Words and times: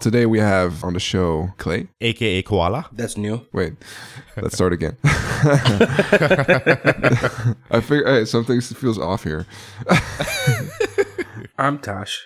Today 0.00 0.26
we 0.26 0.38
have 0.38 0.84
on 0.84 0.92
the 0.92 1.00
show 1.00 1.48
Clay. 1.58 1.88
aka 2.00 2.40
Koala. 2.42 2.86
That's 2.92 3.16
new. 3.16 3.44
Wait, 3.52 3.72
let's 4.36 4.54
start 4.54 4.72
again. 4.72 4.96
I 5.04 5.10
figure 7.82 8.06
hey, 8.06 8.24
something 8.24 8.60
feels 8.60 8.96
off 8.96 9.24
here. 9.24 9.44
I'm 11.58 11.80
Tosh. 11.80 12.24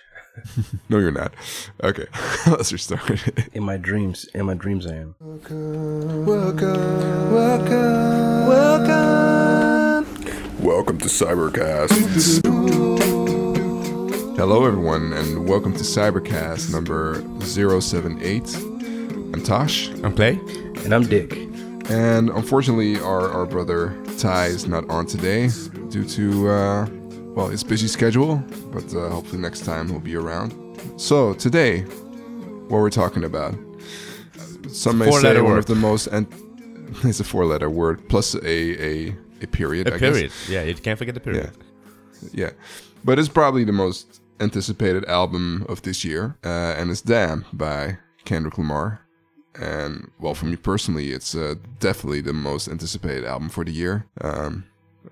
No, 0.90 0.98
you're 0.98 1.12
not. 1.12 1.32
Okay, 1.82 2.04
let's 2.46 2.70
restart. 2.74 3.26
In 3.54 3.62
my 3.62 3.78
dreams, 3.78 4.26
in 4.34 4.44
my 4.44 4.52
dreams, 4.52 4.86
I 4.86 4.96
am. 4.96 5.14
Welcome, 5.18 6.26
welcome, 6.26 7.32
welcome. 8.48 10.62
Welcome 10.62 10.98
to 10.98 11.06
Cybercast. 11.06 12.91
Hello, 14.42 14.64
everyone, 14.64 15.12
and 15.12 15.48
welcome 15.48 15.72
to 15.72 15.84
Cybercast 15.84 16.72
number 16.72 17.22
078. 17.42 18.56
I'm 18.56 19.40
Tosh, 19.44 19.88
I'm 20.02 20.16
Clay. 20.16 20.32
And 20.84 20.92
I'm 20.92 21.04
Dick. 21.04 21.32
and 21.88 22.28
unfortunately, 22.28 22.98
our, 22.98 23.30
our 23.30 23.46
brother 23.46 23.96
Ty 24.18 24.46
is 24.46 24.66
not 24.66 24.90
on 24.90 25.06
today 25.06 25.48
due 25.90 26.04
to, 26.04 26.48
uh, 26.48 26.88
well, 27.36 27.46
his 27.46 27.62
busy 27.62 27.86
schedule, 27.86 28.42
but 28.72 28.92
uh, 28.92 29.10
hopefully 29.10 29.40
next 29.40 29.64
time 29.64 29.88
he'll 29.88 30.00
be 30.00 30.16
around. 30.16 30.56
So, 30.96 31.34
today, 31.34 31.82
what 31.82 32.80
we're 32.80 32.90
talking 32.90 33.22
about. 33.22 33.54
Some 34.66 34.98
may 34.98 35.04
say 35.04 35.10
four-letter 35.12 35.44
one 35.44 35.52
word. 35.52 35.58
of 35.58 35.66
the 35.66 35.76
most, 35.76 36.08
and 36.08 36.26
it's 37.04 37.20
a 37.20 37.24
four 37.24 37.46
letter 37.46 37.70
word 37.70 38.08
plus 38.08 38.34
a, 38.34 38.44
a, 38.44 39.16
a 39.40 39.46
period. 39.46 39.86
A 39.86 39.94
I 39.94 39.98
guess. 39.98 40.12
period. 40.12 40.32
Yeah, 40.48 40.62
you 40.64 40.74
can't 40.74 40.98
forget 40.98 41.14
the 41.14 41.20
period. 41.20 41.52
Yeah, 42.32 42.50
but 43.04 43.20
it's 43.20 43.28
probably 43.28 43.62
the 43.62 43.72
most 43.72 44.21
anticipated 44.40 45.04
album 45.06 45.64
of 45.68 45.82
this 45.82 46.04
year, 46.04 46.36
uh, 46.44 46.74
and 46.76 46.90
it's 46.90 47.02
"Damn" 47.02 47.44
by 47.52 47.98
Kendrick 48.24 48.58
Lamar. 48.58 49.00
And 49.54 50.10
well, 50.18 50.34
for 50.34 50.46
me 50.46 50.56
personally, 50.56 51.12
it's 51.12 51.34
uh, 51.34 51.56
definitely 51.78 52.22
the 52.22 52.32
most 52.32 52.68
anticipated 52.68 53.24
album 53.24 53.48
for 53.50 53.64
the 53.64 53.72
year. 53.72 54.06
Um, 54.20 54.64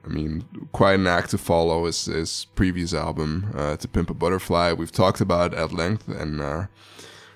I 0.05 0.09
mean, 0.09 0.45
quite 0.73 0.95
an 0.95 1.07
act 1.07 1.31
to 1.31 1.39
follow 1.39 1.85
his, 1.85 2.05
his 2.05 2.47
previous 2.55 2.95
album, 2.95 3.53
uh, 3.55 3.77
"To 3.77 3.89
Pimp 3.89 4.11
a 4.11 4.15
Butterfly." 4.15 4.73
We've 4.73 4.93
talked 4.93 5.21
about 5.21 5.53
it 5.53 5.59
at 5.59 5.73
length, 5.73 6.09
and 6.09 6.41
uh, 6.41 6.67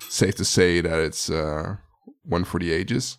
safe 0.08 0.36
to 0.36 0.45
say 0.45 0.80
that 0.80 0.98
it's 1.01 1.28
uh, 1.28 1.77
one 2.25 2.45
for 2.45 2.58
the 2.58 2.73
ages. 2.73 3.19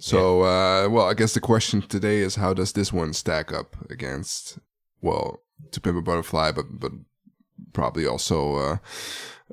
So, 0.00 0.42
uh, 0.42 0.88
well, 0.88 1.08
I 1.08 1.14
guess 1.14 1.34
the 1.34 1.40
question 1.40 1.82
today 1.82 2.18
is 2.18 2.36
how 2.36 2.54
does 2.54 2.72
this 2.72 2.92
one 2.92 3.12
stack 3.12 3.52
up 3.52 3.74
against, 3.90 4.60
well, 5.02 5.42
To 5.72 5.80
Pimp 5.80 5.98
a 5.98 6.02
Butterfly, 6.02 6.52
but 6.52 6.66
but 6.78 6.92
probably 7.72 8.06
also 8.06 8.56
uh, 8.56 8.76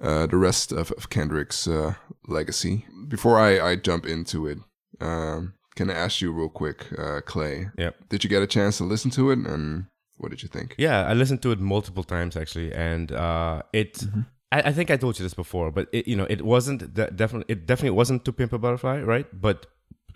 uh, 0.01 0.27
the 0.27 0.37
rest 0.37 0.71
of, 0.71 0.91
of 0.91 1.09
Kendrick's 1.09 1.67
uh, 1.67 1.93
legacy. 2.27 2.85
Before 3.07 3.39
I, 3.39 3.59
I 3.71 3.75
jump 3.75 4.05
into 4.05 4.47
it, 4.47 4.57
um, 5.01 5.53
can 5.75 5.89
I 5.89 5.93
ask 5.93 6.21
you 6.21 6.31
real 6.31 6.49
quick, 6.49 6.85
uh, 6.97 7.21
Clay? 7.25 7.69
Yep. 7.77 8.09
Did 8.09 8.23
you 8.23 8.29
get 8.29 8.41
a 8.43 8.47
chance 8.47 8.77
to 8.77 8.83
listen 8.83 9.11
to 9.11 9.31
it, 9.31 9.39
and 9.39 9.85
what 10.17 10.29
did 10.31 10.41
you 10.41 10.49
think? 10.49 10.75
Yeah, 10.77 11.05
I 11.05 11.13
listened 11.13 11.41
to 11.41 11.51
it 11.51 11.59
multiple 11.59 12.03
times 12.03 12.37
actually, 12.37 12.73
and 12.73 13.11
uh, 13.11 13.61
it. 13.73 13.93
Mm-hmm. 13.95 14.21
I, 14.51 14.61
I 14.69 14.71
think 14.73 14.89
I 14.91 14.97
told 14.97 15.19
you 15.19 15.23
this 15.23 15.33
before, 15.33 15.71
but 15.71 15.87
it, 15.91 16.07
you 16.07 16.15
know, 16.15 16.27
it 16.29 16.41
wasn't 16.43 16.95
that 16.95 17.15
definitely. 17.17 17.51
It 17.53 17.65
definitely 17.65 17.97
wasn't 17.97 18.23
to 18.25 18.31
pimp 18.31 18.53
a 18.53 18.57
butterfly, 18.57 19.01
right? 19.01 19.27
But 19.33 19.65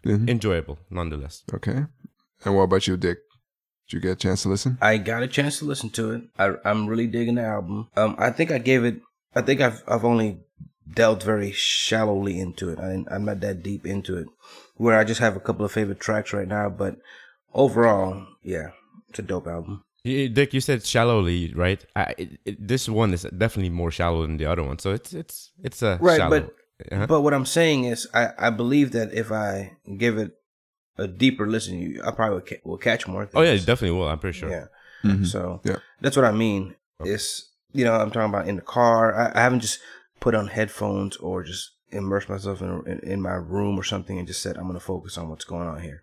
Mhm. 0.05 0.29
enjoyable 0.29 0.77
nonetheless. 0.89 1.43
Okay. 1.53 1.85
And 2.45 2.55
what 2.55 2.63
about 2.63 2.87
you, 2.87 2.95
Dick? 2.95 3.17
Did 3.89 3.95
you 3.95 4.01
get 4.01 4.11
a 4.11 4.15
chance 4.15 4.43
to 4.43 4.49
listen? 4.49 4.77
I 4.81 4.97
got 4.97 5.23
a 5.23 5.27
chance 5.27 5.57
to 5.59 5.65
listen 5.65 5.89
to 5.91 6.11
it. 6.11 6.21
I, 6.37 6.53
I'm 6.63 6.85
really 6.85 7.07
digging 7.07 7.35
the 7.35 7.43
album. 7.43 7.87
Um, 7.97 8.15
I 8.19 8.29
think 8.29 8.51
I 8.51 8.59
gave 8.59 8.85
it. 8.85 9.01
I 9.35 9.41
think 9.41 9.61
I've 9.61 9.81
I've 9.87 10.05
only 10.05 10.37
delved 10.93 11.23
very 11.23 11.51
shallowly 11.51 12.39
into 12.39 12.69
it. 12.69 12.79
I, 12.79 13.03
I'm 13.13 13.25
not 13.25 13.39
that 13.41 13.63
deep 13.63 13.85
into 13.87 14.15
it. 14.17 14.27
Where 14.75 14.97
I 14.97 15.03
just 15.03 15.19
have 15.21 15.35
a 15.35 15.39
couple 15.39 15.65
of 15.65 15.71
favorite 15.71 15.99
tracks 15.99 16.33
right 16.33 16.47
now, 16.47 16.69
but 16.69 16.97
overall, 17.53 18.25
yeah, 18.43 18.69
it's 19.09 19.19
a 19.19 19.21
dope 19.23 19.47
album. 19.47 19.83
Dick, 20.03 20.53
you 20.53 20.61
said 20.61 20.85
shallowly, 20.85 21.53
right? 21.53 21.83
I, 21.95 22.13
it, 22.17 22.29
it, 22.45 22.67
this 22.67 22.87
one 22.87 23.13
is 23.13 23.23
definitely 23.23 23.69
more 23.69 23.91
shallow 23.91 24.21
than 24.21 24.37
the 24.37 24.45
other 24.45 24.63
one, 24.63 24.79
so 24.79 24.91
it's 24.93 25.13
it's 25.13 25.51
it's 25.63 25.81
a 25.81 25.97
Right, 26.01 26.17
shallow. 26.17 26.41
but 26.41 26.55
Uh-huh. 26.93 27.07
but 27.07 27.21
what 27.21 27.33
I'm 27.33 27.45
saying 27.45 27.83
is, 27.83 28.07
I 28.13 28.29
I 28.37 28.49
believe 28.51 28.91
that 28.93 29.11
if 29.13 29.31
I 29.31 29.73
give 29.97 30.17
it 30.17 30.38
a 31.03 31.07
deeper 31.07 31.47
listen, 31.47 31.79
you 31.79 32.01
I 32.03 32.11
probably 32.11 32.35
will, 32.35 32.41
ca- 32.49 32.61
will 32.63 32.77
catch 32.77 33.07
more. 33.07 33.25
Things. 33.25 33.35
oh 33.35 33.41
yeah, 33.41 33.51
it 33.51 33.65
definitely 33.65 33.97
will. 33.97 34.07
I'm 34.09 34.19
pretty 34.19 34.37
sure. 34.39 34.49
Yeah. 34.49 34.65
Mhm. 35.03 35.25
So 35.25 35.61
Yeah. 35.63 35.77
that's 36.01 36.15
what 36.17 36.25
I 36.25 36.31
mean. 36.31 36.75
It's 37.03 37.49
you 37.71 37.85
know 37.85 37.93
I'm 37.93 38.11
talking 38.11 38.29
about 38.29 38.47
in 38.47 38.55
the 38.57 38.61
car. 38.61 39.15
I, 39.15 39.31
I 39.39 39.41
haven't 39.41 39.61
just 39.61 39.79
put 40.19 40.35
on 40.35 40.47
headphones 40.47 41.15
or 41.17 41.43
just 41.43 41.71
immerse 41.91 42.27
myself 42.29 42.61
in, 42.61 42.83
in 42.85 42.99
in 43.13 43.21
my 43.21 43.33
room 43.35 43.79
or 43.79 43.83
something 43.83 44.17
and 44.19 44.27
just 44.27 44.41
said 44.41 44.57
I'm 44.57 44.63
going 44.67 44.73
to 44.79 44.85
focus 44.93 45.17
on 45.17 45.29
what's 45.29 45.45
going 45.45 45.67
on 45.67 45.81
here. 45.81 46.01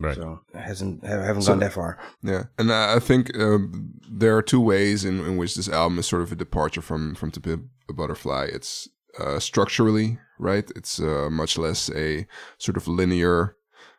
Right. 0.00 0.16
So 0.16 0.40
it 0.52 0.60
hasn't 0.60 1.04
I 1.04 1.08
haven't 1.24 1.42
So- 1.42 1.52
gone 1.52 1.60
that 1.60 1.72
far. 1.72 1.98
Yeah, 2.22 2.44
and 2.58 2.70
I 2.72 2.96
I 2.96 2.98
think 3.00 3.36
um, 3.38 3.94
there 4.20 4.36
are 4.36 4.42
two 4.42 4.60
ways 4.60 5.04
in, 5.04 5.20
in 5.20 5.36
which 5.36 5.54
this 5.54 5.68
album 5.68 5.98
is 5.98 6.06
sort 6.06 6.22
of 6.22 6.32
a 6.32 6.36
departure 6.36 6.82
from 6.82 7.14
from 7.14 7.30
To 7.30 7.40
Pimp 7.40 7.64
a 7.88 7.92
Butterfly. 7.92 8.44
It's 8.52 8.88
uh, 9.20 9.38
structurally 9.38 10.18
right. 10.38 10.68
It's 10.76 10.98
uh, 11.00 11.28
much 11.30 11.56
less 11.58 11.90
a 11.94 12.26
sort 12.58 12.76
of 12.76 12.88
linear 12.88 13.56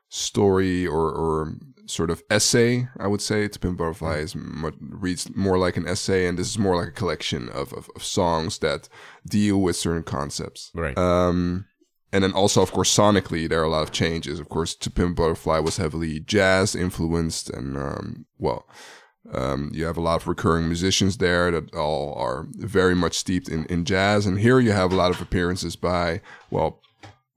story 0.10 0.86
or, 0.86 1.12
or 1.12 1.56
sort 1.88 2.10
of 2.10 2.24
essay. 2.30 2.88
I 3.00 3.08
would 3.08 3.22
say 3.22 3.48
To 3.48 3.60
Pimp 3.60 3.78
Butterfly 3.78 4.18
is 4.18 4.36
much, 4.36 4.76
reads 4.80 5.34
more 5.36 5.58
like 5.58 5.78
an 5.78 5.88
essay, 5.88 6.28
and 6.28 6.38
this 6.38 6.50
is 6.50 6.58
more 6.58 6.76
like 6.76 6.90
a 6.90 6.92
collection 6.92 7.50
of, 7.50 7.74
of, 7.74 7.90
of 7.96 8.04
songs 8.04 8.60
that 8.60 8.90
deal 9.28 9.62
with 9.62 9.76
certain 9.76 10.04
concepts. 10.04 10.72
Right. 10.74 10.98
Um, 10.98 11.66
and 12.12 12.24
then 12.24 12.34
also, 12.34 12.62
of 12.62 12.72
course, 12.72 12.96
sonically, 12.96 13.50
there 13.50 13.62
are 13.62 13.66
a 13.66 13.70
lot 13.70 13.84
of 13.84 13.92
changes. 13.92 14.40
Of 14.40 14.48
course, 14.48 14.74
To 14.76 14.90
Pimp 14.90 15.18
Butterfly 15.18 15.60
was 15.60 15.78
heavily 15.78 16.20
jazz 16.20 16.76
influenced, 16.76 17.50
and 17.50 17.78
um, 17.78 18.26
well, 18.40 18.68
um, 19.34 19.72
you 19.74 19.86
have 19.86 19.98
a 19.98 20.02
lot 20.02 20.22
of 20.22 20.28
recurring 20.28 20.68
musicians 20.68 21.18
there 21.18 21.52
that 21.52 21.74
all 21.74 22.14
are 22.14 22.46
very 22.52 22.96
much 22.96 23.18
steeped 23.18 23.50
in, 23.50 23.66
in 23.66 23.84
jazz. 23.84 24.26
And 24.26 24.40
here 24.40 24.60
you 24.60 24.72
have 24.72 24.94
a 24.94 24.96
lot 24.96 25.12
of 25.12 25.20
appearances 25.20 25.76
by, 25.76 26.22
well, 26.52 26.82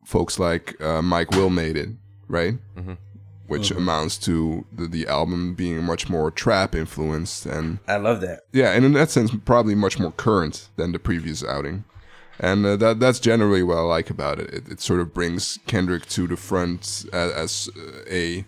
folks 0.05 0.39
like 0.39 0.81
uh, 0.83 1.03
Mike 1.03 1.31
Will 1.31 1.50
made 1.50 1.77
it, 1.77 1.89
right? 2.28 2.55
Which 3.47 3.71
amounts 3.71 4.19
to 4.19 4.66
the, 4.71 4.87
the 4.87 5.06
album 5.06 5.55
being 5.55 5.83
much 5.83 6.11
more 6.11 6.31
trap 6.31 6.75
influenced 6.75 7.47
and 7.47 7.78
I 7.89 7.97
love 7.97 8.21
that. 8.21 8.41
yeah, 8.53 8.72
and 8.72 8.84
in 8.84 8.93
that 8.93 9.11
sense, 9.11 9.31
probably 9.47 9.75
much 9.75 9.99
more 9.99 10.12
current 10.12 10.69
than 10.77 10.93
the 10.93 10.99
previous 10.99 11.43
outing, 11.43 11.84
and 12.38 12.67
uh, 12.67 12.77
that 12.77 13.00
that's 13.00 13.19
generally 13.19 13.62
what 13.62 13.78
I 13.78 13.81
like 13.81 14.11
about 14.11 14.38
it. 14.38 14.53
It, 14.53 14.69
it 14.72 14.81
sort 14.83 15.00
of 15.00 15.15
brings 15.15 15.59
Kendrick 15.67 16.05
to 16.11 16.27
the 16.27 16.37
front 16.37 17.06
as, 17.11 17.33
as 17.33 17.71
a 18.11 18.44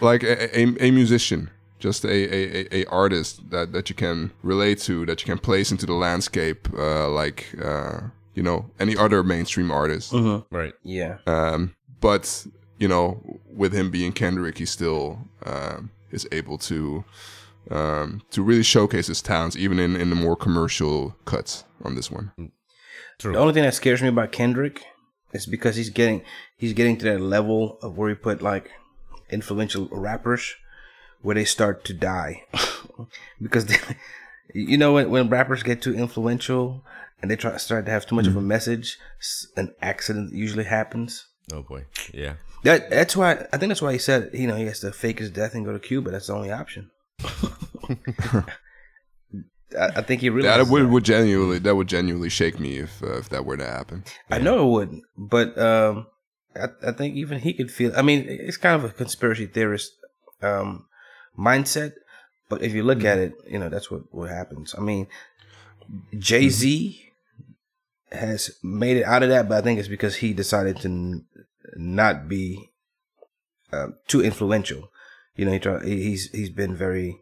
like 0.00 0.22
a, 0.22 0.58
a, 0.58 0.62
a 0.80 0.90
musician, 0.92 1.50
just 1.78 2.04
a, 2.06 2.08
a, 2.08 2.40
a- 2.74 2.74
a 2.82 2.84
artist 2.86 3.50
that, 3.50 3.72
that 3.74 3.90
you 3.90 3.94
can 3.96 4.30
relate 4.42 4.78
to, 4.80 5.04
that 5.04 5.20
you 5.20 5.26
can 5.26 5.38
place 5.38 5.70
into 5.70 5.84
the 5.84 5.92
landscape, 5.92 6.68
uh, 6.78 7.06
like 7.10 7.54
uh, 7.62 8.00
you 8.34 8.42
know 8.42 8.70
any 8.80 8.96
other 8.96 9.22
mainstream 9.22 9.70
artist. 9.70 10.10
right. 10.50 10.72
Yeah. 10.84 11.18
Um, 11.26 11.74
but 12.00 12.46
you 12.78 12.88
know, 12.88 13.20
with 13.52 13.72
him 13.72 13.90
being 13.90 14.12
Kendrick, 14.12 14.58
he 14.58 14.66
still 14.66 15.18
um, 15.44 15.90
is 16.10 16.26
able 16.32 16.58
to 16.58 17.04
um, 17.70 18.22
to 18.30 18.42
really 18.42 18.62
showcase 18.62 19.08
his 19.08 19.20
talents, 19.20 19.56
even 19.56 19.78
in, 19.78 19.96
in 19.96 20.10
the 20.10 20.16
more 20.16 20.36
commercial 20.36 21.14
cuts 21.24 21.64
on 21.84 21.94
this 21.94 22.10
one. 22.10 22.32
True. 23.18 23.32
The 23.32 23.38
only 23.38 23.52
thing 23.52 23.64
that 23.64 23.74
scares 23.74 24.00
me 24.00 24.08
about 24.08 24.32
Kendrick 24.32 24.84
is 25.32 25.44
because 25.44 25.76
he's 25.76 25.90
getting 25.90 26.22
he's 26.56 26.72
getting 26.72 26.96
to 26.98 27.04
that 27.06 27.20
level 27.20 27.78
of 27.82 27.98
where 27.98 28.08
he 28.08 28.14
put 28.14 28.40
like 28.40 28.70
influential 29.30 29.88
rappers 29.90 30.54
where 31.20 31.34
they 31.34 31.44
start 31.44 31.84
to 31.84 31.92
die 31.92 32.44
because 33.42 33.66
they, 33.66 33.76
you 34.54 34.78
know 34.78 34.94
when, 34.94 35.10
when 35.10 35.28
rappers 35.28 35.62
get 35.62 35.82
too 35.82 35.94
influential 35.94 36.82
and 37.20 37.30
they 37.30 37.36
try 37.36 37.56
start 37.58 37.84
to 37.84 37.90
have 37.90 38.06
too 38.06 38.14
much 38.14 38.26
of 38.26 38.36
a 38.36 38.40
message 38.40 38.96
an 39.56 39.74
accident 39.82 40.32
usually 40.32 40.64
happens 40.64 41.26
Oh 41.52 41.62
boy. 41.62 41.84
Yeah. 42.12 42.34
That 42.64 42.90
that's 42.90 43.16
why 43.16 43.32
i 43.52 43.56
think 43.56 43.70
that's 43.70 43.82
why 43.82 43.92
he 43.92 43.98
said 43.98 44.30
you 44.32 44.46
know 44.46 44.56
he 44.56 44.66
has 44.66 44.80
to 44.80 44.92
fake 44.92 45.18
his 45.18 45.30
death 45.30 45.54
and 45.54 45.64
go 45.64 45.72
to 45.72 45.78
cuba 45.78 46.10
that's 46.10 46.26
the 46.26 46.34
only 46.34 46.50
option 46.50 46.90
I, 49.78 49.86
I 49.96 50.02
think 50.02 50.20
he 50.22 50.30
really 50.30 50.48
That 50.48 50.66
would, 50.68 50.86
would 50.88 51.04
genuinely 51.04 51.58
that 51.58 51.74
would 51.74 51.88
genuinely 51.88 52.30
shake 52.30 52.58
me 52.58 52.78
if 52.78 53.02
uh, 53.02 53.18
if 53.18 53.28
that 53.28 53.44
were 53.44 53.56
to 53.56 53.64
happen. 53.66 54.04
I 54.30 54.38
know 54.38 54.66
it 54.66 54.70
wouldn't, 54.70 55.02
but 55.16 55.58
um, 55.58 56.06
I, 56.56 56.68
I 56.86 56.92
think 56.92 57.16
even 57.16 57.40
he 57.40 57.52
could 57.52 57.70
feel. 57.70 57.92
I 57.96 58.02
mean, 58.02 58.24
it's 58.28 58.56
kind 58.56 58.82
of 58.82 58.88
a 58.88 58.92
conspiracy 58.94 59.46
theorist 59.46 59.92
um, 60.42 60.86
mindset, 61.38 61.92
but 62.48 62.62
if 62.62 62.72
you 62.72 62.82
look 62.82 63.04
at 63.04 63.18
it, 63.18 63.34
you 63.46 63.58
know 63.58 63.68
that's 63.68 63.90
what 63.90 64.02
what 64.10 64.30
happens. 64.30 64.74
I 64.76 64.80
mean, 64.80 65.06
Jay 66.18 66.48
Z 66.48 67.04
has 68.10 68.50
made 68.62 68.96
it 68.96 69.04
out 69.04 69.22
of 69.22 69.28
that, 69.28 69.48
but 69.50 69.58
I 69.58 69.60
think 69.60 69.78
it's 69.78 69.88
because 69.88 70.16
he 70.16 70.32
decided 70.32 70.78
to 70.80 70.88
n- 70.88 71.26
not 71.76 72.28
be 72.28 72.70
uh, 73.72 73.88
too 74.06 74.22
influential. 74.22 74.90
You 75.36 75.44
know, 75.46 75.52
he 75.52 75.58
try, 75.58 75.84
he's 75.84 76.30
he's 76.30 76.50
been 76.50 76.74
very. 76.76 77.20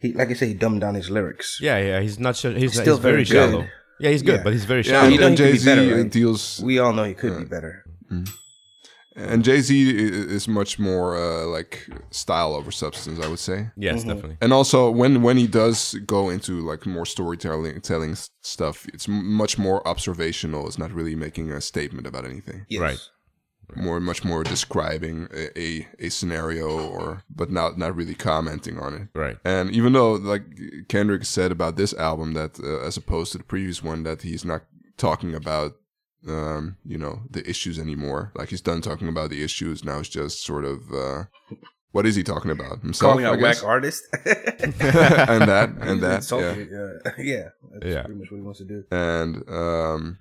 He, 0.00 0.12
like 0.12 0.30
I 0.30 0.34
said, 0.34 0.48
he 0.48 0.54
dumbed 0.54 0.80
down 0.80 0.94
his 0.96 1.10
lyrics. 1.10 1.58
Yeah, 1.60 1.78
yeah. 1.78 2.00
He's 2.00 2.18
not. 2.18 2.34
Sh- 2.36 2.46
he's, 2.56 2.72
Still 2.72 2.96
he's 2.96 3.02
very, 3.02 3.24
very 3.24 3.24
good. 3.24 3.50
shallow. 3.52 3.66
Yeah, 4.00 4.10
he's 4.10 4.22
good, 4.22 4.36
Yeah. 4.38 4.42
but 4.42 4.52
he's 4.52 4.64
very 4.64 4.82
shallow. 4.82 5.04
and, 5.04 5.14
you 5.14 5.20
know 5.20 5.26
and 5.28 5.38
he 5.38 5.44
could 5.44 5.52
be 5.52 5.58
Jay 5.58 5.58
Z 5.58 5.64
better, 5.66 5.96
right? 6.02 6.10
deals, 6.10 6.60
We 6.64 6.78
all 6.80 6.92
know 6.92 7.04
he 7.04 7.14
could 7.14 7.38
be 7.38 7.44
better. 7.44 7.84
and 9.14 9.44
Jay 9.44 9.60
Z 9.60 9.90
is 10.34 10.48
much 10.48 10.78
more 10.78 11.16
uh, 11.16 11.44
like 11.46 11.86
style 12.10 12.54
over 12.54 12.70
substance, 12.72 13.20
I 13.24 13.28
would 13.28 13.38
say. 13.38 13.68
yes, 13.76 14.00
Mm-hmm. 14.00 14.08
definitely. 14.08 14.36
And 14.40 14.52
also, 14.52 14.90
when 14.90 15.22
when 15.22 15.36
he 15.36 15.46
does 15.46 15.94
go 16.06 16.30
into 16.30 16.60
like 16.66 16.86
more 16.86 17.06
storytelling 17.06 17.80
telling 17.82 18.16
stuff, 18.42 18.86
it's 18.92 19.06
much 19.06 19.58
more 19.58 19.86
observational. 19.86 20.66
It's 20.66 20.78
not 20.78 20.90
really 20.92 21.14
making 21.14 21.52
a 21.52 21.60
statement 21.60 22.06
about 22.06 22.24
anything. 22.24 22.66
Yes. 22.68 22.80
Right. 22.80 22.98
More, 23.74 24.00
much 24.00 24.22
more 24.22 24.44
describing 24.44 25.28
a, 25.32 25.58
a, 25.58 25.88
a 25.98 26.08
scenario, 26.10 26.68
or 26.88 27.22
but 27.34 27.50
not 27.50 27.78
not 27.78 27.96
really 27.96 28.14
commenting 28.14 28.78
on 28.78 28.92
it. 28.94 29.08
Right. 29.18 29.38
And 29.44 29.70
even 29.70 29.94
though, 29.94 30.12
like 30.12 30.42
Kendrick 30.88 31.24
said 31.24 31.50
about 31.52 31.76
this 31.76 31.94
album, 31.94 32.34
that 32.34 32.60
uh, 32.60 32.80
as 32.86 32.98
opposed 32.98 33.32
to 33.32 33.38
the 33.38 33.44
previous 33.44 33.82
one, 33.82 34.02
that 34.02 34.22
he's 34.22 34.44
not 34.44 34.62
talking 34.98 35.34
about, 35.34 35.72
um, 36.28 36.76
you 36.84 36.98
know, 36.98 37.22
the 37.30 37.48
issues 37.48 37.78
anymore. 37.78 38.30
Like 38.34 38.50
he's 38.50 38.60
done 38.60 38.82
talking 38.82 39.08
about 39.08 39.30
the 39.30 39.42
issues. 39.42 39.84
Now 39.84 40.00
it's 40.00 40.08
just 40.10 40.44
sort 40.44 40.64
of, 40.66 40.92
uh, 40.92 41.24
what 41.92 42.04
is 42.06 42.14
he 42.14 42.22
talking 42.22 42.50
about 42.50 42.80
himself? 42.80 43.12
Calling 43.12 43.24
I 43.24 43.30
out 43.30 43.40
whack 43.40 43.64
artist. 43.64 44.04
and 44.24 44.74
that, 44.74 45.70
and 45.80 46.02
that, 46.02 46.30
yeah. 46.30 47.10
Uh, 47.10 47.14
yeah. 47.18 47.48
That's 47.72 47.86
Yeah. 47.86 48.02
pretty 48.02 48.20
much 48.20 48.30
what 48.30 48.36
he 48.36 48.42
wants 48.42 48.58
to 48.60 48.64
do. 48.66 48.84
And 48.90 49.48
um, 49.48 50.18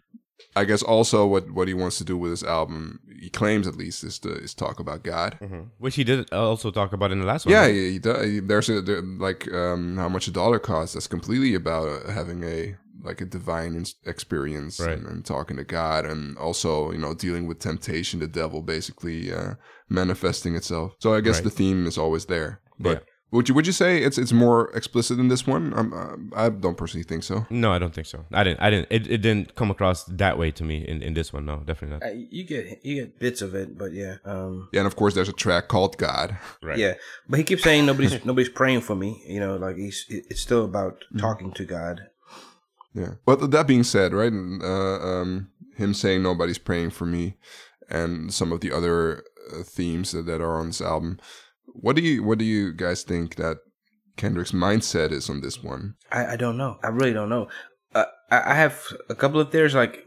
I 0.55 0.65
guess 0.65 0.81
also 0.83 1.25
what 1.25 1.51
what 1.51 1.67
he 1.67 1.73
wants 1.73 1.97
to 1.99 2.03
do 2.03 2.17
with 2.17 2.31
this 2.31 2.43
album, 2.43 2.99
he 3.19 3.29
claims 3.29 3.67
at 3.67 3.75
least, 3.75 4.03
is 4.03 4.19
to 4.19 4.29
is 4.33 4.53
talk 4.53 4.79
about 4.79 5.03
God. 5.03 5.37
Which 5.77 5.95
he 5.95 6.03
did 6.03 6.31
also 6.33 6.71
talk 6.71 6.93
about 6.93 7.11
in 7.11 7.19
the 7.19 7.25
last 7.25 7.45
one. 7.45 7.53
Yeah, 7.53 7.61
right? 7.61 7.73
he, 7.73 7.91
he 7.93 7.99
does. 7.99 8.41
There's 8.43 8.69
a 8.69 8.81
there, 8.81 9.01
like 9.01 9.51
um, 9.53 9.97
how 9.97 10.09
much 10.09 10.27
a 10.27 10.31
dollar 10.31 10.59
costs. 10.59 10.93
That's 10.95 11.07
completely 11.07 11.55
about 11.55 11.87
uh, 11.87 12.11
having 12.11 12.43
a 12.43 12.75
like 13.03 13.19
a 13.19 13.25
divine 13.25 13.83
experience 14.05 14.79
Right. 14.79 14.95
and, 14.97 15.07
and 15.07 15.25
talking 15.25 15.57
to 15.57 15.63
God, 15.63 16.05
and 16.05 16.37
also 16.37 16.91
you 16.91 16.99
know 16.99 17.13
dealing 17.13 17.47
with 17.47 17.59
temptation, 17.59 18.19
the 18.19 18.27
devil 18.27 18.61
basically 18.61 19.33
uh, 19.33 19.55
manifesting 19.89 20.55
itself. 20.55 20.93
So 20.99 21.13
I 21.13 21.21
guess 21.21 21.35
Right. 21.37 21.45
the 21.45 21.49
theme 21.49 21.85
is 21.87 21.97
always 21.97 22.25
there. 22.25 22.61
But 22.79 22.89
Yeah. 22.89 23.10
Would 23.31 23.47
you 23.47 23.55
would 23.55 23.65
you 23.65 23.73
say 23.73 24.01
it's 24.03 24.17
it's 24.17 24.33
more 24.33 24.69
explicit 24.75 25.19
in 25.19 25.27
this 25.29 25.47
one? 25.47 25.73
Um, 25.77 25.93
uh, 25.93 26.39
I 26.45 26.49
don't 26.49 26.75
personally 26.77 27.03
think 27.03 27.23
so. 27.23 27.45
No, 27.49 27.71
I 27.71 27.79
don't 27.79 27.93
think 27.93 28.07
so. 28.07 28.25
I 28.33 28.43
didn't. 28.43 28.59
I 28.61 28.69
didn't. 28.69 28.87
It, 28.89 29.07
it 29.09 29.17
didn't 29.19 29.55
come 29.55 29.71
across 29.71 30.03
that 30.05 30.37
way 30.37 30.51
to 30.51 30.63
me 30.63 30.85
in, 30.87 31.01
in 31.01 31.13
this 31.13 31.31
one. 31.31 31.45
No, 31.45 31.57
definitely 31.65 31.97
not. 31.99 32.03
Uh, 32.05 32.13
you 32.29 32.43
get 32.43 32.83
you 32.85 32.95
get 32.95 33.19
bits 33.19 33.41
of 33.41 33.55
it, 33.55 33.77
but 33.77 33.93
yeah, 33.93 34.15
um, 34.25 34.67
Yeah, 34.73 34.81
and 34.81 34.87
of 34.87 34.95
course 34.95 35.13
there's 35.15 35.29
a 35.29 35.33
track 35.33 35.67
called 35.69 35.97
God. 35.97 36.37
Right. 36.61 36.77
yeah. 36.77 36.93
But 37.29 37.37
he 37.39 37.43
keeps 37.45 37.63
saying 37.63 37.85
nobody's 37.85 38.25
nobody's 38.25 38.49
praying 38.49 38.81
for 38.81 38.95
me. 38.95 39.23
You 39.25 39.39
know, 39.39 39.55
like 39.55 39.77
he's 39.77 40.05
it's 40.09 40.41
still 40.41 40.65
about 40.65 41.05
Mm-hmm. 41.05 41.19
talking 41.19 41.51
to 41.53 41.65
God. 41.65 42.01
Yeah. 42.93 43.13
But 43.25 43.51
that 43.51 43.67
being 43.67 43.83
said, 43.83 44.13
right, 44.13 44.33
uh, 44.33 44.99
um, 44.99 45.49
him 45.77 45.93
saying 45.93 46.21
nobody's 46.23 46.57
praying 46.57 46.89
for 46.89 47.05
me, 47.05 47.37
and 47.89 48.33
some 48.33 48.51
of 48.51 48.59
the 48.59 48.71
other 48.71 49.23
uh, 49.53 49.63
themes 49.63 50.11
that, 50.11 50.25
that 50.25 50.41
are 50.41 50.57
on 50.59 50.67
this 50.67 50.81
album. 50.81 51.17
What 51.73 51.95
do 51.95 52.01
you 52.01 52.23
What 52.23 52.37
do 52.37 52.45
you 52.45 52.73
guys 52.73 53.03
think 53.03 53.35
that 53.35 53.57
Kendrick's 54.17 54.51
mindset 54.51 55.11
is 55.11 55.29
on 55.29 55.41
this 55.41 55.63
one? 55.63 55.95
I, 56.11 56.33
I 56.33 56.35
don't 56.35 56.57
know. 56.57 56.77
I 56.83 56.87
really 56.89 57.13
don't 57.13 57.29
know. 57.29 57.47
Uh, 57.95 58.05
I, 58.29 58.51
I 58.51 58.55
have 58.55 58.81
a 59.09 59.15
couple 59.15 59.39
of 59.39 59.51
theories, 59.51 59.75
like 59.75 60.05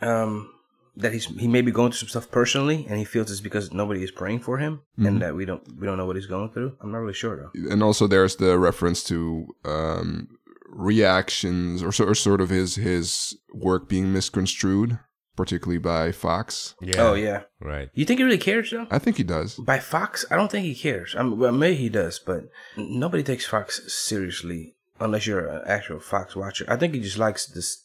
um, 0.00 0.50
that 0.96 1.12
he's 1.12 1.26
he 1.26 1.48
may 1.48 1.60
be 1.62 1.70
going 1.72 1.90
through 1.90 1.98
some 1.98 2.08
stuff 2.08 2.30
personally, 2.30 2.86
and 2.88 2.98
he 2.98 3.04
feels 3.04 3.30
it's 3.30 3.40
because 3.40 3.72
nobody 3.72 4.02
is 4.02 4.10
praying 4.10 4.40
for 4.40 4.58
him, 4.58 4.82
Mm-hmm. 4.98 5.06
and 5.06 5.22
that 5.22 5.34
we 5.34 5.44
don't 5.44 5.62
we 5.78 5.86
don't 5.86 5.96
know 5.98 6.06
what 6.06 6.16
he's 6.16 6.26
going 6.26 6.50
through. 6.50 6.76
I'm 6.80 6.92
not 6.92 6.98
really 6.98 7.14
sure 7.14 7.36
though. 7.54 7.70
And 7.72 7.82
also, 7.82 8.06
there's 8.06 8.36
the 8.36 8.58
reference 8.58 9.02
to 9.04 9.46
um, 9.64 10.28
reactions, 10.68 11.82
or, 11.82 11.92
so, 11.92 12.04
or 12.04 12.14
sort 12.14 12.40
of 12.40 12.50
his 12.50 12.76
his 12.76 13.36
work 13.52 13.88
being 13.88 14.12
misconstrued, 14.12 14.98
particularly 15.36 15.78
by 15.78 16.12
Fox. 16.12 16.74
Yeah. 16.80 17.02
Oh 17.02 17.14
yeah. 17.14 17.42
Right. 17.60 17.90
You 17.94 18.04
think 18.04 18.18
he 18.18 18.24
really 18.24 18.38
cares 18.38 18.70
though? 18.70 18.86
I 18.90 18.98
think 18.98 19.16
he 19.16 19.24
does. 19.24 19.56
By 19.56 19.78
Fox, 19.78 20.24
I 20.30 20.36
don't 20.36 20.50
think 20.50 20.64
he 20.66 20.74
cares. 20.74 21.14
I 21.18 21.22
mean, 21.22 21.38
well, 21.38 21.52
maybe 21.52 21.76
he 21.76 21.88
does, 21.88 22.18
but 22.18 22.48
nobody 22.76 23.22
takes 23.22 23.46
Fox 23.46 23.80
seriously 23.92 24.74
unless 25.00 25.26
you're 25.26 25.46
an 25.46 25.62
actual 25.66 26.00
Fox 26.00 26.36
watcher. 26.36 26.64
I 26.68 26.76
think 26.76 26.94
he 26.94 27.00
just 27.00 27.18
likes 27.18 27.46
this. 27.46 27.82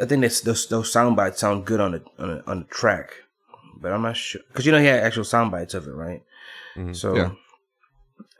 I 0.00 0.06
think 0.06 0.22
that's 0.22 0.40
those 0.40 0.66
those 0.68 0.90
sound 0.92 1.16
bites 1.16 1.40
sound 1.40 1.64
good 1.66 1.80
on 1.80 1.92
the 1.92 2.02
on 2.18 2.28
the, 2.28 2.50
on 2.50 2.58
the 2.60 2.64
track, 2.66 3.12
but 3.80 3.92
I'm 3.92 4.02
not 4.02 4.16
sure 4.16 4.40
because 4.48 4.64
you 4.66 4.72
know 4.72 4.78
he 4.80 4.86
had 4.86 5.00
actual 5.00 5.24
sound 5.24 5.50
bites 5.50 5.74
of 5.74 5.86
it, 5.86 5.92
right? 5.92 6.22
So, 6.92 7.14
Yeah. 7.14 7.30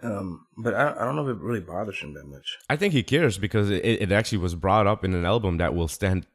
um, 0.02 0.46
but 0.58 0.74
I, 0.74 0.90
I 0.92 1.04
don't 1.04 1.14
know 1.16 1.28
if 1.28 1.36
it 1.36 1.40
really 1.42 1.60
bothers 1.60 2.00
him 2.00 2.14
that 2.14 2.24
much. 2.26 2.58
I 2.68 2.76
think 2.76 2.92
he 2.92 3.02
cares 3.02 3.38
because 3.38 3.70
it, 3.70 3.84
it 3.84 4.10
actually 4.12 4.38
was 4.38 4.54
brought 4.54 4.86
up 4.86 5.04
in 5.04 5.14
an 5.14 5.24
album 5.24 5.58
that 5.58 5.74
will 5.74 5.86
stand, 5.88 6.26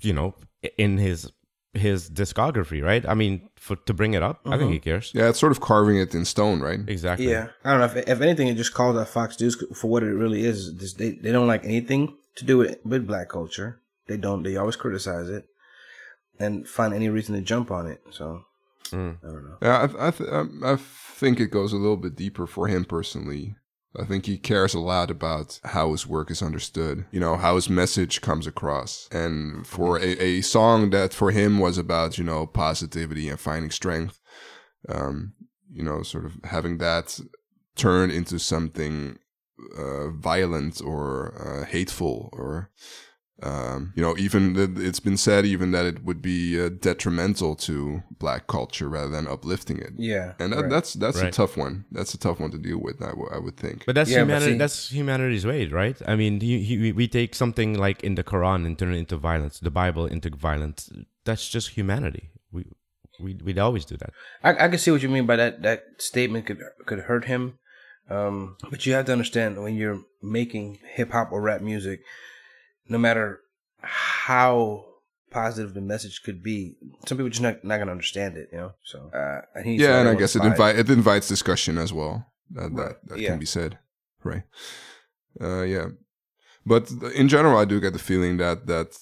you 0.00 0.12
know, 0.12 0.34
in 0.78 0.98
his 0.98 1.30
his 1.74 2.10
discography, 2.10 2.82
right? 2.82 3.06
I 3.08 3.14
mean, 3.14 3.48
for 3.56 3.76
to 3.76 3.94
bring 3.94 4.14
it 4.14 4.22
up, 4.22 4.40
I 4.44 4.58
think 4.58 4.72
he 4.72 4.80
cares. 4.80 5.12
Yeah, 5.14 5.28
it's 5.28 5.38
sort 5.38 5.52
of 5.52 5.60
carving 5.60 5.98
it 5.98 6.14
in 6.14 6.24
stone, 6.24 6.60
right? 6.60 6.80
Exactly. 6.88 7.30
Yeah, 7.30 7.48
I 7.64 7.70
don't 7.70 7.80
know 7.80 7.86
if 8.00 8.08
if 8.08 8.20
anything, 8.20 8.48
it 8.48 8.56
just 8.56 8.74
calls 8.74 8.96
out 8.96 9.08
Fox 9.08 9.40
News 9.40 9.62
for 9.74 9.88
what 9.88 10.02
it 10.02 10.12
really 10.12 10.44
is. 10.44 10.72
Just, 10.72 10.98
they 10.98 11.10
they 11.12 11.32
don't 11.32 11.46
like 11.46 11.64
anything 11.64 12.16
to 12.36 12.44
do 12.44 12.58
with 12.58 12.78
with 12.84 13.06
black 13.06 13.28
culture. 13.28 13.80
They 14.08 14.16
don't. 14.16 14.42
They 14.42 14.56
always 14.56 14.76
criticize 14.76 15.28
it 15.28 15.44
and 16.40 16.66
find 16.66 16.92
any 16.92 17.08
reason 17.08 17.34
to 17.36 17.40
jump 17.42 17.70
on 17.70 17.86
it. 17.86 18.00
So 18.10 18.44
Mm. 18.90 19.18
I 19.22 19.26
don't 19.26 19.44
know. 19.44 19.56
Yeah, 19.62 19.88
I, 19.98 20.08
I, 20.08 20.10
th- 20.10 20.30
I 20.64 20.76
think 20.76 21.38
it 21.38 21.52
goes 21.52 21.72
a 21.72 21.76
little 21.76 21.96
bit 21.96 22.16
deeper 22.16 22.46
for 22.46 22.66
him 22.66 22.84
personally. 22.84 23.54
I 23.98 24.04
think 24.04 24.26
he 24.26 24.38
cares 24.38 24.72
a 24.72 24.80
lot 24.80 25.10
about 25.10 25.58
how 25.64 25.90
his 25.90 26.06
work 26.06 26.30
is 26.30 26.42
understood, 26.42 27.06
you 27.10 27.18
know, 27.18 27.36
how 27.36 27.56
his 27.56 27.68
message 27.68 28.20
comes 28.20 28.46
across. 28.46 29.08
And 29.10 29.66
for 29.66 29.98
a, 29.98 30.22
a 30.22 30.40
song 30.42 30.90
that 30.90 31.12
for 31.12 31.32
him 31.32 31.58
was 31.58 31.76
about, 31.76 32.16
you 32.16 32.24
know, 32.24 32.46
positivity 32.46 33.28
and 33.28 33.40
finding 33.40 33.70
strength, 33.70 34.20
um, 34.88 35.32
you 35.72 35.82
know, 35.82 36.02
sort 36.02 36.24
of 36.24 36.34
having 36.44 36.78
that 36.78 37.18
turn 37.74 38.10
into 38.10 38.38
something 38.38 39.18
uh, 39.76 40.10
violent 40.10 40.80
or 40.80 41.34
uh, 41.36 41.66
hateful 41.66 42.30
or 42.32 42.70
um, 43.42 43.92
you 43.96 44.02
know, 44.02 44.16
even 44.18 44.54
it's 44.78 45.00
been 45.00 45.16
said 45.16 45.46
even 45.46 45.70
that 45.72 45.86
it 45.86 46.04
would 46.04 46.20
be 46.20 46.60
uh, 46.60 46.68
detrimental 46.68 47.56
to 47.56 48.02
black 48.18 48.46
culture 48.46 48.88
rather 48.88 49.08
than 49.10 49.26
uplifting 49.26 49.78
it. 49.78 49.92
Yeah, 49.96 50.32
And 50.38 50.52
that, 50.52 50.60
right. 50.62 50.70
that's 50.70 50.94
that's 50.94 51.18
a 51.20 51.30
tough 51.30 51.56
one. 51.56 51.84
That's 51.90 52.12
a 52.14 52.18
tough 52.18 52.38
one 52.40 52.50
to 52.50 52.58
deal 52.58 52.78
with. 52.78 53.02
I, 53.02 53.08
w- 53.10 53.28
I 53.32 53.38
would 53.38 53.56
think. 53.56 53.84
But 53.86 53.94
that's 53.94 54.10
Yeah, 54.10 54.18
but 54.18 54.28
humanity. 54.28 54.52
see- 54.52 54.58
that's 54.58 54.88
humanity's 54.90 55.46
way, 55.46 55.66
right? 55.68 55.96
I 56.06 56.16
mean, 56.16 56.40
he, 56.40 56.62
he, 56.62 56.78
we- 56.78 56.92
we 56.92 57.08
take 57.08 57.34
something 57.34 57.78
like 57.78 58.02
in 58.04 58.14
the 58.14 58.24
Quran 58.24 58.66
and 58.66 58.78
turn 58.78 58.92
it 58.94 58.98
into 58.98 59.16
violence, 59.16 59.58
the 59.60 59.70
Bible 59.70 60.06
into 60.06 60.30
violence. 60.30 60.90
That's 61.24 61.48
just 61.48 61.70
humanity. 61.70 62.30
We 62.52 62.64
we 63.20 63.34
we'd 63.44 63.58
always 63.58 63.84
do 63.84 63.96
that. 63.98 64.10
I, 64.42 64.64
I 64.64 64.68
can 64.68 64.78
see 64.78 64.90
what 64.90 65.02
you 65.02 65.08
mean 65.08 65.26
by 65.26 65.36
that. 65.36 65.62
That 65.62 65.80
statement 65.98 66.46
could 66.46 66.60
could 66.86 67.00
hurt 67.00 67.24
him, 67.26 67.58
um, 68.08 68.56
but 68.70 68.84
you 68.86 68.92
have 68.94 69.06
to 69.06 69.12
understand 69.12 69.62
when 69.62 69.76
you're 69.76 70.00
making 70.22 70.78
hip 70.94 71.12
hop 71.12 71.30
or 71.32 71.40
rap 71.40 71.60
music, 71.60 72.00
no 72.90 72.98
matter 72.98 73.40
how 73.82 74.84
positive 75.30 75.74
the 75.74 75.80
message 75.80 76.22
could 76.24 76.42
be, 76.42 76.76
some 77.06 77.16
people 77.16 77.30
just 77.30 77.40
not 77.42 77.64
not 77.64 77.78
gonna 77.78 77.90
understand 77.92 78.36
it. 78.36 78.48
You 78.52 78.58
know, 78.58 78.72
so 78.84 79.10
uh, 79.14 79.40
and 79.54 79.64
he's 79.66 79.80
yeah, 79.80 80.00
and 80.00 80.08
I 80.08 80.14
guess 80.14 80.36
it 80.36 80.40
spy. 80.40 80.48
invite 80.48 80.78
it 80.78 80.90
invites 80.90 81.28
discussion 81.28 81.78
as 81.78 81.92
well. 81.92 82.26
That 82.50 82.72
Right. 82.72 82.76
that, 82.76 83.08
that 83.08 83.18
Yeah. 83.18 83.30
can 83.30 83.38
be 83.38 83.46
said, 83.46 83.78
right? 84.24 84.42
Uh, 85.40 85.62
yeah, 85.62 85.86
but 86.66 86.90
in 87.14 87.28
general, 87.28 87.56
I 87.58 87.64
do 87.64 87.80
get 87.80 87.92
the 87.92 87.98
feeling 88.00 88.36
that 88.38 88.66
that 88.66 88.98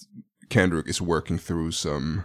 Kendrick 0.50 0.86
is 0.88 1.00
working 1.00 1.38
through 1.38 1.72
some 1.72 2.24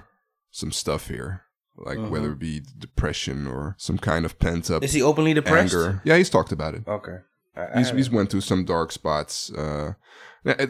some 0.52 0.72
stuff 0.72 1.08
here, 1.08 1.44
like 1.78 1.98
whether 2.12 2.34
it 2.34 2.40
be 2.40 2.62
depression 2.78 3.48
or 3.48 3.76
some 3.80 3.98
kind 3.98 4.26
of 4.26 4.38
pent 4.38 4.70
up 4.70 4.84
Is 4.84 4.94
he 4.94 5.02
openly 5.02 5.34
depressed? 5.34 5.74
anger. 5.74 6.02
Yeah, 6.04 6.18
he's 6.18 6.30
talked 6.30 6.52
about 6.52 6.76
it. 6.76 6.84
Okay. 6.88 7.18
I, 7.56 7.62
I 7.62 7.78
He's 7.80 7.90
he's 7.92 8.10
went 8.10 8.30
through 8.30 8.42
some 8.42 8.66
dark 8.66 8.92
spots. 8.92 9.52
Uh, 9.52 9.64
yeah, 9.64 9.92
it- 9.92 9.96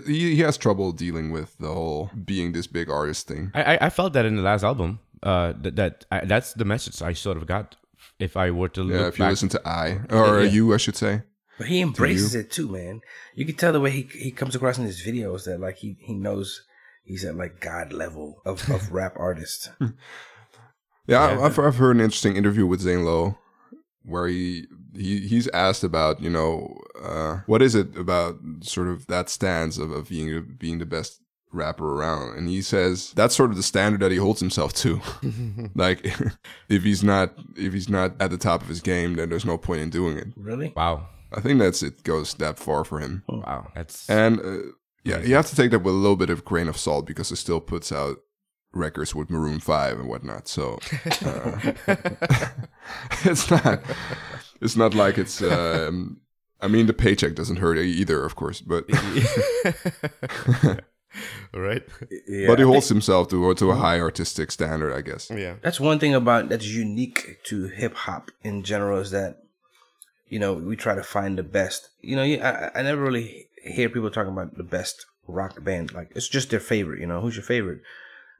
he, 0.05 0.35
he 0.35 0.41
has 0.41 0.57
trouble 0.57 0.91
dealing 0.91 1.31
with 1.31 1.57
the 1.57 1.67
whole 1.73 2.11
being 2.25 2.51
this 2.53 2.67
big 2.67 2.89
artist 2.89 3.27
thing. 3.27 3.51
I 3.53 3.63
I, 3.75 3.77
I 3.87 3.89
felt 3.89 4.13
that 4.13 4.25
in 4.25 4.35
the 4.35 4.41
last 4.43 4.63
album. 4.63 4.99
Uh, 5.21 5.53
that 5.61 5.75
that 5.77 6.05
I, 6.11 6.25
that's 6.25 6.53
the 6.53 6.65
message 6.65 7.01
I 7.01 7.13
sort 7.13 7.37
of 7.37 7.45
got. 7.47 7.75
If 8.19 8.35
I 8.37 8.51
were 8.51 8.69
to 8.69 8.83
Yeah, 8.87 9.07
if 9.07 9.17
you 9.17 9.23
back, 9.23 9.31
listen 9.31 9.49
to 9.49 9.61
I 9.67 9.99
or 10.09 10.41
Yeah. 10.41 10.49
you, 10.51 10.73
I 10.73 10.77
should 10.77 10.95
say. 10.97 11.21
But 11.57 11.67
he 11.67 11.81
embraces 11.81 12.35
it 12.35 12.51
too, 12.51 12.67
man. 12.69 13.01
You 13.35 13.45
can 13.45 13.55
tell 13.55 13.71
the 13.73 13.79
way 13.79 13.91
he 13.91 14.03
he 14.11 14.31
comes 14.31 14.55
across 14.55 14.77
in 14.77 14.85
his 14.85 15.01
videos 15.05 15.45
that 15.45 15.59
like 15.59 15.77
he 15.77 15.95
he 15.99 16.13
knows 16.13 16.61
he's 17.05 17.23
at 17.25 17.35
like 17.35 17.59
god 17.61 17.93
level 17.93 18.41
of, 18.45 18.69
of 18.69 18.91
rap 18.99 19.13
artist. 19.17 19.71
Yeah, 21.07 21.21
I- 21.23 21.33
Yeah. 21.33 21.41
I've 21.45 21.57
I've 21.59 21.75
heard 21.77 21.95
an 21.95 22.01
interesting 22.01 22.35
interview 22.35 22.65
with 22.67 22.81
Zane 22.81 23.05
Lowe 23.05 23.37
where 24.03 24.27
he 24.27 24.65
he 24.95 25.27
he's 25.27 25.47
asked 25.49 25.83
about 25.83 26.21
you 26.21 26.29
know 26.29 26.77
uh, 27.01 27.39
what 27.45 27.61
is 27.61 27.75
it 27.75 27.95
about 27.97 28.37
sort 28.61 28.87
of 28.87 29.07
that 29.07 29.29
stance 29.29 29.77
of, 29.77 29.91
of 29.91 30.09
being 30.09 30.55
being 30.57 30.79
the 30.79 30.85
best 30.85 31.19
rapper 31.53 31.95
around, 31.95 32.37
and 32.37 32.49
he 32.49 32.61
says 32.61 33.13
that's 33.13 33.35
sort 33.35 33.51
of 33.51 33.57
the 33.57 33.63
standard 33.63 34.01
that 34.01 34.11
he 34.11 34.17
holds 34.17 34.39
himself 34.39 34.73
to. 34.73 35.01
like 35.75 36.05
if 36.69 36.83
he's 36.83 37.03
not 37.03 37.33
if 37.55 37.73
he's 37.73 37.89
not 37.89 38.19
at 38.19 38.31
the 38.31 38.37
top 38.37 38.61
of 38.61 38.67
his 38.67 38.81
game, 38.81 39.15
then 39.15 39.29
there's 39.29 39.45
no 39.45 39.57
point 39.57 39.81
in 39.81 39.89
doing 39.89 40.17
it. 40.17 40.27
Really? 40.35 40.73
wow, 40.75 41.07
I 41.33 41.41
think 41.41 41.59
that's 41.59 41.83
it 41.83 42.03
goes 42.03 42.33
that 42.35 42.59
far 42.59 42.83
for 42.83 42.99
him. 42.99 43.23
wow, 43.27 43.71
that's 43.75 44.09
And 44.09 44.39
uh, 44.39 44.71
Yeah, 45.03 45.19
you 45.19 45.35
have 45.35 45.47
to 45.47 45.55
take 45.55 45.71
that 45.71 45.79
with 45.79 45.93
a 45.93 45.97
little 45.97 46.15
bit 46.15 46.29
of 46.29 46.45
grain 46.45 46.67
of 46.67 46.77
salt 46.77 47.05
because 47.05 47.31
it 47.31 47.37
still 47.37 47.61
puts 47.61 47.91
out 47.91 48.17
records 48.73 49.15
with 49.15 49.29
Maroon 49.29 49.59
Five 49.59 49.99
and 49.99 50.09
whatnot. 50.09 50.47
So 50.47 50.79
uh, 51.25 51.73
it's 53.23 53.49
not 53.49 53.79
it's 54.61 54.75
not 54.75 54.93
like 54.93 55.17
it's. 55.17 55.41
Um, 55.41 56.19
I 56.61 56.67
mean, 56.67 56.85
the 56.87 56.93
paycheck 56.93 57.35
doesn't 57.35 57.57
hurt 57.57 57.77
either, 57.77 58.23
of 58.23 58.35
course, 58.37 58.61
but 58.61 58.85
right? 61.53 61.83
Yeah, 62.27 62.47
but 62.47 62.57
he 62.57 62.63
holds 62.63 62.87
think 62.87 62.95
himself 62.95 63.27
to 63.29 63.53
to 63.53 63.71
a 63.71 63.75
high 63.75 63.99
artistic 63.99 64.49
standard, 64.49 64.93
I 64.93 65.01
guess. 65.01 65.29
Yeah. 65.29 65.55
that's 65.61 65.81
one 65.81 65.99
thing 65.99 66.15
about 66.15 66.47
that's 66.47 66.65
unique 66.65 67.39
to 67.45 67.67
hip 67.67 67.93
hop 67.93 68.31
in 68.43 68.63
general 68.63 68.99
is 68.99 69.11
that 69.11 69.43
you 70.29 70.39
know 70.39 70.53
we 70.53 70.77
try 70.77 70.95
to 70.95 71.03
find 71.03 71.37
the 71.37 71.43
best. 71.43 71.89
You 71.99 72.15
know, 72.15 72.23
I, 72.23 72.71
I 72.73 72.81
never 72.81 73.01
really 73.01 73.49
hear 73.61 73.89
people 73.89 74.09
talking 74.09 74.31
about 74.31 74.55
the 74.55 74.63
best 74.63 75.05
rock 75.27 75.61
band. 75.63 75.93
Like 75.93 76.11
it's 76.15 76.29
just 76.29 76.49
their 76.49 76.61
favorite. 76.61 77.01
You 77.01 77.07
know, 77.07 77.19
who's 77.19 77.35
your 77.35 77.43
favorite? 77.43 77.81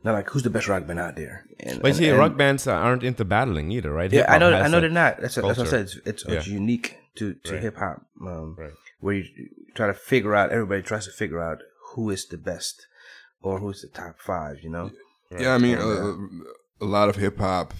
Not 0.03 0.13
like 0.13 0.29
who's 0.29 0.43
the 0.43 0.49
best 0.49 0.67
rock 0.67 0.85
band 0.85 0.99
out 0.99 1.15
there. 1.15 1.45
And, 1.59 1.81
But 1.81 1.89
and- 1.89 1.97
see, 1.97 2.09
and- 2.09 2.17
rock 2.19 2.35
bands 2.37 2.67
aren't 2.67 3.03
into 3.03 3.23
battling 3.25 3.71
either, 3.71 3.91
right? 3.93 4.11
Yeah, 4.11 4.25
I 4.27 4.33
Hip-hop 4.33 4.39
know. 4.39 4.57
I 4.61 4.67
know 4.67 4.79
they're 4.81 4.89
not. 4.89 5.21
That's, 5.21 5.37
what- 5.37 5.47
that's 5.47 5.59
what 5.59 5.67
I 5.67 5.71
said. 5.71 5.81
It's, 5.81 5.95
it's, 6.05 6.25
it's 6.25 6.47
unique 6.47 6.97
to, 7.15 7.33
to 7.45 7.53
Right. 7.53 7.61
hip 7.61 7.77
hop, 7.77 8.01
um, 8.21 8.55
Right. 8.59 8.71
where 8.99 9.15
you 9.15 9.23
try 9.75 9.87
to 9.87 9.93
figure 9.93 10.35
out. 10.35 10.51
Everybody 10.51 10.81
tries 10.81 11.05
to 11.05 11.11
figure 11.11 11.41
out 11.41 11.59
who 11.93 12.09
is 12.09 12.25
the 12.27 12.37
best 12.37 12.85
or 13.41 13.59
who's 13.59 13.81
the 13.81 13.87
top 13.87 14.15
five. 14.19 14.57
You 14.61 14.69
know. 14.71 14.91
Yeah, 15.31 15.53
I 15.55 15.57
mean, 15.57 15.77
And, 15.77 16.41
uh, 16.41 16.85
a 16.85 16.85
lot 16.85 17.07
of 17.09 17.15
hip 17.15 17.37
hop 17.39 17.73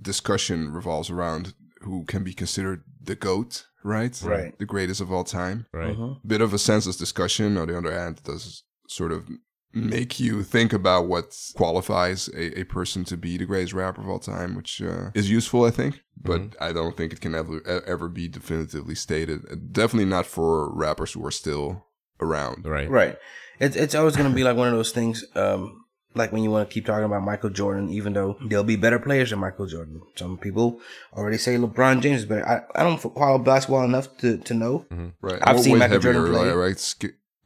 discussion 0.00 0.72
revolves 0.72 1.10
around 1.10 1.54
who 1.82 2.04
can 2.04 2.22
be 2.24 2.32
considered 2.32 2.82
the 3.02 3.14
goat, 3.16 3.66
right? 3.82 4.18
Right. 4.24 4.58
The 4.58 4.64
greatest 4.66 5.00
of 5.00 5.12
all 5.12 5.24
time. 5.24 5.66
Right. 5.72 5.96
Mhm. 5.96 6.20
Bit 6.26 6.40
of 6.40 6.52
a 6.54 6.58
senseless 6.58 6.96
discussion. 6.96 7.56
On 7.58 7.68
the 7.68 7.76
other 7.76 7.92
hand, 7.92 8.18
it 8.18 8.24
does 8.24 8.62
sort 8.88 9.12
of 9.12 9.28
make 9.74 10.20
you 10.20 10.42
think 10.42 10.72
about 10.72 11.06
what 11.06 11.36
qualifies 11.56 12.28
a, 12.28 12.60
a 12.60 12.64
person 12.64 13.04
to 13.04 13.16
be 13.16 13.36
the 13.36 13.44
greatest 13.46 13.72
rapper 13.72 14.00
of 14.00 14.08
all 14.08 14.18
time, 14.18 14.54
which 14.54 14.80
uh, 14.82 15.10
is 15.14 15.30
useful, 15.30 15.64
I 15.64 15.70
think. 15.70 16.00
But 16.16 16.40
Mm-hmm. 16.40 16.62
I 16.64 16.72
don't 16.72 16.96
think 16.96 17.12
it 17.12 17.20
can 17.20 17.34
ever 17.34 17.60
ever 17.86 18.08
be 18.08 18.28
definitively 18.28 18.94
stated. 18.94 19.72
Definitely 19.72 20.06
not 20.10 20.26
for 20.26 20.72
rappers 20.74 21.12
who 21.12 21.24
are 21.26 21.30
still 21.30 21.86
around. 22.20 22.64
Right. 22.66 22.88
Right. 22.88 23.16
It's 23.60 23.76
it's 23.76 23.94
always 23.94 24.16
going 24.16 24.28
to 24.30 24.34
be 24.34 24.44
like 24.44 24.56
one 24.56 24.68
of 24.68 24.74
those 24.74 24.92
things. 24.92 25.24
Um, 25.34 25.80
like 26.16 26.30
when 26.30 26.44
you 26.44 26.50
want 26.52 26.68
to 26.70 26.72
keep 26.72 26.86
talking 26.86 27.04
about 27.04 27.24
Michael 27.24 27.50
Jordan, 27.50 27.90
even 27.90 28.12
though 28.12 28.36
there'll 28.48 28.64
be 28.64 28.76
better 28.76 29.00
players 29.00 29.30
than 29.30 29.40
Michael 29.40 29.66
Jordan. 29.66 30.00
Some 30.14 30.38
people 30.38 30.80
already 31.12 31.38
say 31.38 31.56
LeBron 31.56 32.00
James 32.02 32.20
is 32.20 32.24
better. 32.24 32.46
I, 32.48 32.62
I 32.80 32.84
don't 32.84 32.98
follow 33.02 33.38
basketball 33.38 33.82
enough 33.84 34.16
to, 34.18 34.38
to 34.38 34.54
know. 34.54 34.86
Right. 35.20 35.40
I've 35.42 35.56
What 35.56 35.64
seen 35.64 35.72
weighs 35.72 35.80
Michael 35.80 35.94
heavier, 35.96 36.12
Jordan 36.14 36.32
play. 36.34 36.46
like, 36.46 36.56
right? 36.56 36.78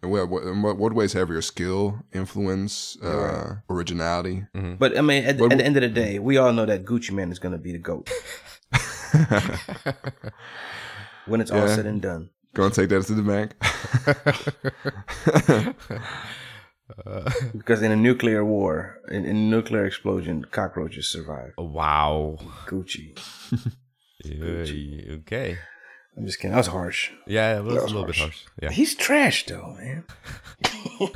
Ski- 0.00 0.08
what, 0.08 0.28
what, 0.28 0.44
what, 0.56 0.76
what 0.78 0.92
weighs 0.94 1.12
heavier? 1.12 1.42
Skill, 1.42 1.98
influence, 2.12 2.96
uh, 3.02 3.56
originality. 3.70 4.44
But 4.78 4.96
I 4.96 5.00
mean, 5.02 5.24
at, 5.24 5.38
What- 5.38 5.52
at 5.52 5.58
the 5.58 5.64
end 5.64 5.76
of 5.76 5.82
the 5.82 5.88
day, 5.88 6.18
we 6.18 6.36
all 6.36 6.52
know 6.52 6.66
that 6.66 6.84
Gucci 6.84 7.12
Mane 7.12 7.30
is 7.32 7.38
going 7.38 7.52
to 7.52 7.58
be 7.58 7.72
the 7.72 7.78
goat 7.78 8.08
when 11.26 11.40
it's 11.40 11.50
all 11.50 11.68
said 11.68 11.86
and 11.86 12.00
done. 12.02 12.30
Go 12.54 12.64
and 12.64 12.74
take 12.74 12.88
that 12.88 13.04
to 13.06 13.14
the 13.14 13.22
bank. 13.22 13.54
Because 17.52 17.82
in 17.82 17.92
a 17.92 17.96
nuclear 17.96 18.42
war, 18.44 18.96
in, 19.10 19.26
in 19.26 19.36
a 19.36 19.40
nuclear 19.56 19.84
explosion, 19.84 20.44
cockroaches 20.50 21.08
survive. 21.10 21.52
Wow. 21.58 22.38
Gucci. 22.66 23.18
Yeah, 24.24 25.14
okay. 25.18 25.58
I'm 26.18 26.26
just 26.26 26.38
kidding. 26.38 26.50
That 26.50 26.58
was 26.58 26.66
harsh. 26.66 27.10
Yeah, 27.26 27.58
it 27.58 27.64
was, 27.64 27.74
That 27.74 27.80
a 27.80 27.84
was 27.84 27.92
little 27.92 28.06
bit 28.06 28.16
harsh. 28.16 28.44
harsh. 28.44 28.62
Yeah. 28.62 28.70
He's 28.70 28.94
trash, 28.96 29.46
though, 29.46 29.76
man. 29.78 30.04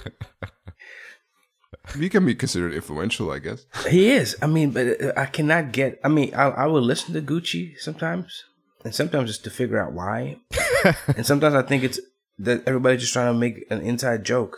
he 1.99 2.09
can 2.09 2.25
be 2.25 2.35
considered 2.35 2.73
influential, 2.73 3.31
I 3.31 3.39
guess. 3.41 3.67
He 3.89 4.11
is. 4.11 4.37
I 4.41 4.47
mean, 4.47 4.71
but 4.71 5.01
uh, 5.03 5.13
I 5.17 5.27
cannot 5.27 5.73
get. 5.73 6.01
I 6.05 6.09
mean, 6.09 6.33
I, 6.35 6.45
I 6.51 6.67
will 6.67 6.83
listen 6.83 7.15
to 7.15 7.21
Gucci 7.23 7.77
sometimes, 7.79 8.45
and 8.85 8.95
sometimes 8.95 9.31
just 9.31 9.45
to 9.45 9.51
figure 9.51 9.83
out 9.83 9.93
why. 9.93 10.39
and 11.17 11.27
sometimes 11.27 11.55
I 11.55 11.63
think 11.63 11.83
it's 11.83 12.01
that 12.39 12.63
everybody's 12.67 13.01
just 13.01 13.13
trying 13.13 13.33
to 13.33 13.39
make 13.39 13.65
an 13.71 13.81
inside 13.81 14.25
joke. 14.25 14.57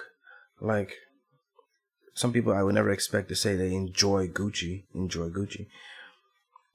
Like 0.60 0.92
some 2.14 2.32
people, 2.32 2.52
I 2.52 2.62
would 2.62 2.74
never 2.74 2.90
expect 2.90 3.28
to 3.30 3.34
say 3.36 3.56
they 3.56 3.72
enjoy 3.74 4.28
Gucci, 4.28 4.84
enjoy 4.94 5.30
Gucci. 5.30 5.66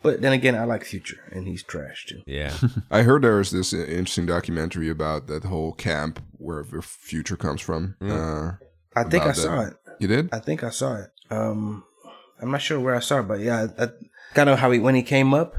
But 0.02 0.22
then 0.22 0.32
again, 0.32 0.56
I 0.56 0.64
like 0.64 0.86
Future, 0.86 1.20
and 1.32 1.46
he's 1.48 1.62
trash 1.64 2.06
too. 2.08 2.22
Yeah. 2.26 2.54
I 2.92 3.02
heard 3.02 3.22
there 3.22 3.36
was 3.36 3.52
this 3.52 3.74
interesting 3.74 4.26
documentary 4.26 4.90
about 4.90 5.28
that 5.28 5.44
whole 5.44 5.74
camp 5.74 6.22
where 6.38 6.64
the 6.64 6.82
future 6.82 7.36
comes 7.36 7.60
from. 7.62 7.96
Uh, 8.02 8.52
I 8.96 9.04
think 9.04 9.24
I 9.24 9.32
About 9.32 9.36
saw 9.36 9.62
it. 9.62 9.74
you 10.00 10.08
did? 10.08 10.30
I 10.32 10.40
think 10.40 10.64
I 10.64 10.70
saw 10.70 10.96
it. 10.96 11.10
Um, 11.30 11.84
I'm 12.42 12.50
not 12.52 12.62
sure 12.62 12.80
where 12.80 12.96
I 12.96 13.00
saw 13.02 13.20
it, 13.20 13.28
but 13.28 13.42
yeah, 13.42 13.68
I, 13.78 13.88
kind 14.34 14.50
of 14.50 14.60
how 14.60 14.72
he 14.72 14.80
when 14.80 14.96
he 14.96 15.04
came 15.04 15.34
up. 15.34 15.54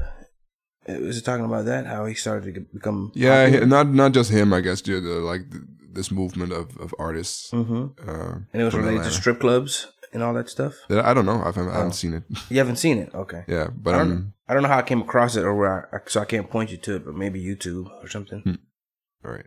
It 0.87 0.99
was 0.99 1.21
talking 1.21 1.45
about 1.45 1.65
that 1.65 1.85
how 1.85 2.05
he 2.05 2.15
started 2.15 2.55
to 2.55 2.61
become 2.73 3.11
Yeah, 3.13 3.45
popular? 3.45 3.65
not 3.67 3.87
not 3.93 4.11
just 4.13 4.31
him. 4.31 4.51
I 4.53 4.61
guess 4.61 4.81
dude, 4.81 5.05
uh, 5.05 5.23
like 5.23 5.49
th- 5.51 5.63
this 5.93 6.09
movement 6.09 6.51
of 6.51 6.75
of 6.77 6.95
artists. 6.97 7.51
Mhm. 7.51 7.93
Uh, 8.07 8.39
and 8.51 8.61
it 8.61 8.65
was 8.65 8.73
from 8.73 8.85
related 8.85 9.03
to 9.03 9.11
strip 9.11 9.39
clubs 9.39 9.85
and 10.13 10.21
all 10.23 10.33
that 10.33 10.49
stuff. 10.49 10.75
I 10.89 11.13
don't 11.13 11.25
know. 11.25 11.41
I've, 11.43 11.57
I 11.57 11.63
haven't 11.63 11.87
Oh. 11.87 11.91
seen 11.91 12.13
it. 12.13 12.23
You 12.49 12.57
haven't 12.57 12.77
seen 12.77 12.97
it, 12.97 13.13
okay? 13.13 13.43
Yeah, 13.47 13.67
but 13.75 13.95
I 13.95 13.99
don't, 13.99 14.11
um, 14.11 14.33
I 14.47 14.53
don't 14.53 14.63
know 14.63 14.69
how 14.69 14.79
I 14.79 14.83
came 14.83 15.01
across 15.01 15.35
it 15.35 15.43
or 15.43 15.55
where, 15.55 15.89
I, 15.95 15.99
so 16.09 16.21
I 16.21 16.25
can't 16.25 16.49
point 16.49 16.71
you 16.71 16.77
to 16.77 16.95
it, 16.97 17.05
but 17.05 17.15
maybe 17.15 17.41
YouTube 17.43 17.89
or 18.03 18.07
something. 18.09 18.41
Hmm. 18.41 18.55
all 19.25 19.31
right. 19.31 19.45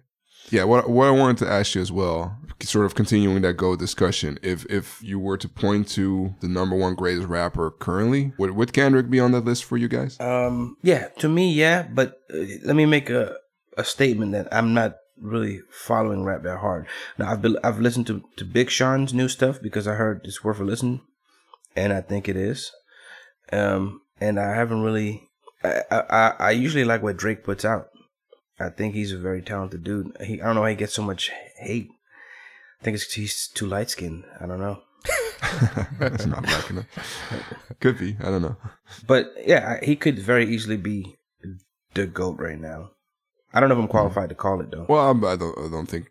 Yeah, 0.51 0.65
what 0.65 0.91
what 0.91 1.07
I 1.09 1.11
wanted 1.11 1.39
to 1.39 1.51
ask 1.51 1.75
you 1.75 1.81
as 1.81 1.91
well, 1.91 2.37
sort 2.61 2.85
of 2.85 2.95
continuing 2.95 3.41
that 3.43 3.55
go 3.55 3.77
discussion. 3.77 4.39
If 4.43 4.67
if 4.69 5.03
you 5.03 5.19
were 5.19 5.39
to 5.39 5.49
point 5.49 5.89
to 5.93 6.35
the 6.41 6.49
number 6.49 6.77
one 6.77 6.95
greatest 6.95 7.29
rapper 7.29 7.71
currently, 7.71 8.35
would 8.39 8.51
would 8.51 8.75
Kendrick 8.75 9.09
be 9.09 9.21
on 9.21 9.33
that 9.33 9.47
list 9.47 9.65
for 9.65 9.79
you 9.79 9.89
guys? 9.89 10.21
Um, 10.21 10.77
yeah, 10.83 11.09
to 11.21 11.31
me, 11.31 11.51
yeah, 11.55 11.85
but 11.91 12.21
uh, 12.31 12.37
let 12.63 12.77
me 12.77 12.85
make 12.85 13.09
a 13.09 13.37
a 13.79 13.85
statement 13.85 14.33
that 14.33 14.49
I'm 14.53 14.75
not 14.75 14.97
really 15.21 15.61
following 15.71 16.25
rap 16.25 16.43
that 16.43 16.59
hard. 16.59 16.87
Now 17.19 17.31
I've 17.31 17.43
been, 17.43 17.57
I've 17.63 17.81
listened 17.81 18.07
to 18.09 18.23
to 18.37 18.45
Big 18.45 18.71
Sean's 18.71 19.15
new 19.15 19.29
stuff 19.29 19.61
because 19.61 19.87
I 19.87 19.95
heard 19.95 20.23
it's 20.25 20.45
worth 20.45 20.61
a 20.61 20.65
listen, 20.65 21.01
and 21.77 21.93
I 21.93 22.01
think 22.01 22.29
it 22.29 22.37
is. 22.37 22.73
Um, 23.53 24.03
and 24.21 24.39
I 24.39 24.55
haven't 24.55 24.83
really. 24.83 25.29
I, 25.63 25.83
I 25.91 26.35
I 26.39 26.51
usually 26.51 26.85
like 26.85 27.03
what 27.03 27.17
Drake 27.17 27.45
puts 27.45 27.65
out. 27.65 27.89
I 28.59 28.69
think 28.69 28.95
he's 28.95 29.13
a 29.13 29.19
very 29.19 29.43
talented 29.43 29.85
dude. 29.85 30.17
He 30.23 30.41
I 30.41 30.47
don't 30.47 30.55
know 30.57 30.63
how 30.63 30.69
he 30.69 30.77
gets 30.77 30.95
so 30.95 31.03
much 31.03 31.31
hate. 31.59 31.89
I 32.81 32.85
think 32.85 32.97
it's 32.97 33.13
he's 33.13 33.49
too 33.49 33.67
light 33.67 33.91
skinned. 33.91 34.25
I 34.41 34.47
don't 34.47 34.61
know. 34.61 34.83
That's 35.99 36.27
not 36.27 36.43
black 36.43 36.71
enough. 36.71 36.87
Could 37.81 37.99
be. 37.99 38.17
I 38.21 38.25
don't 38.25 38.43
know. 38.43 38.57
But 39.07 39.33
yeah, 39.45 39.79
he 39.83 39.97
could 39.97 40.19
very 40.19 40.47
easily 40.47 40.77
be 40.77 41.17
the 41.95 42.07
goat 42.07 42.39
right 42.39 42.61
now. 42.61 42.91
I 43.55 43.61
don't 43.61 43.69
know 43.71 43.77
if 43.77 43.81
I'm 43.83 43.89
qualified 43.89 44.29
to 44.31 44.35
call 44.35 44.61
it 44.61 44.71
though. 44.71 44.85
Well, 44.89 45.07
I'm- 45.07 45.25
I 45.25 45.37
don't. 45.37 45.57
I 45.59 45.69
don't 45.71 45.87
think 45.89 46.11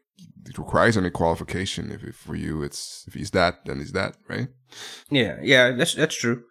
it 0.49 0.57
requires 0.57 0.97
any 0.97 1.09
qualification. 1.11 1.91
If, 1.91 2.03
if 2.03 2.15
for 2.15 2.35
you, 2.35 2.63
it's 2.63 3.03
if 3.07 3.13
he's 3.13 3.31
that, 3.31 3.65
then 3.65 3.77
he's 3.79 3.91
that, 3.91 4.15
right? 4.29 4.47
Yeah, 5.11 5.37
yeah, 5.41 5.71
that's 5.71 5.93
that's 5.93 6.15
true. 6.15 6.43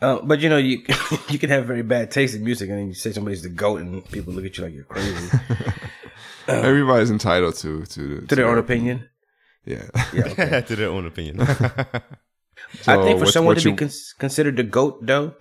Uh, 0.00 0.18
but 0.24 0.40
you 0.40 0.48
know, 0.48 0.56
you 0.58 0.82
you 1.28 1.38
can 1.38 1.50
have 1.50 1.66
very 1.66 1.82
bad 1.82 2.10
taste 2.10 2.34
in 2.34 2.42
music, 2.44 2.68
and 2.70 2.78
then 2.78 2.88
you 2.88 2.94
say 2.94 3.12
somebody's 3.12 3.42
the 3.42 3.48
goat, 3.50 3.80
and 3.82 4.04
people 4.10 4.32
look 4.32 4.44
at 4.44 4.56
you 4.58 4.64
like 4.64 4.74
you're 4.74 4.84
crazy. 4.84 5.28
Everybody's 6.48 7.10
entitled 7.10 7.54
to 7.56 7.84
to 7.86 8.20
to 8.26 8.34
their 8.34 8.48
own 8.48 8.58
opinion. 8.58 9.08
Yeah. 9.64 9.84
Yeah, 10.12 10.24
okay. 10.32 10.62
to 10.62 10.74
their 10.76 10.88
own 10.90 11.06
opinion. 11.06 11.40
I 11.40 12.96
think 12.96 13.18
for 13.18 13.24
what's- 13.24 13.32
someone 13.32 13.54
what 13.54 13.62
to 13.62 13.68
you- 13.68 13.74
be 13.76 13.78
cons- 13.78 14.14
considered 14.18 14.56
the 14.56 14.64
goat, 14.64 15.06
though, 15.06 15.34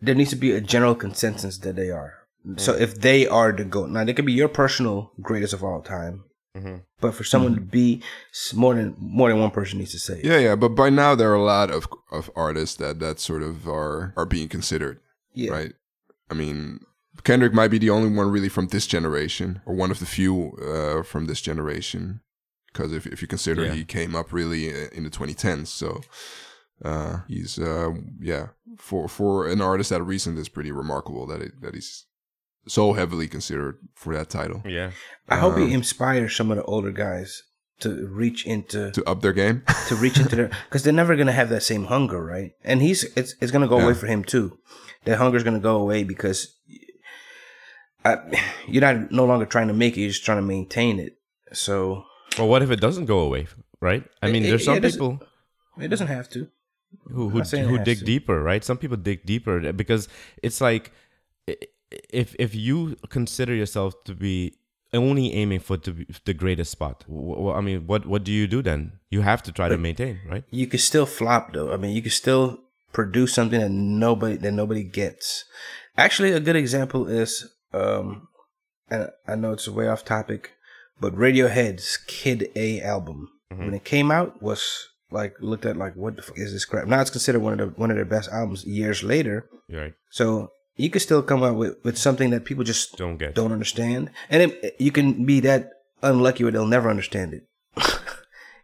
there 0.00 0.14
needs 0.14 0.30
to 0.30 0.36
be 0.36 0.52
a 0.52 0.60
general 0.60 0.94
consensus 0.94 1.58
that 1.58 1.74
they 1.76 1.90
are. 1.90 2.14
So 2.56 2.74
if 2.74 3.00
they 3.00 3.26
are 3.26 3.52
the 3.52 3.64
goat, 3.64 3.88
now 3.90 4.04
they 4.04 4.12
could 4.12 4.26
be 4.26 4.32
your 4.32 4.48
personal 4.48 5.12
greatest 5.20 5.54
of 5.54 5.64
all 5.64 5.80
time, 5.80 6.24
Mhm. 6.56 6.82
but 7.00 7.14
for 7.14 7.24
someone 7.24 7.54
to 7.54 7.60
be 7.60 8.02
more 8.54 8.74
than 8.74 8.94
more 8.98 9.30
than 9.30 9.40
one 9.40 9.50
person 9.50 9.78
needs 9.78 9.92
to 9.92 9.98
say. 9.98 10.18
it. 10.18 10.24
Yeah, 10.24 10.38
yeah, 10.38 10.54
but 10.56 10.70
by 10.70 10.90
now 10.90 11.14
there 11.14 11.30
are 11.30 11.34
a 11.34 11.42
lot 11.56 11.70
of 11.70 11.88
of 12.12 12.30
artists 12.36 12.76
that 12.76 12.98
that 13.00 13.18
sort 13.20 13.42
of 13.42 13.66
are 13.68 14.12
are 14.16 14.26
being 14.26 14.48
considered, 14.48 15.00
yeah. 15.32 15.50
right? 15.52 15.72
I 16.30 16.34
mean, 16.34 16.80
Kendrick 17.22 17.54
might 17.54 17.70
be 17.70 17.78
the 17.78 17.90
only 17.90 18.10
one 18.14 18.30
really 18.30 18.48
from 18.50 18.66
this 18.68 18.86
generation, 18.86 19.60
or 19.66 19.74
one 19.74 19.90
of 19.90 19.98
the 19.98 20.06
few 20.06 20.52
uh, 20.60 21.02
from 21.02 21.26
this 21.26 21.40
generation, 21.40 22.20
because 22.72 22.92
if 22.92 23.06
if 23.06 23.22
you 23.22 23.28
consider 23.28 23.64
Yeah. 23.64 23.74
he 23.74 23.84
came 23.84 24.14
up 24.14 24.32
really 24.34 24.68
uh, 24.70 24.88
in 24.92 25.04
the 25.04 25.10
2010s, 25.10 25.68
so 25.70 26.02
uh, 26.84 27.20
he's 27.28 27.58
uh, 27.58 27.92
yeah 28.20 28.48
for 28.78 29.08
for 29.08 29.48
an 29.48 29.60
artist 29.62 29.90
that 29.90 30.02
recent 30.02 30.38
is 30.38 30.48
pretty 30.50 30.72
remarkable 30.72 31.26
that 31.26 31.40
it, 31.40 31.60
that 31.62 31.74
he's 31.74 32.04
so 32.66 32.92
heavily 32.94 33.28
considered 33.28 33.76
for 33.94 34.14
that 34.14 34.28
title 34.30 34.62
yeah. 34.64 34.90
I 35.28 35.36
hope 35.36 35.54
Um, 35.54 35.66
he 35.68 35.74
inspires 35.74 36.34
some 36.36 36.50
of 36.50 36.56
the 36.56 36.64
older 36.64 36.90
guys 36.92 37.42
to 37.80 38.06
reach 38.06 38.46
into 38.46 38.90
to 38.92 39.04
up 39.04 39.20
their 39.20 39.32
game. 39.32 39.62
to 39.88 39.94
reach 39.96 40.18
into 40.18 40.36
their 40.36 40.48
because 40.68 40.82
they're 40.84 40.92
never 40.92 41.16
gonna 41.16 41.32
have 41.32 41.48
that 41.50 41.62
same 41.62 41.84
hunger, 41.86 42.22
right? 42.24 42.52
And 42.62 42.80
he's 42.82 43.04
it's 43.16 43.34
it's 43.40 43.52
gonna 43.52 43.68
go 43.68 43.80
away 43.80 43.94
for 43.94 44.06
him 44.06 44.22
too. 44.24 44.58
That 45.04 45.18
hunger's 45.18 45.42
gonna 45.44 45.60
go 45.60 45.76
away 45.76 46.04
because 46.04 46.54
I, 48.04 48.18
you're 48.68 48.82
not 48.82 49.10
no 49.10 49.24
longer 49.24 49.46
trying 49.46 49.68
to 49.68 49.74
make 49.74 49.96
it; 49.96 50.00
you're 50.00 50.10
just 50.10 50.24
trying 50.24 50.38
to 50.38 50.42
maintain 50.46 51.00
it. 51.00 51.16
So 51.52 52.04
Well, 52.38 52.48
what 52.48 52.62
if 52.62 52.70
it 52.70 52.80
doesn't 52.80 53.06
go 53.06 53.20
away, 53.20 53.46
right? 53.80 54.04
I 54.22 54.30
mean, 54.30 54.44
It- 54.44 54.48
there's 54.50 54.64
some 54.64 54.76
it 54.76 54.82
people 54.82 55.20
It 55.80 55.88
doesn't 55.88 56.08
have 56.08 56.28
to. 56.30 56.48
who 57.10 57.28
who, 57.30 57.38
not 57.38 57.46
saying 57.48 57.64
it 57.64 57.68
who 57.68 57.78
dig 57.78 57.98
to. 58.00 58.04
deeper, 58.04 58.42
right? 58.42 58.62
Some 58.64 58.76
people 58.78 58.96
dig 58.96 59.24
deeper 59.26 59.72
because 59.72 60.08
it's 60.42 60.60
like 60.60 60.92
i- 61.48 61.56
if 62.10 62.34
if 62.38 62.54
you 62.54 62.96
consider 63.08 63.54
yourself 63.54 63.94
to 64.04 64.14
be 64.14 64.54
only 64.92 65.32
aiming 65.34 65.58
for 65.60 65.76
to 65.78 66.06
the 66.24 66.34
greatest 66.34 66.70
spot, 66.70 67.04
wh- 67.08 67.54
I 67.54 67.60
mean, 67.60 67.86
what 67.86 68.06
what 68.06 68.24
do 68.24 68.32
you 68.32 68.46
do 68.46 68.62
then? 68.62 68.92
You 69.10 69.22
have 69.22 69.42
to 69.44 69.52
try 69.52 69.68
to 69.68 69.78
maintain, 69.78 70.20
right? 70.28 70.44
You 70.50 70.66
could 70.66 70.80
still 70.80 71.06
flop 71.06 71.52
though. 71.52 71.72
I 71.72 71.76
mean, 71.76 71.94
you 71.96 72.02
could 72.02 72.12
still 72.12 72.58
produce 72.92 73.34
something 73.34 73.60
that 73.60 73.70
nobody 73.70 74.36
that 74.36 74.52
nobody 74.52 74.84
gets. 74.84 75.44
Actually, 75.96 76.32
a 76.32 76.40
good 76.40 76.56
example 76.56 77.06
is, 77.08 77.48
um, 77.72 78.28
and 78.90 79.10
I 79.26 79.34
know 79.36 79.52
it's 79.52 79.68
way 79.68 79.88
off 79.88 80.04
topic, 80.04 80.52
but 81.00 81.14
Radiohead's 81.14 81.96
Kid 82.06 82.50
A 82.56 82.80
album 82.82 83.30
Mm-hmm. 83.52 83.64
when 83.66 83.74
it 83.74 83.84
came 83.84 84.10
out 84.10 84.42
was 84.42 84.88
like 85.10 85.34
looked 85.38 85.66
at 85.66 85.76
like 85.76 85.94
what 85.94 86.16
the 86.16 86.22
fuck 86.22 86.38
is 86.38 86.52
this 86.52 86.64
crap? 86.64 86.86
Now 86.88 87.00
it's 87.02 87.10
considered 87.10 87.40
one 87.42 87.52
of 87.52 87.58
the 87.74 87.80
one 87.80 87.90
of 87.90 87.96
their 87.96 88.06
best 88.06 88.30
albums 88.32 88.64
years 88.64 89.04
later. 89.04 89.46
Right. 89.70 89.92
So 90.10 90.50
you 90.76 90.90
could 90.90 91.02
still 91.02 91.22
come 91.22 91.42
up 91.42 91.54
with, 91.56 91.76
with 91.84 91.96
something 91.98 92.30
that 92.30 92.44
people 92.44 92.64
just 92.64 92.96
Don't 92.96 93.16
get. 93.16 93.34
don't 93.34 93.52
understand, 93.52 94.10
and 94.30 94.42
it, 94.42 94.76
you 94.78 94.90
can 94.92 95.24
be 95.24 95.40
that 95.40 95.70
unlucky 96.02 96.44
where 96.44 96.52
they'll 96.52 96.66
never 96.66 96.90
understand 96.90 97.32
it, 97.34 97.46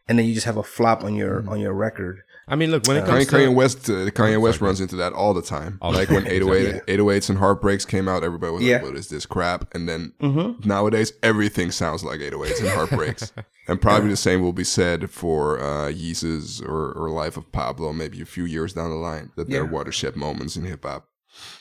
and 0.08 0.18
then 0.18 0.26
you 0.26 0.34
just 0.34 0.46
have 0.46 0.56
a 0.56 0.62
flop 0.62 1.04
on 1.04 1.14
your 1.14 1.48
on 1.48 1.60
your 1.60 1.72
record. 1.72 2.20
I 2.48 2.56
mean, 2.56 2.72
look 2.72 2.84
when 2.88 2.96
it 2.96 3.04
Kanye, 3.04 3.06
comes 3.06 3.26
Kanye 3.28 3.44
to 3.44 3.52
West, 3.52 3.88
uh, 3.90 3.92
Kanye 4.10 4.40
West 4.40 4.58
sorry. 4.58 4.68
runs 4.70 4.80
into 4.80 4.96
that 4.96 5.12
all 5.12 5.34
the 5.34 5.42
time. 5.42 5.78
All 5.80 5.92
the 5.92 5.98
like 5.98 6.08
when 6.10 6.24
time, 6.24 6.32
808, 6.32 6.82
808s 6.98 7.30
and 7.30 7.38
Heartbreaks 7.38 7.84
came 7.84 8.08
out, 8.08 8.24
everybody 8.24 8.52
was 8.52 8.64
Yeah. 8.64 8.76
like, 8.78 8.86
"What 8.86 8.96
is 8.96 9.08
this 9.08 9.24
crap?" 9.24 9.72
And 9.72 9.88
then 9.88 10.14
Mm-hmm. 10.20 10.68
nowadays, 10.68 11.12
everything 11.22 11.70
sounds 11.70 12.02
like 12.02 12.18
808s 12.18 12.58
and 12.58 12.68
Heartbreaks. 12.70 13.32
and 13.68 13.80
probably 13.80 14.10
the 14.10 14.16
same 14.16 14.42
will 14.42 14.52
be 14.52 14.64
said 14.64 15.10
for 15.10 15.60
uh, 15.60 15.90
Yeezus 15.92 16.60
or, 16.60 16.90
or 16.92 17.08
Life 17.10 17.36
of 17.36 17.52
Pablo, 17.52 17.92
maybe 17.92 18.20
a 18.20 18.26
few 18.26 18.44
years 18.46 18.72
down 18.72 18.90
the 18.90 18.96
line. 18.96 19.30
That 19.36 19.48
they're 19.48 19.64
watershed 19.64 20.16
moments 20.16 20.56
in 20.56 20.64
hip 20.64 20.84
hop. 20.84 21.06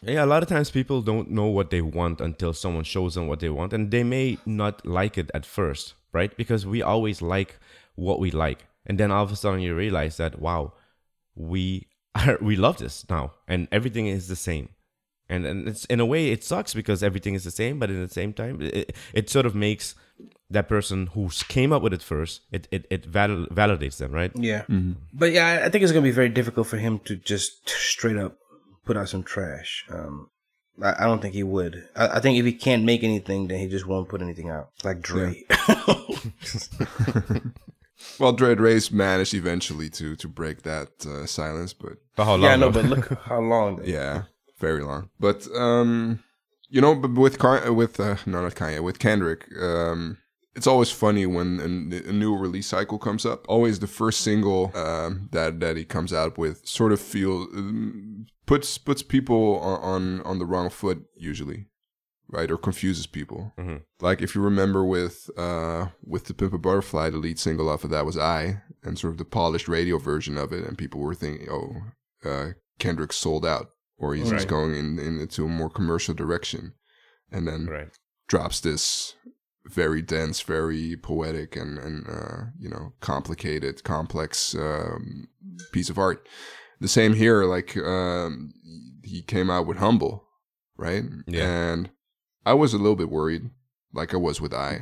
Yeah, 0.01 0.23
a 0.23 0.27
lot 0.27 0.43
of 0.43 0.49
times 0.49 0.71
people 0.71 1.01
don't 1.01 1.29
know 1.29 1.47
what 1.47 1.69
they 1.69 1.81
want 1.81 2.21
until 2.21 2.53
someone 2.53 2.83
shows 2.83 3.15
them 3.15 3.27
what 3.27 3.39
they 3.39 3.49
want, 3.49 3.73
and 3.73 3.91
they 3.91 4.03
may 4.03 4.37
not 4.45 4.85
like 4.85 5.17
it 5.17 5.29
at 5.33 5.45
first, 5.45 5.93
right? 6.13 6.35
Because 6.35 6.65
we 6.65 6.81
always 6.81 7.21
like 7.21 7.59
what 7.95 8.19
we 8.19 8.31
like, 8.31 8.65
and 8.85 8.97
then 8.99 9.11
all 9.11 9.23
of 9.23 9.31
a 9.31 9.35
sudden 9.35 9.59
you 9.61 9.75
realize 9.75 10.17
that 10.17 10.39
wow, 10.39 10.73
we 11.35 11.87
are, 12.15 12.37
we 12.41 12.55
love 12.55 12.77
this 12.77 13.05
now, 13.09 13.33
and 13.47 13.67
everything 13.71 14.07
is 14.07 14.27
the 14.27 14.35
same, 14.35 14.69
and 15.29 15.45
and 15.45 15.67
it's 15.67 15.85
in 15.85 15.99
a 15.99 16.05
way 16.05 16.31
it 16.31 16.43
sucks 16.43 16.73
because 16.73 17.03
everything 17.03 17.35
is 17.35 17.43
the 17.43 17.51
same, 17.51 17.77
but 17.79 17.89
at 17.89 18.07
the 18.07 18.13
same 18.13 18.33
time 18.33 18.61
it, 18.61 18.95
it 19.13 19.29
sort 19.29 19.45
of 19.45 19.53
makes 19.55 19.95
that 20.49 20.67
person 20.67 21.07
who 21.07 21.29
came 21.47 21.71
up 21.71 21.81
with 21.81 21.93
it 21.93 22.01
first 22.01 22.41
it 22.51 22.67
it, 22.71 22.85
it 22.89 23.05
val- 23.05 23.45
validates 23.51 23.97
them, 23.97 24.11
right? 24.11 24.31
Yeah, 24.35 24.61
mm-hmm. 24.63 24.93
but 25.13 25.31
yeah, 25.31 25.45
I- 25.47 25.65
I 25.65 25.69
think 25.69 25.83
it's 25.83 25.91
gonna 25.91 26.03
be 26.03 26.11
very 26.11 26.29
difficult 26.29 26.67
for 26.67 26.77
him 26.77 26.99
to 27.05 27.15
just 27.15 27.69
straight 27.69 28.17
up 28.17 28.37
put 28.89 28.97
out 28.97 29.07
some 29.07 29.21
trash. 29.21 29.85
Um, 29.91 30.31
I, 30.81 31.03
I 31.03 31.05
don't 31.05 31.21
think 31.21 31.35
he 31.35 31.43
would. 31.43 31.87
I, 31.95 32.07
I 32.07 32.19
think 32.19 32.39
if 32.39 32.45
he 32.45 32.53
can't 32.53 32.83
make 32.83 33.03
anything, 33.03 33.47
then 33.47 33.59
he 33.59 33.67
just 33.67 33.85
won't 33.85 34.09
put 34.09 34.23
anything 34.23 34.49
out, 34.49 34.69
like 34.83 34.99
Dre. 34.99 35.43
Well, 38.17 38.31
Dread 38.31 38.61
Race 38.61 38.91
managed 38.91 39.33
eventually 39.33 39.89
to 39.91 40.15
to 40.15 40.27
break 40.27 40.63
that 40.63 41.05
uh, 41.05 41.25
silence, 41.25 41.73
but 41.73 41.97
But 42.15 42.25
how 42.25 42.35
long? 42.35 42.43
yeah, 42.43 42.55
no, 42.55 42.71
but 42.71 42.85
look 42.85 43.11
how 43.23 43.41
long. 43.41 43.81
Yeah, 43.83 44.23
very 44.57 44.81
long. 44.83 45.09
But 45.19 45.47
um, 45.53 46.23
you 46.69 46.81
know, 46.81 46.95
but 46.95 47.11
with 47.11 47.37
Car- 47.39 47.73
with 47.73 47.99
uh, 47.99 48.15
no, 48.25 48.41
not 48.41 48.55
Kanye, 48.55 48.81
with 48.81 48.99
Kendrick, 48.99 49.45
um, 49.61 50.17
it's 50.55 50.67
always 50.67 50.91
funny 50.91 51.25
when 51.25 51.59
a, 51.59 52.09
a 52.09 52.13
new 52.13 52.37
release 52.37 52.67
cycle 52.67 52.99
comes 52.99 53.25
up. 53.25 53.45
Always 53.49 53.79
the 53.79 53.87
first 53.87 54.21
single 54.21 54.71
um, 54.75 55.27
that 55.33 55.59
that 55.59 55.75
he 55.75 55.83
comes 55.83 56.13
out 56.13 56.37
with 56.37 56.65
sort 56.65 56.93
of 56.93 57.01
feels 57.01 57.47
um, 57.53 58.27
puts 58.49 58.79
puts 58.79 59.03
people 59.03 59.59
on, 59.59 59.79
on 59.81 60.21
on 60.21 60.39
the 60.39 60.45
wrong 60.45 60.69
foot 60.71 61.05
usually. 61.15 61.67
Right 62.31 62.51
or 62.51 62.57
confuses 62.57 63.07
people. 63.07 63.53
Mhm. 63.57 63.81
Like 64.01 64.21
if 64.21 64.35
you 64.35 64.41
remember 64.41 64.83
with 64.83 65.29
uh 65.37 65.87
with 66.03 66.25
the 66.25 66.33
Pimp 66.35 66.53
a 66.53 66.59
Butterfly, 66.59 67.09
the 67.09 67.17
lead 67.17 67.39
single 67.39 67.69
off 67.69 67.83
of 67.83 67.89
that 67.89 68.05
was 68.05 68.17
"I," 68.17 68.61
and 68.83 68.99
sort 68.99 69.13
of 69.13 69.17
the 69.17 69.25
polished 69.25 69.67
radio 69.67 69.97
version 69.97 70.37
of 70.37 70.51
it, 70.51 70.63
and 70.63 70.77
people 70.77 70.99
were 70.99 71.15
thinking, 71.15 71.47
"Oh, 71.49 72.29
uh, 72.29 72.51
Kendrick 72.77 73.13
sold 73.13 73.45
out, 73.47 73.71
or 73.97 74.13
he's 74.13 74.29
just 74.29 74.47
going 74.47 74.75
in, 74.75 74.99
in 74.99 75.19
into 75.19 75.45
a 75.45 75.47
more 75.47 75.71
commercial 75.71 76.13
direction, 76.13 76.73
and 77.31 77.47
then 77.47 77.65
right. 77.65 77.89
drops 78.27 78.59
this 78.59 79.15
very 79.65 80.03
dense, 80.03 80.41
very 80.41 80.95
poetic, 80.97 81.55
and 81.55 81.79
and 81.79 82.07
uh, 82.07 82.37
you 82.59 82.69
know 82.69 82.93
complicated, 82.99 83.83
complex 83.83 84.53
um, 84.53 85.29
piece 85.71 85.89
of 85.89 85.97
art. 85.97 86.27
The 86.81 86.87
same 86.87 87.13
here, 87.13 87.43
like 87.43 87.75
um, 87.77 88.53
he 89.03 89.21
came 89.21 89.49
out 89.49 89.67
with 89.67 89.77
"Humble," 89.77 90.25
right? 90.77 91.03
Yeah. 91.27 91.43
and 91.71 91.89
I 92.45 92.53
was 92.53 92.73
a 92.73 92.77
little 92.77 92.95
bit 92.95 93.09
worried, 93.09 93.49
like 93.93 94.13
I 94.13 94.17
was 94.17 94.39
with 94.41 94.53
"I." 94.53 94.81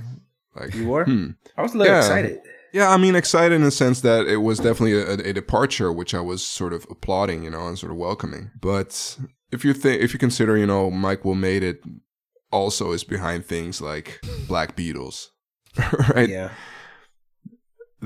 Like 0.56 0.74
You 0.74 0.88
were? 0.88 1.06
hmm. 1.06 1.32
I 1.56 1.62
was 1.62 1.74
a 1.74 1.78
little 1.78 1.94
Yeah. 1.94 2.00
excited. 2.00 2.40
Yeah, 2.74 2.90
I 2.92 2.98
mean, 2.98 3.16
excited 3.16 3.56
in 3.56 3.64
the 3.64 3.72
sense 3.72 4.02
that 4.02 4.28
it 4.28 4.38
was 4.38 4.58
definitely 4.60 4.94
a, 5.00 5.14
a 5.30 5.34
departure, 5.34 5.92
which 5.92 6.14
I 6.14 6.20
was 6.20 6.46
sort 6.46 6.74
of 6.74 6.86
applauding, 6.90 7.44
you 7.44 7.50
know, 7.50 7.68
and 7.68 7.80
sort 7.80 7.92
of 7.92 7.98
welcoming. 7.98 8.52
But 8.60 9.18
if 9.52 9.64
you 9.64 9.74
think, 9.74 10.02
if 10.02 10.14
you 10.14 10.20
consider, 10.20 10.58
you 10.58 10.66
know, 10.68 10.92
Mike 10.92 11.24
Will 11.24 11.34
Made 11.36 11.64
It 11.64 11.80
also 12.52 12.92
is 12.92 13.04
behind 13.04 13.46
things 13.46 13.82
like 13.82 14.20
Black 14.48 14.76
Beatles, 14.76 15.28
right? 16.14 16.30
Yeah, 16.30 16.50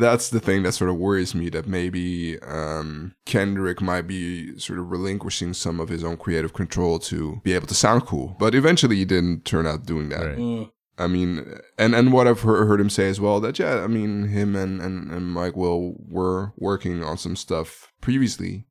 That's 0.01 0.29
the 0.29 0.39
thing 0.39 0.63
that 0.63 0.71
sort 0.71 0.89
of 0.89 0.97
worries 0.97 1.35
me 1.35 1.49
that 1.49 1.67
maybe 1.67 2.39
um, 2.41 3.13
Kendrick 3.25 3.81
might 3.81 4.07
be 4.07 4.57
sort 4.57 4.79
of 4.79 4.89
relinquishing 4.89 5.53
some 5.53 5.79
of 5.79 5.89
his 5.89 6.03
own 6.03 6.17
creative 6.17 6.53
control 6.53 6.97
to 6.99 7.39
be 7.43 7.53
able 7.53 7.67
to 7.67 7.75
sound 7.75 8.05
cool. 8.05 8.35
But 8.39 8.55
eventually 8.55 8.95
he 8.95 9.05
didn't 9.05 9.45
turn 9.45 9.67
out 9.67 9.85
doing 9.85 10.09
that. 10.09 10.25
Right. 10.25 10.37
Mm. 10.37 10.71
I 10.97 11.07
mean, 11.07 11.59
and 11.77 11.95
and 11.95 12.11
what 12.11 12.27
I've 12.27 12.41
heard, 12.41 12.67
heard 12.67 12.81
him 12.81 12.89
say 12.89 13.09
as 13.09 13.19
well 13.19 13.39
that 13.41 13.59
yeah, 13.59 13.83
I 13.83 13.87
mean, 13.87 14.27
him 14.27 14.55
and, 14.55 14.81
and 14.81 15.11
and 15.11 15.27
Mike 15.31 15.55
Will 15.55 15.95
were 16.07 16.53
working 16.57 17.03
on 17.03 17.17
some 17.17 17.35
stuff 17.35 17.91
previously, 18.01 18.65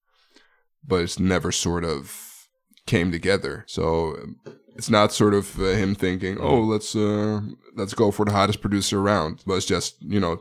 but 0.87 1.01
it's 1.03 1.19
never 1.19 1.51
sort 1.51 1.85
of 1.85 2.49
came 2.87 3.11
together. 3.11 3.65
So 3.67 4.17
it's 4.77 4.91
not 4.91 5.13
sort 5.13 5.35
of 5.35 5.59
uh, 5.61 5.73
him 5.73 5.95
thinking, 5.95 6.39
oh, 6.41 6.61
let's 6.61 6.95
uh 6.95 7.41
let's 7.77 7.95
go 7.95 8.11
for 8.11 8.25
the 8.25 8.33
hottest 8.33 8.61
producer 8.61 9.01
around, 9.01 9.43
but 9.47 9.55
it's 9.55 9.67
just 9.67 9.97
you 10.01 10.21
know 10.21 10.41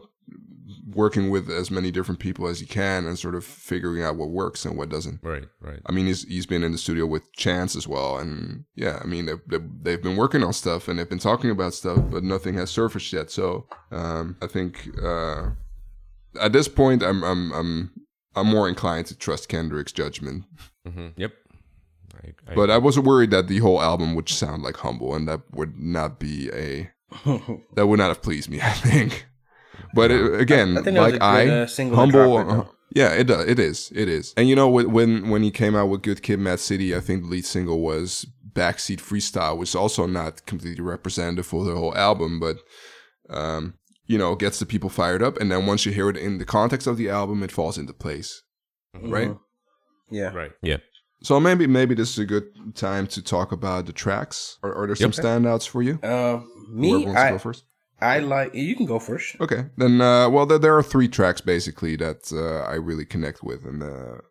working 0.93 1.30
with 1.30 1.49
as 1.49 1.69
many 1.71 1.91
different 1.91 2.19
people 2.19 2.47
as 2.47 2.60
he 2.60 2.65
can 2.65 3.06
and 3.06 3.17
sort 3.17 3.36
of 3.36 3.43
figuring 3.43 4.04
out 4.04 4.15
what 4.15 4.30
works 4.30 4.65
and 4.65 4.78
what 4.78 4.89
doesn't. 4.89 5.19
Right, 5.23 5.45
right. 5.62 5.80
I 5.86 5.91
mean, 5.91 6.06
he's 6.08 6.23
he's 6.28 6.45
been 6.45 6.63
in 6.63 6.71
the 6.71 6.78
studio 6.78 7.06
with 7.06 7.32
Chance 7.34 7.75
as 7.75 7.88
well, 7.88 8.17
and 8.17 8.65
yeah, 8.75 8.99
I 9.04 9.08
mean 9.08 9.25
they've 9.25 9.41
they've, 9.47 9.69
they've 9.82 10.02
been 10.02 10.17
working 10.17 10.43
on 10.43 10.54
stuff 10.54 10.88
and 10.88 10.97
they've 10.99 11.10
been 11.10 11.19
talking 11.19 11.49
about 11.52 11.73
stuff, 11.73 11.99
but 12.10 12.23
nothing 12.23 12.54
has 12.56 12.69
surfaced 12.69 13.12
yet. 13.13 13.32
So 13.32 13.67
um, 13.91 14.38
I 14.41 14.47
think 14.47 14.89
uh, 15.04 15.49
at 16.39 16.54
this 16.54 16.67
point, 16.67 17.04
I'm 17.04 17.23
I'm 17.23 17.52
I'm 17.52 17.91
I'm 18.36 18.47
more 18.47 18.67
inclined 18.69 19.08
to 19.08 19.15
trust 19.17 19.49
Kendrick's 19.49 19.91
judgment. 19.91 20.45
hmm 20.86 21.10
Yep. 21.17 21.34
I, 22.23 22.52
I, 22.52 22.56
But 22.56 22.69
I 22.69 22.78
was 22.78 22.99
worried 22.99 23.32
that 23.32 23.47
the 23.47 23.60
whole 23.60 23.82
album 23.82 24.13
would 24.15 24.28
sound 24.30 24.63
like 24.63 24.78
Humble, 24.78 25.15
and 25.15 25.28
that 25.28 25.41
would 25.52 25.78
not 25.80 26.19
be 26.19 26.49
a 26.52 26.91
that 27.75 27.88
would 27.88 27.99
not 27.99 28.10
have 28.10 28.21
pleased 28.21 28.49
me. 28.49 28.60
I 28.63 28.71
think. 28.71 29.25
But 29.94 30.12
it, 30.12 30.39
again, 30.39 30.78
I 30.78 30.82
think 30.82 30.98
like 30.98 31.22
I, 31.22 31.46
good, 31.46 31.63
uh, 31.63 31.68
single 31.68 31.98
humble. 31.98 32.36
drop 32.38 32.46
it, 32.48 32.50
though. 32.52 32.62
uh, 32.62 32.65
yeah, 32.96 33.13
it 33.13 33.26
does. 33.26 33.48
It 33.48 33.60
is. 33.60 33.92
It 33.96 34.08
is. 34.10 34.34
And 34.38 34.48
you 34.50 34.56
know, 34.56 34.70
when 34.70 34.92
when 34.92 35.30
when 35.30 35.44
he 35.44 35.52
came 35.52 35.76
out 35.76 35.88
with 35.89 36.02
Good 36.02 36.22
Kid, 36.24 36.39
Mad 36.39 36.60
City, 36.60 36.96
I 36.96 37.00
think 37.00 37.24
the 37.24 37.30
lead 37.30 37.46
single 37.46 37.82
was 37.82 38.26
Backseat 38.54 38.98
Freestyle, 39.00 39.58
which 39.58 39.70
is 39.70 39.76
also 39.76 40.06
not 40.08 40.46
completely 40.46 40.84
representative 40.84 41.46
for 41.46 41.63
the 41.65 41.76
whole 41.76 41.96
album, 41.96 42.39
but 42.39 42.58
um, 43.30 43.76
you 44.08 44.18
know, 44.18 44.36
gets 44.36 44.60
the 44.60 44.65
people 44.65 44.89
fired 44.89 45.22
up. 45.22 45.38
And 45.39 45.52
then 45.52 45.65
once 45.68 45.86
you 45.86 45.92
hear 45.92 46.10
it 46.10 46.18
in 46.18 46.39
the 46.39 46.46
context 46.46 46.88
of 46.88 46.98
the 46.98 47.10
album, 47.10 47.44
it 47.44 47.52
falls 47.52 47.78
into 47.78 47.94
place, 47.94 48.42
right? 48.96 49.30
Mhm. 49.30 49.39
Yeah. 50.12 50.34
right. 50.34 50.52
Yeah. 50.63 50.78
So 51.22 51.39
maybe 51.39 51.68
maybe 51.68 51.94
this 51.96 52.10
is 52.12 52.18
a 52.20 52.26
good 52.26 52.46
time 52.76 53.06
to 53.08 53.22
talk 53.22 53.52
about 53.52 53.86
the 53.86 53.94
tracks. 53.94 54.58
Are, 54.63 54.74
are 54.74 54.88
there 54.88 54.96
some 54.96 55.12
Yep. 55.12 55.24
standouts 55.26 55.68
for 55.68 55.84
you? 55.84 56.00
Uh, 56.02 56.39
Whoever 56.39 56.74
me, 56.74 56.92
wants 57.06 57.13
to 57.13 57.20
I, 57.20 57.32
go 57.32 57.38
first. 57.38 57.65
I 58.01 58.19
like. 58.19 58.53
You 58.53 58.75
can 58.75 58.85
go 58.85 58.99
first. 58.99 59.35
Okay, 59.41 59.65
then. 59.77 60.01
Uh, 60.01 60.29
well, 60.29 60.45
there, 60.45 60.59
there 60.59 60.77
are 60.77 60.83
three 60.83 61.07
tracks 61.07 61.41
basically 61.41 61.95
that 61.97 62.31
uh, 62.31 62.69
I 62.69 62.75
really 62.75 63.05
connect 63.05 63.43
with, 63.43 63.65
and 63.65 63.81
the 63.81 64.21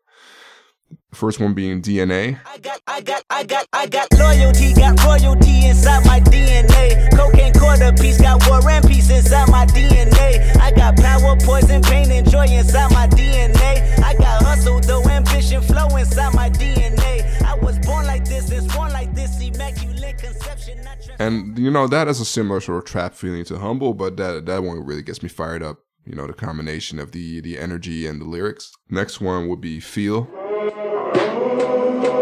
first 1.12 1.40
one 1.40 1.54
being 1.54 1.83
DNA. 1.83 2.38
I 2.46 2.59
got, 2.59 2.81
I 2.87 3.00
got, 3.00 3.22
I 3.31 3.44
got, 3.44 3.66
I 3.72 3.87
got 3.87 4.12
loyalty, 4.14 4.74
got 4.74 5.02
royalty 5.04 5.66
inside 5.66 6.04
my 6.07 6.20
DNA. 6.20 7.11
Cocaine 7.16 7.52
quarter 7.54 7.92
piece, 7.92 8.20
got 8.20 8.46
war 8.48 8.61
and 8.68 8.87
peace 8.87 9.11
inside 9.11 9.48
my 9.50 9.66
DNA. 9.66 10.57
I 10.57 10.70
got 10.72 10.96
power, 10.96 11.37
poison, 11.40 11.83
pain, 11.83 12.11
and 12.11 12.28
joy 12.31 12.46
inside 12.46 12.90
my 12.92 13.07
DNA. 13.09 13.98
I 14.02 14.14
got 14.14 14.42
hustle, 14.42 14.81
though 14.81 15.02
ambition, 15.09 15.61
flow 15.62 15.88
inside 15.96 16.35
my 16.35 16.50
DNA. 16.50 17.42
I 17.42 17.54
was 17.54 17.78
born 17.81 18.07
like 18.07 18.24
this, 18.24 18.50
and 18.50 18.70
born 18.72 18.92
like 18.92 19.14
this, 19.14 19.17
immaculate 19.59 20.18
conception. 20.18 20.83
Not 20.85 21.03
trans- 21.03 21.21
And 21.21 21.59
you 21.59 21.71
know 21.71 21.87
that 21.88 22.09
is 22.09 22.21
a 22.21 22.25
similar 22.25 22.61
sort 22.61 22.85
of 22.85 22.90
trap 22.90 23.14
feeling 23.14 23.44
to 23.47 23.59
Humble, 23.59 23.94
but 23.94 24.16
that 24.16 24.47
that 24.47 24.62
one 24.62 24.85
really 24.85 25.03
gets 25.03 25.23
me 25.23 25.29
fired 25.29 25.62
up. 25.62 25.79
You 26.05 26.14
know, 26.14 26.27
the 26.27 26.33
combination 26.33 26.99
of 26.99 27.12
the 27.12 27.40
the 27.40 27.59
energy 27.59 28.07
and 28.07 28.21
the 28.21 28.25
lyrics. 28.25 28.73
Next 28.88 29.21
one 29.21 29.49
would 29.49 29.61
be 29.61 29.81
Feel. 29.81 30.29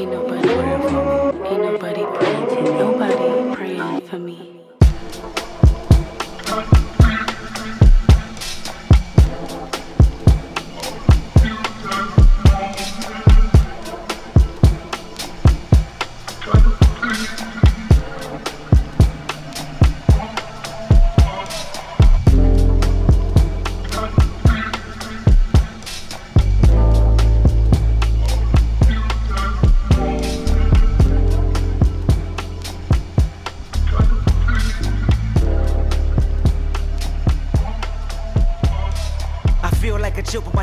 Ain't 0.00 0.10
nobody 0.10 0.48
Praying 0.48 0.82
for 0.82 0.90
me. 0.92 1.48
Ain't 1.48 1.62
nobody 1.62 2.04
praying. 2.14 2.78
Nobody 2.78 3.54
praying 3.54 4.00
for 4.06 4.18
me. 4.18 4.49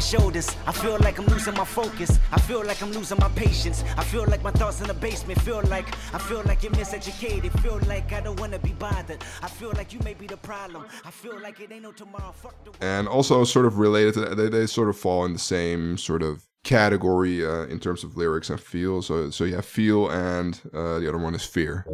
Shoulders. 0.07 0.55
I 0.65 0.71
feel 0.71 0.97
like 0.99 1.19
I'm 1.19 1.25
losing 1.25 1.53
my 1.55 1.65
focus. 1.65 2.19
I 2.31 2.39
feel 2.39 2.63
like 2.63 2.81
I'm 2.81 2.91
losing 2.91 3.19
my 3.19 3.29
patience. 3.29 3.83
I 3.97 4.03
feel 4.03 4.25
like 4.25 4.41
my 4.41 4.51
thoughts 4.51 4.79
in 4.79 4.87
the 4.87 4.93
basement. 4.93 5.41
Feel 5.41 5.61
like 5.63 5.87
I 6.13 6.19
feel 6.19 6.41
like 6.43 6.63
you're 6.63 6.71
miseducated. 6.71 7.51
Feel 7.59 7.79
like 7.87 8.13
I 8.13 8.21
don't 8.21 8.39
wanna 8.39 8.59
be 8.59 8.73
bothered. 8.73 9.21
I 9.41 9.47
feel 9.47 9.71
like 9.75 9.93
you 9.93 9.99
may 10.05 10.13
be 10.13 10.27
the 10.27 10.37
problem. 10.37 10.85
I 11.03 11.11
feel 11.11 11.39
like 11.39 11.59
it 11.59 11.71
ain't 11.71 11.83
no 11.83 11.91
tomorrow. 11.91 12.33
And 12.81 13.07
also 13.07 13.43
sort 13.43 13.65
of 13.65 13.79
related 13.79 14.13
to 14.15 14.19
that, 14.21 14.35
they, 14.35 14.49
they 14.49 14.65
sort 14.67 14.89
of 14.89 14.97
fall 14.97 15.25
in 15.25 15.33
the 15.33 15.39
same 15.39 15.97
sort 15.97 16.23
of 16.23 16.47
category 16.63 17.45
uh, 17.45 17.65
in 17.65 17.79
terms 17.79 18.03
of 18.03 18.15
lyrics 18.17 18.49
and 18.49 18.59
feel. 18.59 19.01
So 19.01 19.29
so 19.29 19.43
you 19.43 19.55
have 19.55 19.65
feel, 19.65 20.09
and 20.09 20.59
uh, 20.73 20.99
the 20.99 21.07
other 21.09 21.17
one 21.17 21.35
is 21.35 21.43
fear. 21.43 21.85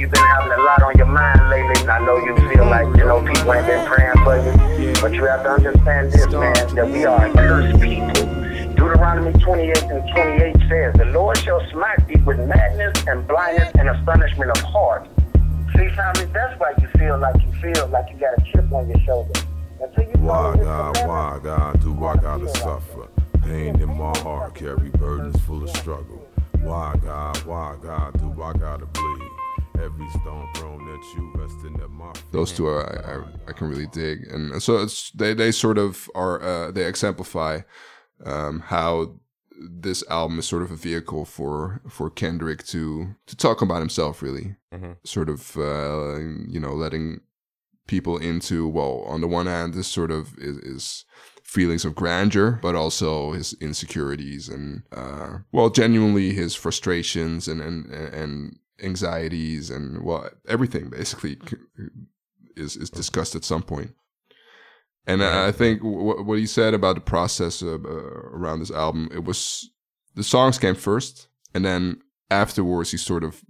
You've 0.00 0.10
been 0.10 0.20
having 0.20 0.52
a 0.52 0.62
lot 0.62 0.82
on 0.82 0.96
your 0.96 1.06
mind 1.06 1.48
lately, 1.48 1.80
and 1.80 1.90
I 1.90 1.98
know 2.04 2.16
you 2.18 2.36
feel 2.48 2.66
like, 2.66 2.86
you 2.96 3.04
know, 3.04 3.20
people 3.24 3.52
ain't 3.52 3.66
been 3.66 3.86
praying 3.86 4.18
for 4.24 4.36
you. 4.36 4.92
But 5.00 5.12
you 5.14 5.24
have 5.24 5.42
to 5.44 5.50
understand 5.50 6.12
this, 6.12 6.26
man, 6.28 6.74
that 6.74 6.90
we 6.90 7.04
are 7.04 7.26
a 7.26 7.32
cursed 7.32 7.80
people. 7.80 8.36
Deuteronomy 8.74 9.32
28 9.42 9.82
and 9.84 10.08
28 10.14 10.68
says, 10.68 10.94
The 10.94 11.06
Lord 11.12 11.38
shall 11.38 11.60
smite 11.70 12.06
thee 12.06 12.20
with 12.24 12.38
madness 12.40 13.06
and 13.06 13.26
blindness 13.26 13.72
and 13.78 13.88
astonishment 13.88 14.50
of 14.50 14.58
heart. 14.64 15.08
See, 15.74 15.88
family, 15.90 16.26
that's 16.32 16.58
why 16.60 16.72
you 16.80 16.88
feel 16.98 17.18
like 17.18 17.40
you 17.42 17.52
feel 17.60 17.88
like 17.88 18.10
you 18.12 18.18
got 18.18 18.38
a 18.38 18.42
chip 18.52 18.70
on 18.72 18.88
your 18.88 19.00
shoulder. 19.00 19.40
Until 19.80 20.04
you 20.04 20.12
Why, 20.20 20.56
God, 20.56 20.96
why, 21.06 21.40
God, 21.42 21.80
do 21.80 22.04
I 22.04 22.16
gotta 22.16 22.48
suffer? 22.48 23.08
Pain 23.42 23.80
in 23.80 23.88
my 23.88 24.16
heart, 24.18 24.54
carry 24.54 24.90
burdens 24.90 25.40
full 25.42 25.62
of 25.62 25.70
struggle. 25.70 26.26
Why, 26.60 26.96
God, 27.02 27.36
why, 27.44 27.76
God, 27.82 28.18
do 28.18 28.42
I 28.42 28.52
gotta 28.54 28.86
bleed? 28.86 29.35
Every 29.86 30.10
stone 30.10 30.48
thrown 30.56 30.82
at 30.88 31.14
you, 31.14 31.32
resting 31.36 31.80
at 31.80 31.90
my 31.90 32.12
feet. 32.12 32.24
Those 32.32 32.50
two 32.50 32.66
are 32.66 32.82
I, 33.06 33.14
I, 33.14 33.50
I 33.50 33.52
can 33.52 33.68
really 33.68 33.86
dig, 33.86 34.26
and 34.32 34.60
so 34.60 34.78
it's 34.78 35.12
they 35.12 35.32
they 35.32 35.52
sort 35.52 35.78
of 35.78 36.10
are 36.16 36.42
uh, 36.42 36.72
they 36.72 36.84
exemplify 36.84 37.60
um, 38.24 38.64
how 38.66 39.20
this 39.60 40.02
album 40.10 40.40
is 40.40 40.48
sort 40.48 40.62
of 40.62 40.72
a 40.72 40.76
vehicle 40.76 41.24
for 41.24 41.82
for 41.88 42.10
Kendrick 42.10 42.64
to 42.66 43.14
to 43.26 43.36
talk 43.36 43.62
about 43.62 43.78
himself, 43.78 44.22
really, 44.22 44.56
sort 45.04 45.28
of 45.28 45.56
uh, 45.56 46.18
you 46.48 46.58
know 46.58 46.72
letting 46.72 47.20
people 47.86 48.18
into 48.18 48.66
well 48.66 49.04
on 49.06 49.20
the 49.20 49.28
one 49.28 49.46
hand 49.46 49.72
this 49.72 49.86
sort 49.86 50.10
of 50.10 50.36
is, 50.38 50.58
is 50.58 51.04
feelings 51.44 51.84
of 51.84 51.94
grandeur 51.94 52.58
but 52.60 52.74
also 52.74 53.30
his 53.30 53.54
insecurities 53.60 54.48
and 54.48 54.82
uh 54.90 55.38
well 55.52 55.70
genuinely 55.70 56.32
his 56.32 56.56
frustrations 56.56 57.46
and 57.46 57.60
and 57.60 57.86
and 57.86 58.58
anxieties 58.82 59.70
and 59.70 60.02
well 60.04 60.28
everything 60.48 60.90
basically 60.90 61.38
is 62.56 62.76
is 62.76 62.90
discussed 62.90 63.34
at 63.34 63.44
some 63.44 63.62
point. 63.62 63.90
and 65.06 65.22
I 65.22 65.52
think 65.52 65.80
w- 65.82 66.22
what 66.22 66.38
he 66.38 66.46
said 66.46 66.74
about 66.74 66.94
the 66.96 67.00
process 67.00 67.62
of, 67.62 67.84
uh, 67.84 67.88
around 68.38 68.58
this 68.60 68.70
album, 68.72 69.08
it 69.12 69.24
was 69.24 69.70
the 70.14 70.24
songs 70.24 70.58
came 70.58 70.74
first, 70.74 71.28
and 71.54 71.64
then 71.64 72.00
afterwards 72.30 72.90
he 72.90 72.96
sort 72.98 73.22
of, 73.24 73.40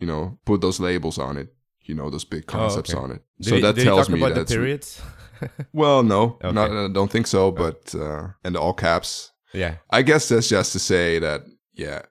you 0.00 0.06
know, 0.06 0.38
put 0.44 0.60
those 0.60 0.80
labels 0.80 1.18
on 1.18 1.36
it, 1.36 1.54
you 1.82 1.94
know, 1.94 2.10
those 2.10 2.24
big 2.24 2.46
concepts 2.46 2.92
Oh, 2.94 2.98
okay. 2.98 3.04
on 3.04 3.10
it. 3.12 3.22
Did 3.40 3.48
so 3.48 3.54
he, 3.56 3.62
that 3.62 3.76
tells 3.76 4.08
me 4.08 4.18
about 4.18 4.34
that 4.34 4.48
the 4.48 4.54
periods. 4.54 5.00
Well, 5.72 6.02
no, 6.04 6.38
Okay. 6.44 6.52
not, 6.54 6.70
I 6.70 6.88
don't 6.88 7.10
think 7.10 7.26
so. 7.26 7.50
But 7.52 7.94
uh, 7.94 8.28
and 8.44 8.56
all 8.56 8.72
caps. 8.74 9.32
yeah. 9.52 9.74
I 9.90 10.02
guess 10.02 10.28
that's 10.28 10.48
just 10.48 10.72
to 10.72 10.78
say 10.78 11.18
that 11.20 11.42
yeah, 11.74 12.02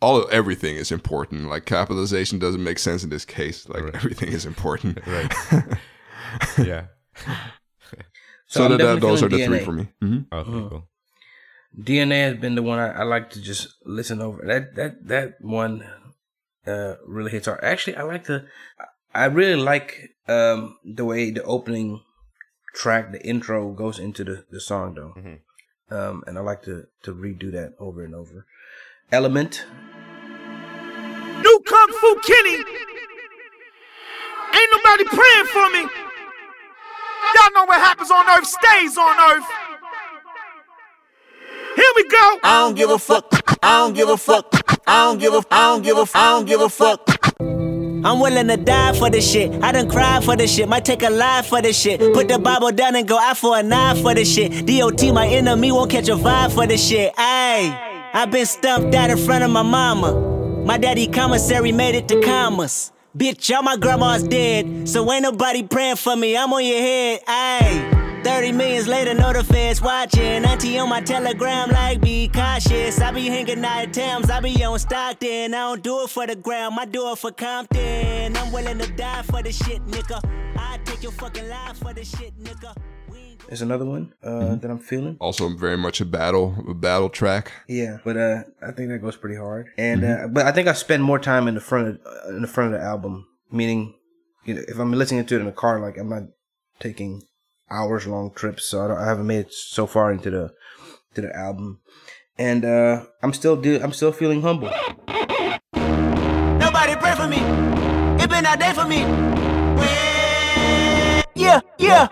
all 0.00 0.16
of 0.22 0.30
everything 0.30 0.76
is 0.76 0.90
important. 0.92 1.48
Like 1.48 1.64
capitalization 1.66 2.38
doesn't 2.38 2.62
make 2.62 2.78
sense 2.78 3.02
in 3.04 3.10
this 3.10 3.24
case. 3.24 3.68
Like 3.68 3.84
Right. 3.84 3.94
everything 3.94 4.32
is 4.32 4.44
important. 4.46 4.98
Right. 5.06 5.32
yeah. 6.58 6.86
so 8.46 8.64
I'm 8.64 8.70
that, 8.72 8.78
that, 8.78 9.00
those 9.00 9.22
are 9.22 9.28
feeling 9.28 9.50
the 9.50 9.56
three 9.58 9.64
for 9.64 9.72
me. 9.72 9.88
hmm 10.00 10.18
Okay. 10.32 10.50
Mhm. 10.50 10.68
Cool. 10.70 10.88
DNA 11.78 12.22
has 12.30 12.36
been 12.38 12.54
the 12.54 12.62
one 12.62 12.78
I, 12.78 13.00
I 13.00 13.02
like 13.04 13.30
to 13.30 13.40
just 13.40 13.68
listen 13.84 14.20
over. 14.20 14.42
That 14.46 14.74
that 14.76 15.06
that 15.08 15.40
one 15.40 15.84
uh, 16.66 16.94
really 17.06 17.30
hits 17.30 17.46
hard. 17.46 17.60
Actually, 17.62 17.96
I 17.96 18.02
like 18.02 18.24
the. 18.24 18.46
I 19.14 19.26
really 19.26 19.60
like 19.60 20.14
um, 20.28 20.76
the 20.84 21.04
way 21.04 21.30
the 21.30 21.42
opening 21.44 22.02
track, 22.74 23.12
the 23.12 23.24
intro, 23.26 23.72
goes 23.72 23.98
into 23.98 24.24
the, 24.24 24.44
the 24.50 24.60
song 24.60 24.94
though, 24.94 25.14
um, 25.96 26.24
and 26.26 26.36
I 26.38 26.40
like 26.40 26.62
to 26.62 26.86
to 27.02 27.14
redo 27.14 27.50
that 27.52 27.74
over 27.78 28.02
and 28.04 28.14
over. 28.14 28.46
Element, 29.10 29.64
New 31.40 31.60
Kung 31.64 31.92
Fu 31.98 32.20
Kenny. 32.26 32.56
Ain't 34.54 34.70
nobody 34.72 35.04
praying 35.04 35.46
for 35.46 35.70
me. 35.70 35.80
Y'all 37.34 37.52
know 37.54 37.64
what 37.64 37.80
happens 37.80 38.10
on 38.10 38.28
earth 38.28 38.46
stays 38.46 38.98
on 38.98 39.16
earth. 39.30 39.44
Here 41.74 41.92
we 41.96 42.08
go. 42.08 42.38
I 42.42 42.60
don't 42.60 42.74
give 42.74 42.90
a 42.90 42.98
fuck. 42.98 43.58
I 43.62 43.78
don't 43.78 43.94
give 43.94 44.10
a 44.10 44.16
fuck. 44.18 44.52
I 44.86 45.04
don't 45.04 45.18
give 45.18 45.32
a. 45.32 45.42
I 45.50 45.72
don't 45.72 45.82
give 45.82 45.96
a. 45.96 46.06
I 46.14 46.30
don't 46.32 46.44
give 46.46 46.60
a 46.60 46.68
fuck. 46.68 47.08
I'm 47.40 48.20
willing 48.20 48.48
to 48.48 48.56
die 48.56 48.92
for 48.92 49.10
this 49.10 49.30
shit. 49.30 49.62
I 49.62 49.72
done 49.72 49.88
cried 49.88 50.22
for 50.22 50.36
this 50.36 50.54
shit. 50.54 50.68
Might 50.68 50.84
take 50.84 51.02
a 51.02 51.10
life 51.10 51.46
for 51.46 51.62
this 51.62 51.80
shit. 51.80 52.00
Put 52.12 52.28
the 52.28 52.38
Bible 52.38 52.72
down 52.72 52.94
and 52.94 53.08
go 53.08 53.18
out 53.18 53.38
for 53.38 53.58
a 53.58 53.62
knife 53.62 54.02
for 54.02 54.14
this 54.14 54.32
shit. 54.32 54.66
DOT, 54.66 55.02
my 55.14 55.26
enemy, 55.26 55.72
won't 55.72 55.90
catch 55.90 56.08
a 56.08 56.14
vibe 56.14 56.52
for 56.52 56.66
this 56.66 56.86
shit. 56.86 57.14
Ayy, 57.16 57.87
I 58.18 58.24
been 58.24 58.46
stumped 58.46 58.96
out 58.96 59.10
in 59.10 59.16
front 59.16 59.44
of 59.44 59.50
my 59.52 59.62
mama. 59.62 60.12
My 60.64 60.76
daddy 60.76 61.06
commissary 61.06 61.70
made 61.70 61.94
it 61.94 62.08
to 62.08 62.20
commas. 62.20 62.90
Bitch, 63.16 63.54
all 63.54 63.62
my 63.62 63.76
grandma's 63.76 64.24
dead. 64.24 64.88
So 64.88 65.12
ain't 65.12 65.22
nobody 65.22 65.62
praying 65.62 65.98
for 65.98 66.16
me. 66.16 66.36
I'm 66.36 66.52
on 66.52 66.64
your 66.64 66.80
head. 66.80 67.20
Ayy. 67.26 68.24
30 68.24 68.50
millions 68.50 68.88
later, 68.88 69.14
the 69.14 69.44
feds 69.44 69.80
watching. 69.80 70.44
Auntie 70.44 70.80
on 70.80 70.88
my 70.88 71.00
telegram, 71.00 71.70
like, 71.70 72.00
be 72.00 72.26
cautious. 72.26 73.00
I 73.00 73.12
be 73.12 73.28
hanging 73.28 73.64
out 73.64 73.84
at 73.84 73.92
Thames, 73.92 74.28
I 74.28 74.40
be 74.40 74.64
on 74.64 74.80
Stockton. 74.80 75.54
I 75.54 75.58
don't 75.58 75.82
do 75.84 76.02
it 76.02 76.10
for 76.10 76.26
the 76.26 76.34
gram, 76.34 76.76
I 76.76 76.86
do 76.86 77.12
it 77.12 77.18
for 77.18 77.30
Compton. 77.30 78.36
I'm 78.36 78.52
willing 78.52 78.80
to 78.80 78.92
die 78.94 79.22
for 79.22 79.44
the 79.44 79.52
shit, 79.52 79.86
nigga. 79.86 80.20
I 80.56 80.78
take 80.84 81.04
your 81.04 81.12
fucking 81.12 81.48
life 81.48 81.76
for 81.76 81.94
the 81.94 82.04
shit, 82.04 82.36
nigga. 82.42 82.74
We 83.48 83.54
is 83.54 83.62
another 83.62 83.86
one 83.86 84.12
uh, 84.22 84.56
that 84.56 84.70
I'm 84.70 84.78
feeling. 84.78 85.16
Also, 85.20 85.48
very 85.48 85.78
much 85.78 86.02
a 86.02 86.04
battle, 86.04 86.54
a 86.68 86.74
battle 86.74 87.08
track. 87.08 87.52
Yeah, 87.66 87.96
but 88.04 88.16
uh, 88.16 88.42
I 88.60 88.72
think 88.72 88.90
that 88.90 88.98
goes 88.98 89.16
pretty 89.16 89.36
hard. 89.36 89.68
And 89.78 90.04
uh, 90.04 90.28
but 90.30 90.44
I 90.44 90.52
think 90.52 90.68
I 90.68 90.74
spend 90.74 91.02
more 91.02 91.18
time 91.18 91.48
in 91.48 91.54
the 91.54 91.60
front 91.60 91.88
of 91.88 91.98
uh, 92.04 92.28
in 92.36 92.42
the 92.42 92.48
front 92.48 92.74
of 92.74 92.80
the 92.80 92.86
album. 92.86 93.26
Meaning, 93.50 93.94
you 94.44 94.54
know, 94.54 94.62
if 94.68 94.78
I'm 94.78 94.92
listening 94.92 95.24
to 95.24 95.36
it 95.36 95.40
in 95.40 95.46
the 95.46 95.52
car, 95.52 95.80
like 95.80 95.96
I'm 95.96 96.10
not 96.10 96.24
taking 96.78 97.22
hours 97.70 98.06
long 98.06 98.32
trips, 98.34 98.66
so 98.66 98.84
I, 98.84 98.88
don't, 98.88 98.98
I 98.98 99.06
haven't 99.06 99.26
made 99.26 99.46
it 99.46 99.52
so 99.52 99.86
far 99.86 100.12
into 100.12 100.28
the 100.28 100.52
to 101.14 101.22
the 101.22 101.34
album. 101.34 101.80
And 102.36 102.66
uh, 102.66 103.06
I'm 103.22 103.32
still 103.32 103.56
de- 103.56 103.82
I'm 103.82 103.94
still 103.94 104.12
feeling 104.12 104.42
humble. 104.42 104.70
Nobody 105.74 106.96
pray 106.96 107.14
for 107.14 107.26
me. 107.26 107.38
It 108.22 108.28
been 108.28 108.44
a 108.44 108.56
day 108.58 108.74
for 108.74 108.84
me. 108.84 109.06
Yeah, 111.34 111.60
yeah. 111.78 112.08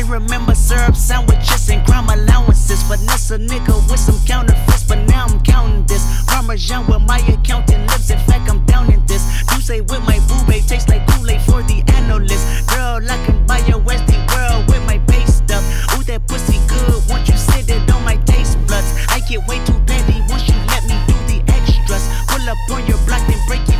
I 0.00 0.02
remember 0.04 0.54
syrup 0.54 0.96
sandwiches 0.96 1.68
and 1.68 1.84
crime 1.84 2.08
allowances. 2.08 2.82
Finesse 2.84 3.32
a 3.32 3.38
nigga 3.38 3.76
with 3.90 4.00
some 4.00 4.18
counterfeits, 4.24 4.82
but 4.84 4.98
now 5.06 5.26
I'm 5.26 5.38
counting 5.42 5.84
this. 5.84 6.02
Parmesan 6.24 6.86
with 6.86 7.02
my 7.02 7.18
accountant 7.28 7.82
lips. 7.82 8.08
In 8.08 8.18
fact, 8.20 8.48
I'm 8.48 8.64
down 8.64 8.90
in 8.90 9.04
this. 9.04 9.22
You 9.52 9.60
say 9.60 9.82
with 9.82 10.02
my 10.08 10.18
boo 10.26 10.40
babe 10.48 10.64
tastes 10.66 10.88
like 10.88 11.06
Kool-Aid 11.08 11.42
for 11.42 11.62
the 11.64 11.84
analyst. 11.92 12.66
Girl, 12.70 13.04
I 13.12 13.18
can 13.26 13.44
buy 13.44 13.58
your 13.68 13.76
Westy 13.78 14.16
world 14.32 14.66
with 14.68 14.82
my 14.86 14.96
pay 15.06 15.26
stuff. 15.26 15.62
Ooh, 15.92 16.02
that 16.04 16.26
pussy 16.26 16.56
good. 16.66 17.04
Once 17.10 17.28
you 17.28 17.36
sit 17.36 17.68
it 17.68 17.92
on 17.92 18.02
my 18.02 18.16
taste 18.24 18.56
buds, 18.66 18.88
I 19.08 19.20
get 19.28 19.46
way 19.46 19.62
too 19.66 19.78
petty 19.84 20.24
once 20.32 20.48
you 20.48 20.56
let 20.72 20.82
me 20.88 20.96
do 21.12 21.16
the 21.28 21.44
extras. 21.52 22.08
Pull 22.26 22.48
up 22.48 22.56
on 22.72 22.86
your 22.86 22.98
block, 23.04 23.20
and 23.28 23.40
break 23.46 23.68
it 23.68 23.79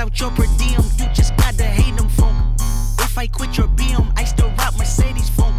out 0.00 0.18
your 0.18 0.30
per 0.30 0.46
diem, 0.56 0.82
you 0.96 1.06
just 1.12 1.36
gotta 1.36 1.64
hate 1.64 1.94
them 1.96 2.08
phone. 2.08 2.34
If 3.00 3.18
I 3.18 3.26
quit 3.26 3.58
your 3.58 3.68
BM, 3.68 4.10
I 4.16 4.24
still 4.24 4.50
rock 4.56 4.74
Mercedes 4.78 5.28
phone. 5.28 5.54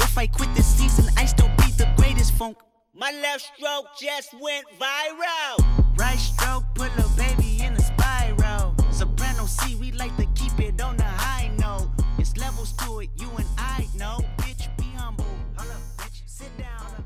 If 0.00 0.18
I 0.18 0.26
quit 0.26 0.54
this 0.54 0.66
season, 0.66 1.06
I 1.16 1.24
still 1.24 1.48
be 1.56 1.70
the 1.78 1.88
greatest 1.96 2.32
funk. 2.32 2.58
My 2.94 3.10
left 3.10 3.40
stroke 3.40 3.86
just 3.98 4.34
went 4.38 4.66
viral. 4.78 5.56
Right 5.96 6.18
stroke 6.18 6.64
put 6.74 6.90
a 6.98 7.08
baby 7.16 7.62
in 7.64 7.72
a 7.72 7.80
spiral. 7.80 8.74
Soprano 8.90 9.46
C, 9.46 9.76
we 9.76 9.92
like 9.92 10.14
to 10.18 10.26
keep 10.34 10.60
it 10.60 10.78
on 10.82 10.98
the 10.98 11.10
high 11.26 11.50
note. 11.58 11.88
It's 12.18 12.36
levels 12.36 12.72
to 12.84 13.00
it, 13.00 13.08
you 13.16 13.30
and 13.38 13.48
I 13.56 13.86
know. 13.96 14.18
Bitch, 14.38 14.68
be 14.76 14.84
humble. 14.94 15.24
Hold 15.56 15.70
up, 15.70 15.80
bitch, 15.96 16.20
sit 16.26 16.52
down. 16.58 17.04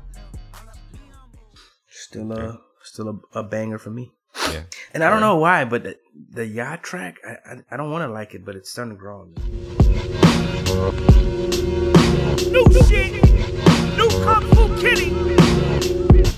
Still 1.87 2.33
a 2.33 2.59
still 2.83 3.07
a, 3.33 3.39
a 3.39 3.43
banger 3.43 3.77
for 3.77 3.91
me. 3.91 4.11
Yeah. 4.51 4.63
And 4.95 5.03
I 5.03 5.09
don't 5.09 5.19
know 5.19 5.35
why, 5.35 5.65
but 5.65 5.83
the, 5.83 5.97
the 6.29 6.47
yacht 6.47 6.81
track, 6.81 7.17
I 7.27 7.31
I, 7.31 7.57
I 7.71 7.75
don't 7.75 7.91
want 7.91 8.07
to 8.07 8.13
like 8.13 8.33
it, 8.33 8.45
but 8.45 8.55
it's 8.55 8.71
starting 8.71 8.93
to 8.93 8.97
grow 8.97 9.23
on 9.23 9.33
me. 9.33 9.41
New 12.49 12.63
shit. 12.87 13.11
New 13.97 14.07
Kung 14.23 14.47
Fu 14.55 14.69
Kenny. 14.79 15.11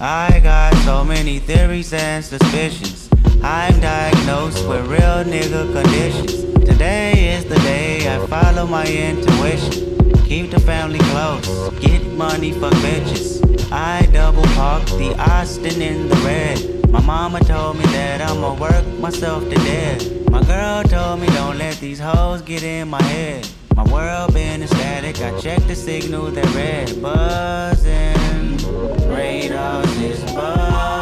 I 0.02 0.40
got 0.40 0.74
so 0.86 1.04
many 1.04 1.38
theories 1.38 1.94
and 1.94 2.26
suspicions. 2.26 3.08
I'm 3.44 3.80
diagnosed 3.80 4.68
with 4.68 4.88
real 4.88 5.24
nigga 5.24 5.72
conditions. 5.72 6.42
Today 6.66 7.36
is 7.36 7.46
the 7.46 7.58
day 7.58 8.12
I 8.12 8.26
follow 8.26 8.66
my 8.66 8.88
intuition. 8.88 10.16
Keep 10.26 10.50
the 10.50 10.60
family 10.62 10.98
close, 11.12 11.48
get 11.80 12.04
money 12.14 12.54
for 12.54 12.72
bitches. 12.82 13.40
I 13.72 14.08
double 14.08 14.42
park 14.56 14.84
the 14.86 15.16
Austin 15.20 15.80
in 15.80 16.10
the 16.10 16.16
red. 16.26 16.77
My 16.90 17.02
mama 17.02 17.40
told 17.42 17.78
me 17.78 17.84
that 17.86 18.22
I'ma 18.22 18.54
work 18.56 18.86
myself 19.00 19.44
to 19.50 19.56
death. 19.56 20.30
My 20.30 20.42
girl 20.44 20.84
told 20.84 21.20
me 21.20 21.28
don't 21.28 21.58
let 21.58 21.78
these 21.80 22.00
hoes 22.00 22.42
get 22.42 22.64
in 22.64 22.88
my 22.88 23.02
head. 23.02 23.48
My 23.76 23.84
world 23.84 24.34
been 24.34 24.64
ecstatic. 24.64 25.22
I 25.22 25.40
checked 25.40 25.68
the 25.68 25.76
signal 25.76 26.32
that 26.32 26.56
red 26.56 27.02
buzzing. 27.02 28.58
Radars 29.10 29.98
is 29.98 30.24
buzzing. 30.34 30.97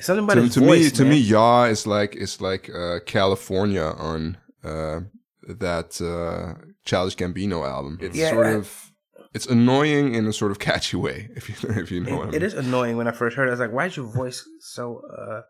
Something 0.00 0.24
about 0.24 0.34
to, 0.34 0.42
his 0.42 0.54
to 0.54 0.60
voice, 0.60 0.84
me, 0.84 0.90
to 0.90 1.04
me, 1.04 1.16
yaw 1.16 1.64
is 1.64 1.86
like 1.86 2.14
is 2.16 2.40
like 2.40 2.70
uh, 2.74 3.00
California 3.06 3.82
on 3.98 4.36
uh, 4.64 5.00
that 5.48 6.00
uh, 6.00 6.54
Childish 6.84 7.16
Gambino 7.16 7.66
album. 7.68 7.98
It's 8.00 8.16
Yeah, 8.16 8.30
sort 8.30 8.46
I- 8.46 8.50
of 8.52 8.88
it's 9.34 9.46
annoying 9.46 10.14
in 10.14 10.26
a 10.26 10.32
sort 10.32 10.50
of 10.50 10.58
catchy 10.58 10.96
way, 10.98 11.28
if 11.36 11.48
you 11.48 11.54
if 11.82 11.90
you 11.90 12.00
know 12.04 12.16
what 12.18 12.28
I 12.28 12.30
mean. 12.32 12.34
it 12.34 12.42
is 12.42 12.54
annoying 12.54 12.96
when 12.98 13.08
I 13.08 13.12
first 13.12 13.36
heard 13.36 13.46
it. 13.48 13.52
I 13.52 13.52
was 13.52 13.60
like, 13.60 13.72
why 13.72 13.86
is 13.86 13.96
your 13.96 14.06
voice 14.06 14.44
so, 14.60 15.00
uh, 15.18 15.40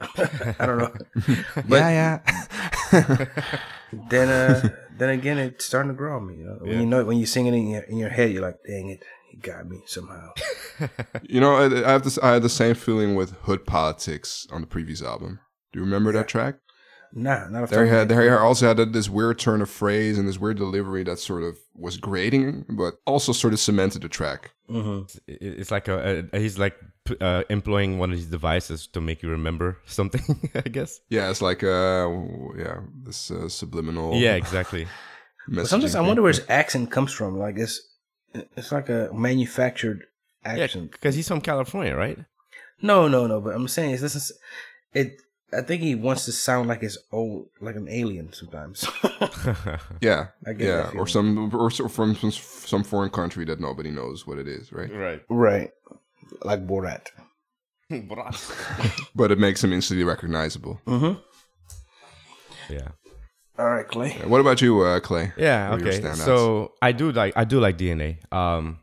I 0.58 0.66
don't 0.66 0.78
know. 0.78 0.92
But 1.68 1.78
yeah, 1.98 2.20
then, 4.10 4.28
uh, 4.28 4.68
then 4.96 5.10
again, 5.10 5.38
it's 5.38 5.64
starting 5.64 5.90
to 5.92 5.96
grow 5.96 6.16
on 6.16 6.26
me. 6.26 6.36
You 6.38 6.44
know? 6.46 6.58
When 6.60 6.80
you 6.80 6.86
know, 6.86 7.04
when 7.04 7.18
you 7.18 7.26
sing 7.26 7.46
it 7.46 7.54
in 7.54 7.68
your, 7.68 7.82
in 7.82 7.96
your 7.98 8.08
head, 8.10 8.32
you're 8.32 8.42
like, 8.42 8.58
dang 8.66 8.90
it, 8.90 9.02
he 9.42 9.50
got 9.50 9.66
me 9.68 9.80
somehow. 9.86 10.30
You 11.28 11.40
know, 11.40 11.54
I, 11.56 11.64
I 11.88 11.90
have 11.92 12.04
this. 12.04 12.18
I 12.18 12.34
had 12.34 12.42
the 12.42 12.48
same 12.48 12.74
feeling 12.74 13.14
with 13.16 13.32
Hood 13.42 13.66
Politics 13.66 14.46
on 14.52 14.60
the 14.60 14.66
previous 14.66 15.02
album. 15.02 15.40
Do 15.72 15.80
you 15.80 15.84
remember 15.84 16.12
that 16.12 16.28
track? 16.28 16.56
Nah, 17.12 17.48
not 17.48 17.64
a 17.64 17.66
There 17.66 17.86
had, 17.86 18.08
there 18.10 18.40
also 18.40 18.68
had 18.68 18.92
this 18.92 19.08
weird 19.08 19.38
turn 19.38 19.60
of 19.62 19.70
phrase 19.70 20.18
and 20.18 20.28
this 20.28 20.38
weird 20.38 20.58
delivery 20.58 21.02
that 21.04 21.18
sort 21.18 21.42
of 21.42 21.56
was 21.74 21.96
grating, 21.96 22.64
but 22.68 22.94
also 23.06 23.32
sort 23.32 23.54
of 23.54 23.58
cemented 23.60 24.02
the 24.02 24.08
track. 24.08 24.52
Mm-hmm. 24.70 25.18
It- 25.26 25.58
It's 25.60 25.70
like 25.70 25.88
a, 25.88 26.28
a 26.32 26.38
he's 26.38 26.58
like 26.58 26.76
p- 27.06 27.16
uh, 27.20 27.42
employing 27.50 27.98
one 27.98 28.10
of 28.12 28.16
these 28.16 28.26
devices 28.30 28.86
to 28.88 29.00
make 29.00 29.22
you 29.22 29.30
remember 29.30 29.78
something. 29.86 30.22
I 30.54 30.68
guess. 30.68 31.00
Yeah, 31.08 31.30
it's 31.30 31.42
like 31.42 31.64
uh, 31.64 32.08
yeah, 32.56 32.80
this 33.04 33.30
uh, 33.30 33.48
subliminal. 33.48 34.14
Yeah, 34.14 34.34
exactly. 34.36 34.86
Sometimes 35.64 35.94
I 35.94 36.02
wonder 36.02 36.22
where 36.22 36.32
his 36.32 36.44
accent 36.48 36.90
comes 36.90 37.12
from. 37.12 37.38
Like 37.38 37.56
it's, 37.58 37.80
it's 38.34 38.72
like 38.72 38.88
a 38.88 39.10
manufactured 39.12 40.04
Yeah, 40.44 40.64
accent. 40.64 40.92
because 40.92 41.14
he's 41.14 41.28
from 41.28 41.40
California, 41.40 41.94
right? 41.96 42.18
No, 42.82 43.08
no, 43.08 43.26
no. 43.26 43.40
But 43.40 43.54
I'm 43.54 43.68
saying 43.68 43.92
is 43.92 44.00
this 44.00 44.14
is 44.14 44.32
it. 44.94 45.20
I 45.50 45.62
think 45.62 45.80
he 45.82 45.94
wants 45.94 46.26
to 46.26 46.32
sound 46.32 46.68
like 46.68 46.82
his 46.82 46.98
old, 47.10 47.48
like 47.60 47.74
an 47.76 47.88
alien 47.88 48.32
sometimes. 48.32 48.86
Yeah, 50.00 50.28
I 50.46 50.52
get 50.52 50.66
yeah, 50.66 50.90
or 50.94 51.06
some 51.06 51.52
or 51.54 51.70
from 51.70 52.14
some, 52.14 52.30
some 52.30 52.84
foreign 52.84 53.10
country 53.10 53.44
that 53.46 53.58
nobody 53.60 53.90
knows 53.90 54.26
what 54.26 54.38
it 54.38 54.46
is, 54.46 54.72
right? 54.72 54.92
Right. 54.92 55.22
right, 55.28 55.70
like 56.44 56.66
Borat. 56.66 57.06
But 59.14 59.30
it 59.32 59.38
makes 59.38 59.64
him 59.64 59.72
instantly 59.72 60.04
recognizable. 60.04 60.78
Mm-hmm. 60.86 61.18
Yeah. 62.72 62.88
All 63.58 63.68
right, 63.68 63.86
Clay. 63.86 64.16
Yeah, 64.18 64.26
What 64.26 64.40
about 64.40 64.62
you, 64.62 64.80
uh, 64.82 65.00
Clay? 65.00 65.32
Yeah. 65.36 65.70
What 65.70 65.82
Okay. 65.82 66.00
So 66.14 66.74
I 66.80 66.92
do 66.92 67.10
like 67.10 67.36
I 67.36 67.44
do 67.44 67.58
like 67.58 67.76
DNA. 67.76 68.18
Um, 68.32 68.78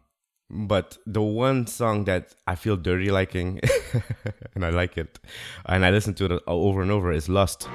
but 0.49 0.97
the 1.07 1.21
one 1.21 1.65
song 1.65 2.05
that 2.05 2.35
I 2.45 2.55
feel 2.55 2.75
dirty 2.77 3.09
liking, 3.09 3.61
and 4.55 4.65
I 4.65 4.69
like 4.69 4.97
it, 4.97 5.17
and 5.65 5.85
I 5.85 5.91
listen 5.91 6.13
to 6.15 6.25
it 6.25 6.43
over 6.45 6.81
and 6.81 6.91
over 6.91 7.11
is 7.11 7.29
Lust. 7.29 7.67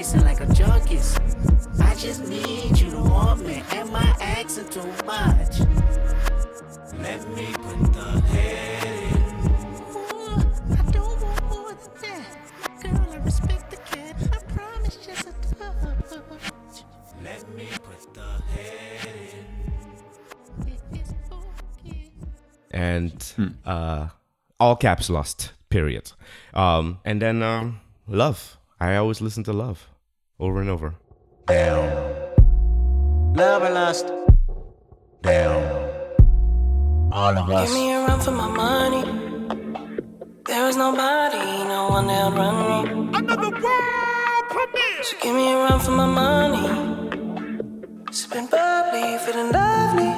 Racing 0.00 0.24
like 0.24 0.40
a 0.40 0.46
junkie's. 0.54 1.14
I 1.78 1.94
just 1.94 2.26
need 2.26 2.78
you 2.80 2.90
to 2.90 3.02
want 3.02 3.44
me. 3.46 3.62
Am 3.72 3.94
I 3.94 4.16
asking 4.18 4.70
too 4.70 4.86
much? 5.04 5.60
Let 6.98 7.28
me 7.36 7.52
put 7.52 7.92
the 7.92 8.22
head 8.32 9.12
in. 9.12 9.22
I 10.72 10.90
don't 10.90 11.20
want 11.20 11.50
more 11.50 11.74
than 11.74 11.92
that. 12.00 12.82
Girl, 12.82 13.08
I 13.12 13.16
respect 13.18 13.70
the 13.70 13.76
cat. 13.76 14.16
I 14.32 14.38
promise 14.54 14.96
just 15.04 15.28
a 15.28 15.32
touch. 15.54 16.84
Let 17.22 17.54
me 17.54 17.68
put 17.82 18.14
the 18.14 18.42
head 18.54 19.06
in. 20.64 20.98
It's 20.98 21.12
okay. 21.30 22.10
and 22.70 23.58
uh, 23.66 24.08
all 24.58 24.76
caps 24.76 25.10
lust 25.10 25.52
period 25.68 26.12
um, 26.54 27.00
and 27.04 27.20
then 27.20 27.42
um, 27.42 27.80
love 28.08 28.56
i 28.80 28.96
always 28.96 29.20
listen 29.20 29.44
to 29.44 29.52
love 29.52 29.89
over 30.40 30.60
and 30.60 30.70
over 30.70 30.94
Down. 31.46 31.86
Love 33.34 33.62
and 33.62 33.74
lust. 33.74 34.06
Down. 35.22 35.62
All 37.12 37.36
of 37.36 37.50
us. 37.50 37.68
Give 37.68 37.74
me 37.74 37.92
a 37.92 38.06
run 38.06 38.20
for 38.20 38.30
my 38.30 38.48
money. 38.48 39.04
There 40.46 40.68
is 40.68 40.76
nobody, 40.76 41.64
no 41.68 41.88
one 41.90 42.06
that'll 42.06 42.32
run 42.32 42.54
me. 42.70 43.18
Another 43.18 43.50
world 43.50 44.44
premiere. 44.48 45.02
So 45.02 45.16
give 45.22 45.34
me 45.34 45.52
a 45.52 45.56
run 45.56 45.78
for 45.80 45.90
my 45.90 46.06
money. 46.06 46.66
Sipping 48.10 48.46
bubbly, 48.46 49.18
feeling 49.24 49.52
lovely. 49.52 50.12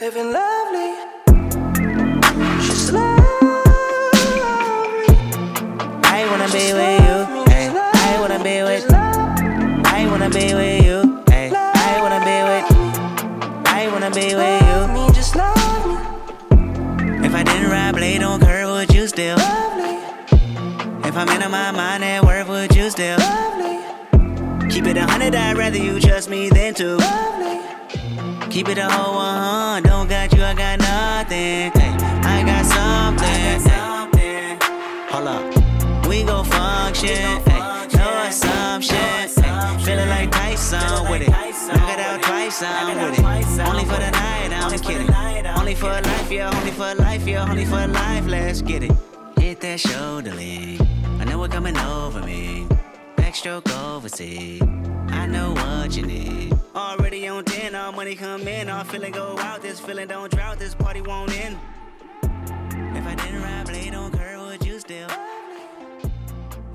Living 0.00 0.30
lovely. 0.38 0.90
She's 2.60 2.92
lovely. 2.92 3.16
I 6.04 6.26
wanna 6.30 6.48
be 6.52 6.72
with 6.72 7.05
be 8.46 8.62
with. 8.62 8.86
I 8.92 10.06
wanna 10.08 10.30
be 10.30 10.54
with 10.54 10.84
you. 10.86 10.98
Hey, 11.28 11.50
I 11.52 11.94
wanna 12.02 12.22
be 12.30 12.38
with. 12.48 12.66
I 13.66 13.88
wanna 13.92 14.10
be 14.10 14.26
with 14.40 14.62
you. 14.68 14.76
Love 14.82 14.90
me, 14.98 15.04
just 15.18 15.34
love 15.34 15.82
me. 15.90 17.26
If 17.26 17.34
I 17.34 17.42
didn't 17.42 17.68
ride 17.70 17.94
blade 17.96 18.22
on 18.22 18.38
curve, 18.40 18.70
would 18.70 18.94
you 18.94 19.08
still? 19.08 19.36
Lovely, 19.36 19.96
If 21.08 21.16
I'm 21.16 21.28
in 21.28 21.50
my 21.50 21.72
mind 21.72 22.04
at 22.04 22.24
work, 22.24 22.46
would 22.48 22.72
you 22.76 22.88
still? 22.90 23.18
lovely, 23.18 23.80
Keep 24.70 24.86
it 24.86 24.96
a 24.96 25.06
hundred, 25.10 25.34
I'd 25.34 25.56
rather 25.58 25.78
you 25.78 25.98
trust 25.98 26.30
me 26.30 26.48
than 26.48 26.72
two. 26.74 26.98
lovely. 26.98 27.58
Keep 28.48 28.68
it 28.68 28.78
a 28.78 28.88
whole 28.88 29.14
one, 29.16 29.82
don't 29.82 30.08
got 30.08 30.32
you, 30.32 30.42
I 30.44 30.54
got 30.54 30.78
nothing. 30.78 31.72
Hey, 31.78 31.92
I 32.34 32.36
got 32.50 32.64
something. 32.76 33.58
Hey, 34.20 34.58
hold 35.10 35.26
up, 35.34 36.06
we 36.06 36.22
gon' 36.22 36.44
function. 36.44 37.55
With 41.18 41.28
it. 41.28 41.30
Knock 41.30 41.90
it 41.90 42.00
out 42.00 42.22
twice, 42.22 42.62
I'm 42.62 42.96
with 42.96 43.18
it. 43.18 43.24
Only 43.60 43.84
for 43.84 43.96
the 43.96 44.10
night, 44.10 44.52
I'm 44.52 44.78
kidding. 44.78 45.12
Only 45.46 45.74
for 45.74 45.88
life, 45.88 46.30
yeah, 46.30 46.50
only 46.54 46.70
for 46.70 46.94
life, 46.94 47.26
yeah, 47.26 47.50
only 47.50 47.64
for 47.64 47.86
life. 47.86 48.26
Let's 48.26 48.62
get 48.62 48.82
it. 48.82 48.92
Hit 49.38 49.60
that 49.60 49.80
shoulder 49.80 50.34
lean. 50.34 50.80
I 51.20 51.24
know 51.24 51.38
what 51.38 51.50
coming 51.50 51.76
over 51.78 52.20
me. 52.20 52.66
Backstroke 53.16 53.70
overseas. 53.84 54.62
I 55.08 55.26
know 55.26 55.52
what 55.52 55.96
you 55.96 56.04
need. 56.04 56.52
Already 56.74 57.28
on 57.28 57.44
10, 57.44 57.74
all 57.74 57.92
money 57.92 58.14
come 58.14 58.46
in. 58.46 58.68
All 58.68 58.84
feeling 58.84 59.12
go 59.12 59.38
out. 59.38 59.62
This 59.62 59.80
feeling 59.80 60.08
don't 60.08 60.30
drought. 60.30 60.58
This 60.58 60.74
party 60.74 61.00
won't 61.00 61.32
end. 61.38 61.58
If 62.96 63.06
I 63.06 63.14
didn't 63.14 63.42
ride 63.42 63.66
blade 63.66 63.94
on 63.94 64.10
curve, 64.12 64.40
would 64.40 64.66
you 64.66 64.78
still? 64.80 65.08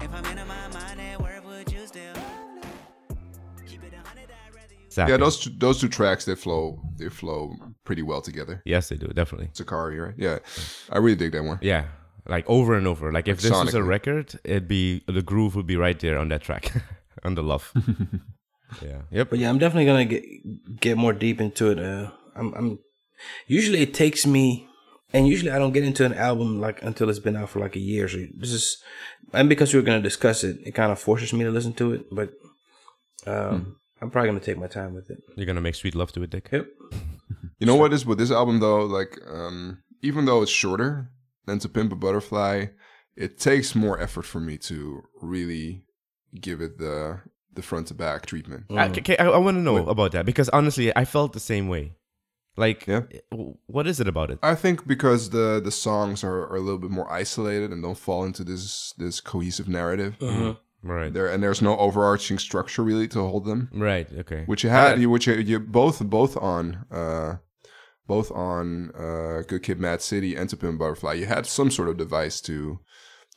If 0.02 0.14
I'm 0.14 0.26
in 0.26 0.48
my 0.48 0.68
mind 0.68 0.91
Exactly. 4.92 5.14
Yeah, 5.14 5.18
those 5.18 5.40
two, 5.40 5.52
those 5.52 5.80
two 5.80 5.88
tracks 5.88 6.26
they 6.26 6.36
flow 6.36 6.82
they 6.98 7.08
flow 7.08 7.56
pretty 7.86 8.02
well 8.02 8.22
together. 8.22 8.62
Yes, 8.66 8.90
they 8.90 8.98
do 8.98 9.08
definitely. 9.08 9.48
Zacari, 9.54 10.06
right? 10.06 10.16
Yeah, 10.18 10.40
I 10.90 10.98
really 10.98 11.16
dig 11.16 11.32
that 11.32 11.46
one. 11.46 11.60
Yeah, 11.62 11.86
like 12.28 12.44
over 12.50 12.76
and 12.76 12.86
over. 12.86 13.10
Like 13.10 13.30
if 13.30 13.38
Like 13.38 13.44
this 13.44 13.52
was 13.52 13.74
a 13.74 13.84
record, 13.84 14.38
it'd 14.44 14.68
be 14.68 15.02
the 15.08 15.22
groove 15.22 15.56
would 15.56 15.66
be 15.66 15.78
right 15.78 15.98
there 15.98 16.18
on 16.18 16.28
that 16.28 16.42
track, 16.42 16.74
on 17.24 17.36
the 17.36 17.42
love. 17.42 17.72
yeah. 18.82 19.04
Yep. 19.12 19.30
But 19.30 19.40
yeah, 19.40 19.50
I'm 19.50 19.60
definitely 19.60 19.86
gonna 19.86 20.04
get 20.04 20.24
get 20.82 20.98
more 20.98 21.14
deep 21.14 21.40
into 21.40 21.72
it. 21.72 21.80
Uh, 21.80 22.12
I'm, 22.36 22.54
I'm 22.54 22.80
usually 23.48 23.80
it 23.80 23.94
takes 23.94 24.28
me, 24.28 24.68
and 25.14 25.26
usually 25.26 25.52
I 25.52 25.58
don't 25.58 25.72
get 25.72 25.86
into 25.86 26.04
an 26.06 26.16
album 26.16 26.60
like 26.60 26.84
until 26.84 27.10
it's 27.10 27.20
been 27.20 27.38
out 27.38 27.50
for 27.50 27.60
like 27.60 27.78
a 27.78 27.80
year. 27.80 28.10
So 28.10 28.18
this 28.36 28.52
is, 28.52 28.78
and 29.32 29.48
because 29.48 29.74
we 29.74 29.80
were 29.80 29.86
gonna 29.86 30.02
discuss 30.02 30.44
it, 30.44 30.58
it 30.66 30.76
kind 30.76 30.92
of 30.92 31.00
forces 31.00 31.32
me 31.32 31.46
to 31.46 31.50
listen 31.50 31.72
to 31.76 31.94
it. 31.94 32.06
But 32.12 32.32
um, 33.26 33.78
I'm 34.02 34.10
probably 34.10 34.30
gonna 34.30 34.40
take 34.40 34.58
my 34.58 34.68
time 34.68 34.94
with 34.94 35.10
it. 35.10 35.22
You're 35.36 35.46
gonna 35.46 35.62
make 35.62 35.76
sweet 35.76 35.96
love 35.96 36.12
to 36.14 36.24
it, 36.24 36.30
Dick. 36.32 36.50
Yep. 36.52 36.68
You 37.60 37.68
know 37.68 37.76
what 37.76 37.94
is 37.94 38.06
with 38.06 38.18
this 38.18 38.32
album 38.32 38.60
though? 38.60 38.84
Like, 38.86 39.20
um, 39.28 39.84
even 40.02 40.26
though 40.26 40.42
it's 40.42 40.52
shorter 40.52 41.12
than 41.46 41.60
To 41.60 41.70
Pimp 41.70 41.92
a 41.92 41.96
Butterfly, 41.96 42.68
it 43.16 43.40
takes 43.40 43.76
more 43.76 44.00
effort 44.00 44.24
for 44.24 44.40
me 44.40 44.58
to 44.60 45.04
really 45.22 45.84
give 46.40 46.62
it 46.62 46.80
the 46.80 47.20
the 47.54 47.62
front 47.62 47.88
to 47.88 47.94
back 47.94 48.26
treatment. 48.26 48.66
I, 48.70 48.88
mm. 48.88 48.98
okay, 48.98 49.18
I, 49.18 49.28
I 49.28 49.38
want 49.38 49.58
to 49.58 49.62
know 49.62 49.88
about 49.88 50.14
that 50.14 50.26
because 50.26 50.50
honestly, 50.50 50.96
I 50.96 51.06
felt 51.06 51.34
the 51.34 51.40
same 51.40 51.68
way. 51.68 51.96
Like, 52.58 52.86
Yeah. 52.88 53.04
Eh, 53.12 53.36
what 53.68 53.88
is 53.88 54.00
it 54.00 54.08
about 54.08 54.32
it? 54.32 54.40
I 54.44 54.56
think 54.56 54.88
because 54.88 55.30
the 55.30 55.62
the 55.64 55.72
songs 55.72 56.24
are, 56.24 56.48
are 56.48 56.56
a 56.56 56.60
little 56.62 56.80
bit 56.80 56.92
more 56.92 57.12
isolated 57.12 57.72
and 57.72 57.82
don't 57.84 57.98
fall 57.98 58.24
into 58.26 58.44
this 58.44 58.94
this 58.98 59.22
cohesive 59.22 59.70
narrative. 59.70 60.16
Uh-huh. 60.22 60.56
Right. 60.84 61.14
There 61.14 61.28
and 61.32 61.44
there's 61.44 61.62
no 61.62 61.78
overarching 61.78 62.40
structure 62.40 62.82
really 62.84 63.08
to 63.10 63.20
hold 63.20 63.46
them. 63.46 63.70
Right. 63.74 64.08
Okay. 64.20 64.44
Which 64.48 64.64
you 64.64 64.70
had, 64.72 65.00
you 65.00 65.10
which 65.10 65.28
you, 65.28 65.36
you 65.36 65.60
both 65.60 66.00
both 66.04 66.36
on 66.38 66.86
uh, 66.92 67.36
both 68.08 68.32
on 68.32 68.92
uh, 68.96 69.44
Good 69.48 69.64
Kid, 69.64 69.80
Mad 69.80 70.02
City 70.02 70.36
and 70.36 70.50
To 70.50 70.58
Pimp 70.58 70.80
Butterfly. 70.80 71.14
You 71.14 71.26
had 71.28 71.46
some 71.46 71.70
sort 71.72 71.90
of 71.90 71.98
device 71.98 72.42
to 72.42 72.80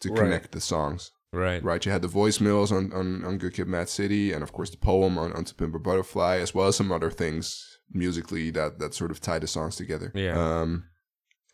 to 0.01 0.09
Right. 0.09 0.19
connect 0.19 0.53
the 0.53 0.61
songs. 0.61 1.11
Right. 1.33 1.63
Right. 1.63 1.85
You 1.85 1.93
had 1.93 2.03
the 2.03 2.09
voicemails 2.09 2.71
on, 2.73 2.93
on, 2.93 3.25
on 3.25 3.39
Good 3.39 3.55
Kid, 3.55 3.67
Mad 3.69 3.89
City, 3.89 4.33
and 4.33 4.43
of 4.43 4.53
course 4.53 4.71
the 4.71 4.77
poem 4.77 5.19
on, 5.19 5.33
on 5.33 5.45
To 5.45 5.55
Pimp 5.55 5.75
a 5.75 5.79
Butterfly, 5.79 6.37
as 6.39 6.55
well 6.55 6.69
as 6.69 6.77
some 6.77 6.91
other 6.93 7.11
things 7.11 7.79
musically 7.93 8.51
that 8.51 8.79
that 8.79 8.95
sort 8.95 9.11
of 9.11 9.21
tie 9.21 9.39
the 9.39 9.47
songs 9.47 9.77
together. 9.77 10.11
Yeah. 10.15 10.35
Um, 10.61 10.85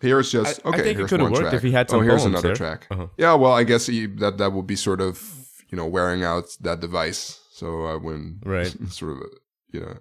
here 0.00 0.20
it's 0.20 0.30
just 0.30 0.60
I- 0.64 0.68
I 0.68 0.72
okay. 0.74 0.82
think 0.84 0.98
it 1.00 1.08
could've 1.08 1.30
worked 1.30 1.40
track. 1.42 1.54
if 1.54 1.62
he 1.62 1.72
had 1.72 1.90
some. 1.90 2.00
oh, 2.00 2.02
here's 2.02 2.24
another 2.24 2.48
there. 2.48 2.56
track. 2.56 2.86
Uh-huh. 2.90 3.08
Yeah, 3.18 3.34
well, 3.34 3.52
I 3.52 3.64
guess 3.64 3.86
he, 3.86 4.06
that 4.06 4.38
that 4.38 4.52
would 4.52 4.66
be 4.66 4.76
sort 4.76 5.00
of 5.00 5.18
you 5.70 5.76
know 5.76 5.86
wearing 5.86 6.22
out 6.24 6.44
that 6.60 6.80
device. 6.80 7.38
So 7.52 7.66
I 7.86 7.96
wouldn't 7.96 8.46
Right. 8.46 8.74
sort 8.90 9.12
of 9.12 9.18
you 9.72 9.80
know 9.80 9.96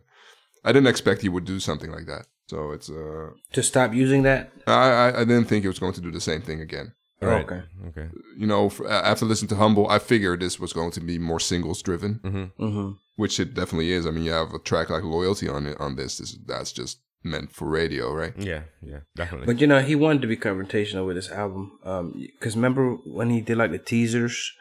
I 0.63 0.71
didn't 0.71 0.87
expect 0.87 1.21
he 1.21 1.29
would 1.29 1.45
do 1.45 1.59
something 1.59 1.91
like 1.91 2.05
that. 2.07 2.25
So 2.47 2.71
it's 2.71 2.89
uh 2.89 3.29
To 3.53 3.61
stop 3.63 3.93
using 3.93 4.23
that. 4.23 4.51
I 4.67 4.89
I, 5.05 5.21
I 5.21 5.23
didn't 5.25 5.45
think 5.45 5.63
he 5.63 5.67
was 5.67 5.79
going 5.79 5.93
to 5.93 6.01
do 6.01 6.11
the 6.11 6.21
same 6.21 6.41
thing 6.41 6.61
again. 6.61 6.93
Right. 7.21 7.43
Okay. 7.45 7.61
Okay. 7.89 8.07
You 8.37 8.47
know, 8.47 8.67
f- 8.67 8.79
after 8.89 9.25
listening 9.25 9.49
to 9.49 9.55
Humble, 9.57 9.89
I 9.89 9.99
figured 9.99 10.39
this 10.39 10.57
was 10.57 10.71
going 10.71 10.91
to 10.91 11.01
be 11.01 11.19
more 11.19 11.39
singles 11.41 11.81
driven, 11.81 12.19
Mm-hmm. 12.23 12.63
Mm-hmm. 12.65 12.89
which 13.17 13.41
it 13.41 13.53
definitely 13.53 13.91
is. 13.91 14.05
I 14.07 14.11
mean, 14.11 14.23
you 14.23 14.31
have 14.31 14.53
a 14.53 14.59
track 14.59 14.89
like 14.89 15.03
Loyalty 15.03 15.49
on 15.49 15.67
it 15.67 15.77
on 15.81 15.95
this. 15.97 16.17
this 16.19 16.37
that's 16.47 16.71
just 16.71 16.99
meant 17.21 17.51
for 17.51 17.67
radio, 17.67 18.13
right? 18.13 18.33
Yeah. 18.37 18.61
Yeah. 18.81 19.01
Definitely. 19.17 19.47
But 19.47 19.59
you 19.59 19.67
know, 19.67 19.81
he 19.81 19.95
wanted 19.95 20.21
to 20.21 20.29
be 20.29 20.37
confrontational 20.37 21.05
with 21.07 21.17
this 21.17 21.29
album. 21.29 21.77
Um, 21.83 22.13
because 22.39 22.55
remember 22.55 22.93
when 23.17 23.29
he 23.31 23.41
did 23.41 23.57
like 23.57 23.71
the 23.71 23.79
teasers, 23.79 24.53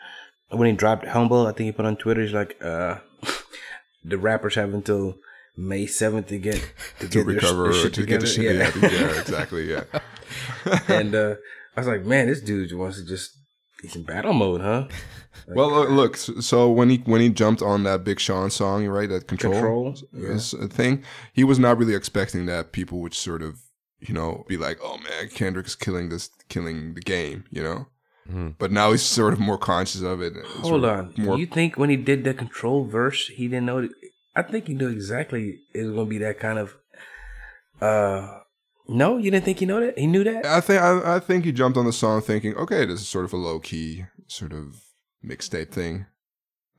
when 0.50 0.68
he 0.68 0.72
dropped 0.74 1.06
Humble, 1.06 1.46
I 1.46 1.52
think 1.52 1.66
he 1.66 1.72
put 1.72 1.84
on 1.86 1.96
Twitter, 1.96 2.22
he's 2.22 2.32
like, 2.32 2.56
uh, 2.62 2.96
the 4.04 4.18
rappers 4.18 4.54
have 4.54 4.72
until 4.74 5.16
May 5.56 5.86
seventh 5.86 6.28
to 6.28 6.38
get 6.38 6.54
to, 7.00 7.08
to 7.08 7.08
get 7.08 7.26
their- 7.26 7.34
recover 7.34 7.64
their 7.64 7.72
shit 7.82 7.94
to 7.94 8.06
get 8.06 8.20
the 8.20 8.26
shit 8.26 8.56
Yeah. 8.56 8.70
together. 8.70 8.94
Yeah, 8.94 9.20
exactly. 9.20 9.70
Yeah. 9.70 9.84
and 10.88 11.14
uh, 11.14 11.34
I 11.76 11.80
was 11.80 11.86
like, 11.88 12.04
man, 12.04 12.26
this 12.28 12.40
dude 12.40 12.72
wants 12.74 12.98
to 13.00 13.06
just 13.06 13.36
he's 13.82 13.96
in 13.96 14.04
battle 14.04 14.32
mode, 14.32 14.60
huh? 14.60 14.86
Well, 15.48 15.74
uh, 15.74 15.86
look. 15.88 16.16
So 16.16 16.70
when 16.70 16.90
he 16.90 16.98
when 16.98 17.20
he 17.20 17.28
jumped 17.30 17.62
on 17.62 17.82
that 17.84 18.04
Big 18.04 18.20
Sean 18.20 18.50
song, 18.50 18.86
right, 18.86 19.08
that 19.08 19.26
control, 19.28 19.54
Control, 19.54 19.94
is 20.12 20.52
a 20.54 20.68
thing, 20.68 21.02
he 21.32 21.42
was 21.44 21.58
not 21.58 21.78
really 21.78 21.94
expecting 21.94 22.46
that 22.46 22.72
people 22.72 23.00
would 23.00 23.14
sort 23.14 23.42
of, 23.42 23.58
you 24.00 24.12
know, 24.12 24.44
be 24.46 24.56
like, 24.58 24.78
"Oh 24.82 24.98
man, 24.98 25.28
Kendrick's 25.30 25.74
killing 25.74 26.08
this, 26.10 26.28
killing 26.48 26.94
the 26.94 27.00
game," 27.00 27.44
you 27.50 27.62
know. 27.62 27.86
Mhm. 28.30 28.54
But 28.58 28.70
now 28.72 28.92
he's 28.92 29.02
sort 29.02 29.32
of 29.32 29.40
more 29.40 29.58
conscious 29.58 30.02
of 30.02 30.20
it. 30.20 30.34
Hold 30.60 30.84
on. 30.84 31.14
more. 31.16 31.38
you 31.38 31.46
think 31.46 31.76
when 31.76 31.90
he 31.90 31.96
did 31.96 32.24
the 32.24 32.34
control 32.34 32.84
verse, 32.84 33.28
he 33.28 33.48
didn't 33.48 33.66
know? 33.66 33.88
I 34.36 34.42
think 34.42 34.66
he 34.66 34.74
knew 34.74 34.88
exactly 34.88 35.60
it 35.74 35.84
was 35.84 35.94
gonna 35.94 36.06
be 36.08 36.18
that 36.18 36.38
kind 36.38 36.58
of. 36.58 36.76
uh 37.80 38.40
No, 38.88 39.16
you 39.18 39.30
didn't 39.30 39.44
think 39.44 39.58
he 39.60 39.66
know 39.66 39.80
that? 39.80 39.98
He 39.98 40.06
knew 40.06 40.24
that. 40.24 40.46
I 40.46 40.60
think 40.60 40.80
I, 40.82 41.16
I 41.16 41.18
think 41.20 41.44
he 41.44 41.52
jumped 41.52 41.78
on 41.78 41.84
the 41.86 41.92
song 41.92 42.20
thinking, 42.20 42.54
okay, 42.56 42.84
this 42.84 43.00
is 43.00 43.08
sort 43.08 43.24
of 43.24 43.32
a 43.32 43.36
low 43.36 43.58
key 43.60 44.04
sort 44.26 44.52
of 44.52 44.76
mixtape 45.24 45.70
thing. 45.70 46.06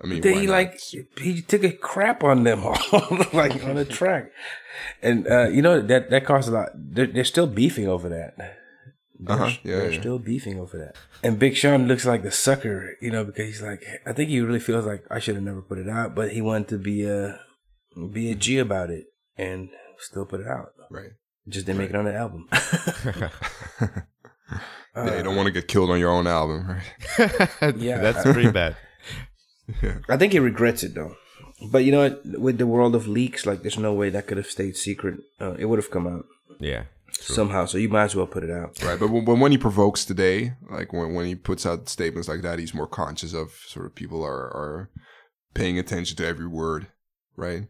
I 0.01 0.07
mean, 0.07 0.21
then 0.21 0.35
he 0.39 0.45
not? 0.45 0.51
like 0.53 0.79
he 1.19 1.41
took 1.41 1.63
a 1.63 1.71
crap 1.71 2.23
on 2.23 2.43
them 2.43 2.63
all, 2.63 2.77
like 3.33 3.63
on 3.65 3.75
the 3.75 3.85
track, 3.85 4.31
and 5.01 5.27
uh, 5.27 5.49
you 5.49 5.61
know 5.61 5.81
that 5.81 6.09
that 6.09 6.25
caused 6.25 6.47
a 6.47 6.51
lot. 6.51 6.69
They're, 6.73 7.07
they're 7.07 7.25
still 7.25 7.47
beefing 7.47 7.87
over 7.87 8.07
that. 8.07 8.58
They're, 9.19 9.35
Uh-huh. 9.35 9.51
Yeah, 9.63 9.75
they're 9.77 9.91
yeah. 9.91 9.99
still 9.99 10.17
beefing 10.19 10.59
over 10.59 10.77
that. 10.77 10.95
And 11.23 11.37
Big 11.37 11.55
Sean 11.55 11.87
looks 11.87 12.05
like 12.05 12.23
the 12.23 12.31
sucker, 12.31 12.95
you 13.01 13.11
know, 13.11 13.23
because 13.25 13.45
he's 13.47 13.61
like, 13.61 13.83
I 14.05 14.13
think 14.13 14.29
he 14.29 14.39
really 14.39 14.59
feels 14.61 14.85
like 14.85 15.03
I 15.11 15.19
should 15.19 15.35
have 15.35 15.43
never 15.43 15.61
put 15.61 15.77
it 15.77 15.89
out, 15.89 16.15
but 16.15 16.31
he 16.31 16.41
wanted 16.41 16.69
to 16.69 16.77
be 16.77 17.03
a 17.03 17.39
be 18.13 18.31
a 18.31 18.35
G 18.35 18.57
about 18.59 18.89
it 18.89 19.05
and 19.37 19.69
still 19.97 20.25
put 20.25 20.39
it 20.41 20.47
out. 20.47 20.69
right. 20.89 21.11
Just 21.47 21.65
didn't 21.65 21.79
make 21.79 21.89
it 21.89 21.95
on 21.95 22.05
the 22.05 22.13
album. 22.15 22.47
yeah, 24.95 25.17
you 25.17 25.23
don't 25.23 25.35
want 25.35 25.47
to 25.47 25.51
get 25.51 25.67
killed 25.67 25.89
on 25.89 25.99
your 25.99 26.11
own 26.11 26.27
album, 26.27 26.67
right? 26.69 27.49
Yeah. 27.77 27.97
That's 27.99 28.23
pretty 28.23 28.51
bad. 28.51 28.75
Yeah. 29.81 29.99
I 30.09 30.17
think 30.17 30.33
he 30.33 30.39
regrets 30.39 30.83
it 30.83 30.93
though. 30.95 31.15
But 31.71 31.83
you 31.85 31.91
know 31.91 32.03
what? 32.09 32.21
With 32.39 32.57
the 32.57 32.67
world 32.67 32.95
of 32.95 33.07
leaks, 33.07 33.45
like 33.45 33.61
there's 33.61 33.77
no 33.77 33.93
way 33.93 34.09
that 34.11 34.27
could 34.27 34.37
have 34.37 34.47
stayed 34.47 34.77
secret. 34.77 35.19
Uh, 35.41 35.55
it 35.59 35.65
would 35.65 35.79
have 35.79 35.91
come 35.91 36.07
out 36.07 36.25
Yeah. 36.59 36.83
Somehow. 37.21 37.65
So 37.65 37.77
you 37.77 37.89
might 37.89 38.03
as 38.05 38.15
well 38.15 38.27
put 38.27 38.43
it 38.43 38.51
out. 38.51 38.81
Right, 38.83 38.99
but 38.99 39.09
when, 39.09 39.25
when- 39.25 39.39
when 39.39 39.51
he 39.51 39.57
provokes 39.57 40.05
today, 40.05 40.53
like 40.69 40.93
when, 40.93 41.13
when 41.13 41.25
he 41.25 41.35
puts 41.35 41.65
out 41.65 41.89
statements 41.89 42.27
like 42.27 42.41
that, 42.41 42.59
he's 42.59 42.73
more 42.73 42.87
conscious 42.87 43.33
of 43.33 43.51
sort 43.67 43.85
of 43.85 43.95
people 43.95 44.23
are, 44.23 44.47
are 44.55 44.89
paying 45.53 45.77
attention 45.79 46.15
to 46.17 46.25
every 46.25 46.47
word, 46.47 46.87
right? 47.35 47.67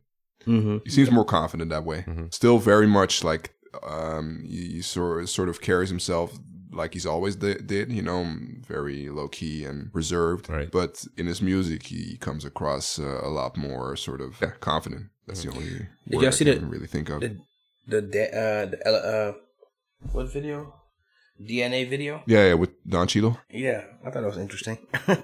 Mm-hmm. 0.48 0.78
He 0.86 0.90
seems 0.90 1.12
more 1.12 1.26
confident 1.26 1.70
that 1.70 1.84
way. 1.86 2.06
Still 2.32 2.58
very 2.60 2.88
much 2.88 3.24
like 3.24 3.54
um, 3.84 4.44
he, 4.48 4.74
he 4.74 4.82
sort 4.82 5.28
sort 5.30 5.50
of 5.50 5.62
carries 5.62 5.90
himself 5.90 6.38
like 6.72 6.94
he's 6.94 7.06
always 7.06 7.36
di- 7.36 7.56
did, 7.56 7.92
you 7.92 8.02
know, 8.02 8.26
very 8.68 9.10
low 9.10 9.28
key 9.28 9.66
and 9.66 9.90
reserved. 9.94 10.50
Right. 10.50 10.72
But 10.72 11.04
in 11.18 11.26
his 11.26 11.42
music, 11.42 11.88
he 11.88 12.16
comes 12.18 12.46
across 12.46 13.00
uh, 13.00 13.22
a 13.24 13.28
lot 13.30 13.58
more 13.58 13.96
sort 13.96 14.22
of 14.22 14.38
yeah, 14.42 14.52
confident. 14.60 15.08
That's 15.28 15.44
the 15.44 15.50
only 15.52 15.66
Did 15.66 15.88
word 16.12 16.22
y'all 16.24 16.34
I 16.34 16.38
can 16.38 16.48
the- 16.48 16.66
really 16.68 16.88
think 16.88 17.10
of. 17.10 17.22
The 17.22 17.38
the 17.90 18.02
da- 18.02 18.32
uh 18.44 18.66
the 18.72 18.78
L- 18.88 19.06
uh 19.14 19.32
what 20.14 20.32
video? 20.32 20.74
DNA 21.42 21.90
video. 21.90 22.22
yeah, 22.28 22.48
yeah, 22.48 22.54
with 22.56 22.72
Don 22.86 23.08
Cheadle. 23.08 23.38
Yeah, 23.50 23.82
I 24.06 24.12
thought 24.12 24.24
it 24.24 24.28
was 24.28 24.38
interesting. 24.38 24.78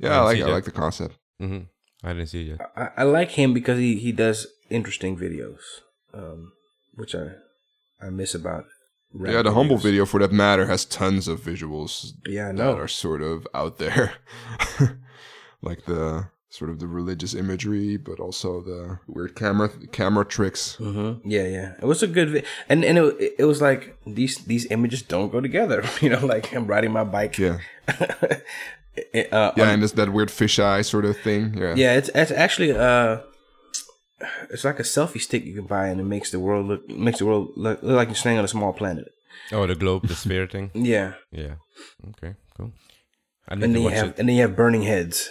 Yeah, 0.00 0.20
I 0.20 0.24
like 0.24 0.42
I 0.42 0.46
like 0.56 0.64
the 0.64 0.72
concept. 0.84 1.14
hmm 1.38 1.60
I 2.04 2.08
didn't 2.12 2.26
see 2.28 2.42
it 2.42 2.48
yet. 2.58 2.60
I, 2.76 2.88
I 3.02 3.04
like 3.04 3.30
him 3.30 3.54
because 3.54 3.78
he, 3.78 3.94
he 3.96 4.10
does 4.10 4.46
interesting 4.68 5.16
videos, 5.16 5.60
um, 6.12 6.52
which 6.94 7.14
I 7.14 7.26
I 8.04 8.10
miss 8.10 8.34
about. 8.34 8.64
rap 9.14 9.32
yeah, 9.34 9.42
the 9.42 9.52
humble 9.52 9.76
video 9.78 10.04
for 10.04 10.18
that 10.20 10.32
matter 10.32 10.66
has 10.66 10.84
tons 10.84 11.28
of 11.28 11.40
visuals. 11.40 12.12
Yeah, 12.26 12.48
I 12.48 12.52
that 12.52 12.78
are 12.82 12.88
sort 12.88 13.22
of 13.22 13.46
out 13.54 13.78
there, 13.78 14.14
like 15.62 15.84
the 15.86 16.28
sort 16.52 16.70
of 16.70 16.78
the 16.80 16.86
religious 16.86 17.32
imagery, 17.34 17.96
but 17.96 18.20
also 18.20 18.60
the 18.60 18.98
weird 19.06 19.34
camera 19.34 19.70
camera 19.90 20.24
tricks. 20.24 20.76
Mm-hmm. 20.78 21.26
Yeah, 21.28 21.46
yeah. 21.56 21.72
It 21.82 21.86
was 21.86 22.02
a 22.02 22.06
good, 22.06 22.28
vi- 22.30 22.44
and 22.68 22.84
and 22.84 22.98
it, 22.98 23.34
it 23.38 23.44
was 23.46 23.60
like 23.62 23.96
these 24.06 24.36
these 24.44 24.66
images 24.70 25.00
don't 25.02 25.32
go 25.32 25.40
together. 25.40 25.80
You 26.02 26.10
know, 26.10 26.26
like 26.34 26.52
I'm 26.54 26.66
riding 26.66 26.92
my 26.92 27.04
bike. 27.04 27.38
Yeah, 27.38 27.58
uh, 27.88 28.38
yeah, 29.12 29.48
on- 29.48 29.58
and 29.60 29.82
it's 29.82 29.92
that 29.94 30.12
weird 30.12 30.28
fisheye 30.30 30.84
sort 30.84 31.04
of 31.04 31.16
thing. 31.18 31.54
Yeah, 31.56 31.74
yeah. 31.76 31.96
It's 31.98 32.10
it's 32.14 32.30
actually 32.30 32.72
uh, 32.72 33.18
it's 34.50 34.64
like 34.64 34.78
a 34.80 34.84
selfie 34.84 35.20
stick 35.20 35.44
you 35.44 35.54
can 35.54 35.66
buy, 35.66 35.88
and 35.88 36.00
it 36.00 36.04
makes 36.04 36.30
the 36.30 36.38
world 36.40 36.66
look 36.66 36.88
makes 36.88 37.18
the 37.18 37.26
world 37.26 37.48
look, 37.56 37.82
look 37.82 37.96
like 37.96 38.08
you're 38.08 38.14
staying 38.24 38.38
on 38.38 38.44
a 38.44 38.48
small 38.48 38.72
planet. 38.72 39.06
Oh, 39.52 39.66
the 39.66 39.74
globe, 39.74 40.06
the 40.08 40.14
sphere 40.14 40.46
thing. 40.46 40.70
Yeah, 40.74 41.14
Yeah. 41.32 41.54
Okay. 42.10 42.34
Cool. 42.56 42.72
I 43.48 43.54
need 43.56 43.64
and 43.64 43.74
to 43.74 43.80
then 43.80 43.82
you 43.82 43.88
have 43.88 44.08
it. 44.08 44.18
and 44.18 44.28
then 44.28 44.36
you 44.36 44.42
have 44.42 44.54
burning 44.56 44.82
heads 44.82 45.30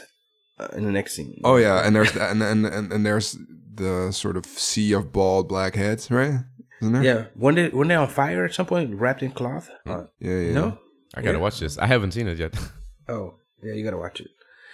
in 0.73 0.83
the 0.85 0.91
next 0.91 1.13
scene. 1.15 1.39
Oh 1.43 1.57
yeah, 1.57 1.85
and 1.85 1.95
there's 1.95 2.11
that, 2.13 2.31
and, 2.31 2.41
and 2.43 2.65
and 2.65 2.91
and 2.93 3.05
there's 3.05 3.37
the 3.73 4.11
sort 4.11 4.37
of 4.37 4.45
sea 4.45 4.93
of 4.93 5.11
bald 5.11 5.47
black 5.49 5.75
heads, 5.75 6.09
right? 6.11 6.39
Isn't 6.81 6.93
there? 6.93 7.03
Yeah, 7.03 7.25
when 7.35 7.55
they 7.55 7.69
when 7.69 7.87
they 7.87 7.95
on 7.95 8.07
fire 8.07 8.45
at 8.45 8.53
some 8.53 8.65
point, 8.65 8.95
wrapped 8.95 9.23
in 9.23 9.31
cloth. 9.31 9.69
Uh, 9.85 10.05
yeah, 10.19 10.37
yeah. 10.39 10.53
no, 10.53 10.77
I 11.15 11.21
gotta 11.21 11.37
Yeah. 11.37 11.41
watch 11.43 11.59
this. 11.59 11.77
I 11.77 11.85
haven't 11.87 12.11
seen 12.13 12.27
it 12.27 12.37
yet. 12.37 12.53
Oh, 13.09 13.35
yeah, 13.61 13.73
you 13.73 13.83
gotta 13.83 13.97
watch 13.97 14.21
it. 14.21 14.29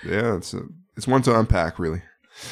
yeah. 0.06 0.36
It's 0.38 0.54
a, 0.54 0.62
it's 0.96 1.08
one 1.08 1.22
to 1.24 1.40
unpack, 1.40 1.80
really. 1.80 2.04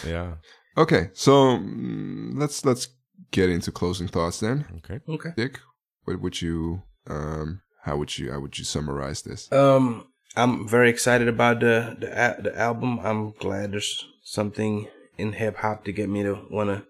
yeah. 0.07 0.36
Okay, 0.77 1.09
so 1.13 1.31
mm, 1.59 2.31
let's 2.33 2.65
let's 2.65 2.88
get 3.31 3.49
into 3.49 3.71
closing 3.71 4.07
thoughts 4.07 4.39
then. 4.39 4.65
Okay. 4.77 4.99
Okay. 5.07 5.29
Dick, 5.38 5.59
what 6.05 6.21
would 6.21 6.41
you 6.41 6.81
um 7.07 7.61
how 7.83 7.97
would 7.97 8.17
you 8.17 8.31
how 8.31 8.39
would 8.39 8.57
you 8.57 8.65
summarize 8.65 9.21
this? 9.21 9.51
Um, 9.51 10.07
I'm 10.36 10.67
very 10.67 10.89
excited 10.89 11.27
about 11.27 11.59
the 11.59 11.95
the 11.99 12.49
the 12.49 12.59
album. 12.59 12.99
I'm 13.01 13.31
glad 13.31 13.71
there's 13.71 14.05
something 14.23 14.88
in 15.17 15.33
hip 15.33 15.57
hop 15.57 15.86
to 15.86 15.91
get 15.91 16.09
me 16.09 16.23
to 16.23 16.45
want 16.49 16.69
to 16.69 16.86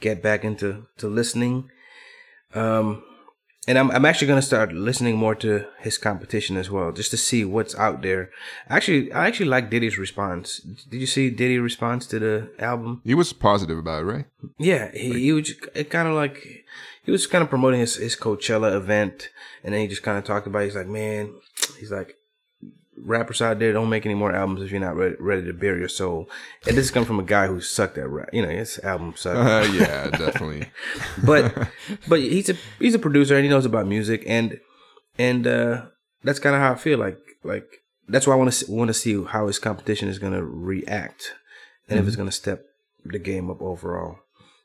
get 0.00 0.22
back 0.22 0.44
into 0.44 0.86
to 0.98 1.08
listening. 1.08 1.70
Um, 2.54 3.02
and 3.68 3.78
I'm 3.78 3.90
I'm 3.90 4.04
actually 4.04 4.28
gonna 4.28 4.42
start 4.42 4.72
listening 4.72 5.16
more 5.16 5.34
to 5.36 5.66
his 5.80 5.98
competition 5.98 6.56
as 6.56 6.70
well, 6.70 6.92
just 6.92 7.10
to 7.10 7.16
see 7.16 7.44
what's 7.44 7.74
out 7.74 8.02
there. 8.02 8.30
Actually, 8.68 9.12
I 9.12 9.26
actually 9.26 9.46
like 9.46 9.70
Diddy's 9.70 9.98
response. 9.98 10.60
Did 10.60 11.00
you 11.00 11.06
see 11.06 11.30
Diddy's 11.30 11.60
response 11.60 12.06
to 12.08 12.18
the 12.18 12.50
album? 12.58 13.00
He 13.04 13.14
was 13.14 13.32
positive 13.32 13.78
about 13.78 14.02
it, 14.02 14.06
right? 14.06 14.26
Yeah, 14.58 14.90
he, 14.92 15.12
he 15.20 15.32
was 15.32 15.52
kind 15.90 16.08
of 16.08 16.14
like 16.14 16.64
he 17.04 17.10
was 17.10 17.26
kind 17.26 17.42
of 17.42 17.50
promoting 17.50 17.80
his, 17.80 17.96
his 17.96 18.16
Coachella 18.16 18.74
event, 18.74 19.30
and 19.64 19.74
then 19.74 19.80
he 19.80 19.88
just 19.88 20.02
kind 20.02 20.18
of 20.18 20.24
talked 20.24 20.46
about. 20.46 20.62
It. 20.62 20.66
He's 20.66 20.76
like, 20.76 20.88
man, 20.88 21.34
he's 21.78 21.90
like, 21.90 22.15
rappers 22.98 23.42
out 23.42 23.58
there 23.58 23.72
don't 23.72 23.88
make 23.90 24.06
any 24.06 24.14
more 24.14 24.32
albums 24.34 24.62
if 24.62 24.70
you're 24.70 24.80
not 24.80 24.96
ready, 24.96 25.16
ready 25.18 25.44
to 25.44 25.52
bare 25.52 25.76
your 25.78 25.88
soul. 25.88 26.28
And 26.66 26.76
this 26.76 26.84
is 26.86 26.90
coming 26.90 27.06
from 27.06 27.20
a 27.20 27.24
guy 27.24 27.46
who 27.46 27.60
sucked 27.60 27.98
at 27.98 28.08
rap. 28.08 28.30
You 28.32 28.42
know, 28.42 28.48
his 28.48 28.78
album 28.80 29.14
sucked. 29.16 29.38
Uh, 29.38 29.72
yeah, 29.72 30.10
definitely. 30.10 30.68
but 31.24 31.68
but 32.08 32.20
he's 32.20 32.48
a 32.48 32.54
he's 32.78 32.94
a 32.94 32.98
producer 32.98 33.34
and 33.36 33.44
he 33.44 33.50
knows 33.50 33.66
about 33.66 33.86
music 33.86 34.22
and 34.26 34.58
and 35.18 35.46
uh 35.46 35.86
that's 36.24 36.38
kind 36.38 36.54
of 36.56 36.60
how 36.62 36.72
I 36.72 36.76
feel 36.76 36.98
like 36.98 37.18
like 37.44 37.66
that's 38.08 38.26
why 38.26 38.34
I 38.34 38.36
want 38.36 38.52
to 38.52 38.70
want 38.72 38.88
to 38.88 38.94
see 38.94 39.22
how 39.24 39.46
his 39.46 39.58
competition 39.58 40.08
is 40.08 40.18
gonna 40.18 40.42
react 40.44 41.34
and 41.88 41.98
if 41.98 42.06
it's 42.06 42.16
gonna 42.16 42.32
step 42.32 42.64
the 43.04 43.18
game 43.18 43.50
up 43.50 43.60
overall. 43.62 44.18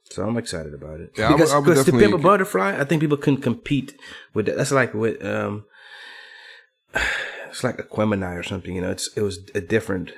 So 0.10 0.24
I'm 0.28 0.38
excited 0.38 0.74
about 0.74 1.00
it 1.00 1.12
Yeah, 1.18 1.28
I 1.28 1.30
would- 1.32 1.38
because 1.38 1.54
I 1.54 1.58
would 1.60 1.66
because 1.66 1.86
to 1.86 1.92
Pimp 1.92 2.14
a 2.14 2.18
Butterfly, 2.18 2.78
I 2.80 2.84
think 2.84 3.02
people 3.02 3.18
can 3.18 3.38
compete 3.38 3.96
with 4.34 4.46
that. 4.48 4.58
That's 4.58 4.72
like 4.72 4.94
with 4.94 5.24
um, 5.24 5.66
it's 7.52 7.64
like 7.64 7.78
a 7.80 7.84
Aquemini 7.84 8.38
or 8.39 8.43
something. 8.43 8.74
You 8.76 8.82
know, 8.82 8.91
it's 8.91 9.10
it 9.16 9.22
was 9.22 9.39
a 9.56 9.62
different 9.62 10.12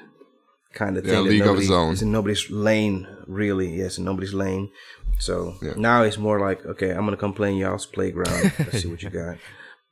kind 0.73 0.97
of 0.97 1.03
thing. 1.03 1.13
that 1.13 1.21
league 1.23 1.41
of 1.41 1.47
nobody- 1.47 1.65
its 1.65 1.71
own. 1.73 1.93
It's 1.93 2.01
in 2.01 2.11
nobody's 2.11 2.49
lane, 2.49 3.07
really. 3.27 3.75
Yes, 3.77 3.97
in 3.97 4.05
nobody's 4.05 4.33
lane. 4.33 4.69
So 5.19 5.55
now 5.77 6.01
it's 6.03 6.17
more 6.17 6.39
like, 6.39 6.65
okay, 6.65 6.89
I'm 6.91 7.05
gonna 7.05 7.17
come 7.17 7.33
play 7.33 7.51
in 7.51 7.57
y'all's 7.57 7.85
playground. 7.85 8.51
Let's 8.59 8.81
see 8.81 8.87
what 8.87 9.03
you 9.03 9.09
got. 9.09 9.37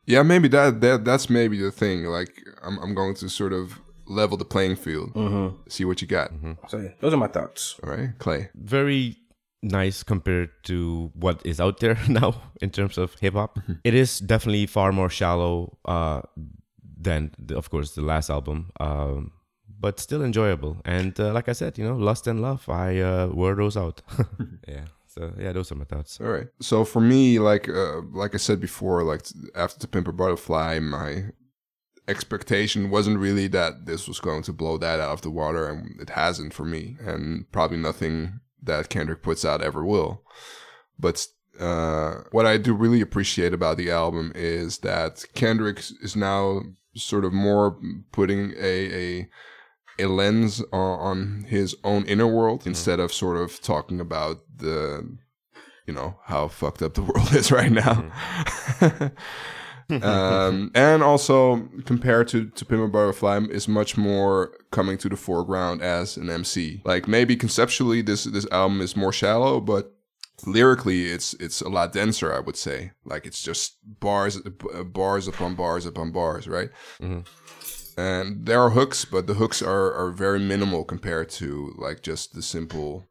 Yeah, 0.08 0.24
maybe 0.24 0.48
that 0.48 0.82
that 0.82 1.06
that's 1.06 1.30
maybe 1.30 1.58
the 1.62 1.72
thing. 1.72 2.06
Like 2.06 2.34
I'm 2.64 2.80
I'm 2.80 2.96
going 2.96 3.14
to 3.22 3.30
sort 3.30 3.54
of 3.54 3.80
level 4.08 4.36
the 4.36 4.44
playing 4.46 4.76
field, 4.76 5.14
Mhm. 5.14 5.54
see 5.70 5.86
what 5.86 6.02
you 6.02 6.08
got. 6.08 6.32
So 6.70 6.80
yeah, 6.80 6.90
those 7.02 7.14
are 7.14 7.18
my 7.18 7.28
thoughts. 7.28 7.80
All 7.84 7.92
right, 7.92 8.10
Clay. 8.18 8.50
very 8.56 9.18
nice 9.62 10.02
compared 10.04 10.50
to 10.64 11.12
what 11.14 11.40
is 11.46 11.60
out 11.62 11.80
there 11.82 11.98
now 12.10 12.34
in 12.62 12.72
terms 12.72 12.98
of 12.98 13.14
hip 13.22 13.36
hop. 13.36 13.60
It 13.84 13.94
is 13.94 14.20
definitely 14.20 14.66
far 14.66 14.92
more 14.92 15.10
shallow 15.10 15.78
uh, 15.86 16.22
than, 17.04 17.32
the, 17.38 17.58
of 17.58 17.70
course, 17.70 17.96
the 17.96 18.02
last 18.02 18.30
album, 18.30 18.72
um, 18.80 19.32
but 19.80 20.00
still 20.00 20.24
enjoyable. 20.24 20.78
And 20.86 21.20
uh, 21.20 21.34
like 21.34 21.50
I 21.50 21.54
said, 21.54 21.78
you 21.78 21.84
know, 21.84 21.96
Lust 21.96 22.28
and 22.28 22.42
Love, 22.42 22.68
I 22.70 23.00
uh, 23.00 23.28
wore 23.28 23.56
those 23.56 23.78
out. 23.78 24.02
yeah. 24.68 24.86
So 25.08 25.34
yeah, 25.38 25.52
those 25.52 25.72
are 25.72 25.76
my 25.76 25.84
thoughts. 25.84 26.20
All 26.22 26.28
right. 26.28 26.48
So 26.62 26.86
for 26.86 27.02
me, 27.02 27.40
like 27.40 27.68
uh, 27.68 28.02
like 28.14 28.34
I 28.34 28.38
said 28.38 28.62
before, 28.62 29.04
like 29.04 29.26
after 29.56 29.80
the 29.80 29.88
Pimp 29.88 30.08
a 30.08 30.14
Butterfly, 30.14 30.80
my 30.80 31.26
expectation 32.08 32.90
wasn't 32.90 33.20
really 33.20 33.48
that 33.48 33.86
this 33.86 34.08
was 34.08 34.20
going 34.20 34.44
to 34.44 34.54
blow 34.54 34.78
that 34.78 35.02
out 35.02 35.12
of 35.12 35.22
the 35.22 35.30
water, 35.30 35.68
and 35.68 36.00
it 36.00 36.12
hasn't 36.12 36.54
for 36.54 36.64
me, 36.64 36.96
and 37.02 37.52
probably 37.52 37.78
nothing 37.78 38.40
that 38.64 38.90
Kendrick 38.90 39.22
puts 39.22 39.44
out 39.44 39.62
ever 39.62 39.84
will. 39.86 40.24
But 40.98 41.28
uh, 41.60 42.22
what 42.32 42.46
I 42.46 42.58
do 42.58 42.74
really 42.74 43.02
appreciate 43.02 43.54
about 43.54 43.78
the 43.78 43.92
album 43.92 44.32
is 44.34 44.80
that 44.80 45.26
Kendrick 45.34 45.80
is 46.02 46.16
now 46.16 46.62
sort 46.96 47.26
of 47.26 47.34
more 47.34 47.78
putting 48.12 48.54
a 48.58 49.20
a 49.20 49.30
a 50.00 50.06
lens 50.08 50.62
on, 50.72 51.00
on 51.00 51.46
his 51.48 51.76
own 51.84 52.06
inner 52.06 52.28
world 52.28 52.66
instead 52.66 53.00
of 53.00 53.14
sort 53.14 53.38
of 53.38 53.62
talking 53.62 54.00
about 54.00 54.42
the 54.58 55.18
you 55.86 55.94
know 55.94 56.18
how 56.26 56.48
fucked 56.48 56.82
up 56.82 56.94
the 56.94 57.02
world 57.14 57.34
is 57.34 57.52
right 57.52 57.72
now. 57.72 58.12
um, 60.02 60.72
and 60.74 61.04
also 61.04 61.68
compared 61.86 62.28
to 62.30 62.50
to 62.50 62.66
Pimp 62.66 62.84
a 62.84 62.88
Butterfly 62.88 63.42
is 63.50 63.68
much 63.68 63.98
more 63.98 64.52
coming 64.72 64.98
to 65.00 65.10
the 65.10 65.18
foreground 65.18 65.82
as 65.82 66.18
an 66.18 66.30
MC. 66.30 66.82
Like 66.86 67.08
maybe 67.08 67.36
conceptually 67.36 68.02
this 68.02 68.24
this 68.26 68.48
album 68.52 68.82
is 68.82 68.96
more 68.96 69.12
shallow, 69.12 69.60
but 69.60 69.94
lyrically 70.46 71.06
it's 71.12 71.34
it's 71.36 71.62
a 71.62 71.70
lot 71.70 71.94
denser. 71.94 72.34
I 72.34 72.40
would 72.40 72.58
say. 72.58 72.92
Like 73.06 73.26
it's 73.26 73.42
just 73.42 73.78
bars 73.84 74.40
uh, 74.74 74.84
bars 74.84 75.28
upon 75.28 75.56
bars 75.56 75.86
upon 75.86 76.12
bars, 76.12 76.48
right? 76.48 76.70
And 77.98 78.46
there 78.46 78.62
are 78.62 78.70
hooks, 78.72 79.06
but 79.06 79.28
the 79.28 79.36
hooks 79.36 79.62
are 79.62 79.94
are 79.94 80.12
very 80.12 80.40
minimal 80.40 80.84
compared 80.84 81.30
to 81.30 81.74
like 81.78 82.02
just 82.02 82.34
the 82.34 82.42
simple 82.42 83.08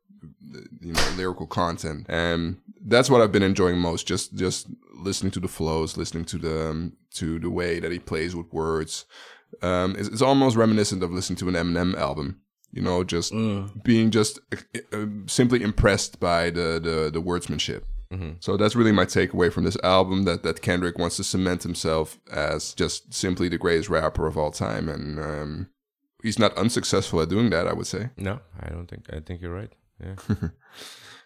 you 0.80 0.92
know 0.92 1.10
lyrical 1.16 1.46
content 1.46 2.06
and 2.08 2.58
that's 2.86 3.08
what 3.08 3.20
i've 3.20 3.32
been 3.32 3.42
enjoying 3.42 3.78
most 3.78 4.06
just 4.06 4.34
just 4.34 4.66
listening 4.94 5.30
to 5.30 5.40
the 5.40 5.48
flows 5.48 5.96
listening 5.96 6.24
to 6.24 6.38
the 6.38 6.70
um, 6.70 6.92
to 7.14 7.38
the 7.38 7.50
way 7.50 7.78
that 7.80 7.92
he 7.92 7.98
plays 7.98 8.34
with 8.34 8.52
words 8.52 9.06
um 9.62 9.94
it's, 9.98 10.08
it's 10.08 10.22
almost 10.22 10.56
reminiscent 10.56 11.02
of 11.02 11.10
listening 11.10 11.36
to 11.36 11.48
an 11.48 11.54
eminem 11.54 11.96
album 11.96 12.40
you 12.72 12.82
know 12.82 13.02
just 13.04 13.32
being 13.82 14.10
just 14.10 14.38
uh, 14.52 14.56
uh, 14.92 15.06
simply 15.26 15.62
impressed 15.62 16.20
by 16.20 16.50
the 16.50 16.80
the, 16.82 17.10
the 17.12 17.20
wordsmanship 17.20 17.84
so 18.40 18.56
that's 18.56 18.74
really 18.74 18.90
my 18.90 19.04
takeaway 19.04 19.52
from 19.52 19.62
this 19.64 19.76
album 19.84 20.24
that 20.24 20.42
that 20.42 20.60
kendrick 20.62 20.98
wants 20.98 21.16
to 21.16 21.22
cement 21.24 21.62
himself 21.62 22.18
as 22.32 22.74
just 22.74 23.14
simply 23.14 23.48
the 23.48 23.56
greatest 23.58 23.88
rapper 23.88 24.26
of 24.26 24.36
all 24.36 24.50
time 24.50 24.88
and 24.88 25.18
um 25.20 25.68
he's 26.22 26.36
not 26.38 26.52
unsuccessful 26.56 27.20
at 27.22 27.28
doing 27.28 27.50
that 27.50 27.68
i 27.68 27.72
would 27.72 27.86
say 27.86 28.10
No, 28.16 28.40
I 28.60 28.68
don't 28.68 28.88
think. 28.90 29.06
I 29.12 29.20
think 29.20 29.40
you're 29.40 29.54
right. 29.54 29.72
Yeah. 30.02 30.16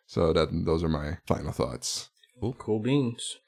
so 0.06 0.32
that 0.34 0.48
those 0.66 0.84
are 0.84 0.88
my 0.88 1.16
final 1.26 1.52
thoughts. 1.52 2.10
Cool 2.58 2.80
beans. 2.80 3.38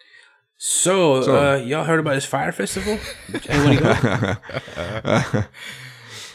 So, 0.57 1.21
So- 1.23 1.37
uh, 1.37 1.57
y'all 1.57 1.85
heard 1.85 2.01
about 2.01 2.15
this 2.15 2.25
Fyre 2.25 2.53
Festival? 2.53 2.99
Anyone 3.49 3.77
go? 3.83 3.93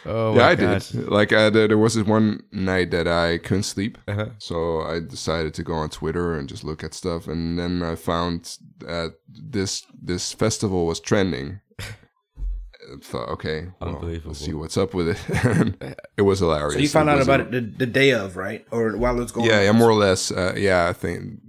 Oh 0.06 0.32
yeah, 0.34 0.40
my 0.40 0.50
I 0.50 0.56
gosh. 0.56 0.90
did. 0.90 1.08
Like 1.10 1.32
uh, 1.34 1.50
there, 1.50 1.68
there 1.68 1.78
was 1.78 1.94
this 1.96 2.06
one 2.08 2.44
night 2.52 2.92
that 2.92 3.08
I 3.08 3.38
couldn't 3.38 3.64
sleep, 3.64 3.98
Uh-huh. 4.08 4.30
so 4.40 4.82
I 4.82 5.00
decided 5.00 5.54
to 5.56 5.64
go 5.64 5.74
on 5.74 5.90
Twitter 5.90 6.36
and 6.38 6.50
just 6.50 6.64
look 6.64 6.84
at 6.84 6.94
stuff, 6.94 7.28
and 7.28 7.60
then 7.60 7.84
I 7.84 7.96
found 7.96 8.58
that 8.80 9.14
this 9.28 9.84
this 10.02 10.34
festival 10.34 10.86
was 10.88 11.00
trending. 11.00 11.60
I 11.80 12.98
thought, 13.04 13.30
okay, 13.30 13.68
well, 13.80 13.96
Unbelievable. 13.96 14.30
We'll 14.30 14.36
see 14.36 14.54
what's 14.54 14.76
up 14.78 14.94
with 14.94 15.10
it. 15.10 15.96
It 16.18 16.24
was 16.24 16.40
hilarious. 16.40 16.74
So 16.74 16.80
you 16.80 16.90
found 16.90 17.10
out 17.10 17.22
about 17.22 17.40
a- 17.42 17.44
it 17.44 17.52
the, 17.52 17.86
the 17.86 17.86
day 17.86 18.12
of, 18.12 18.36
right? 18.36 18.66
Or 18.72 18.98
while 18.98 19.22
it's 19.22 19.32
going 19.32 19.48
Yeah, 19.48 19.60
on? 19.60 19.64
yeah, 19.66 19.72
more 19.72 19.90
or 19.90 19.94
less. 19.96 20.32
Uh, 20.32 20.54
yeah, 20.58 20.88
I 20.90 20.94
think 20.94 21.40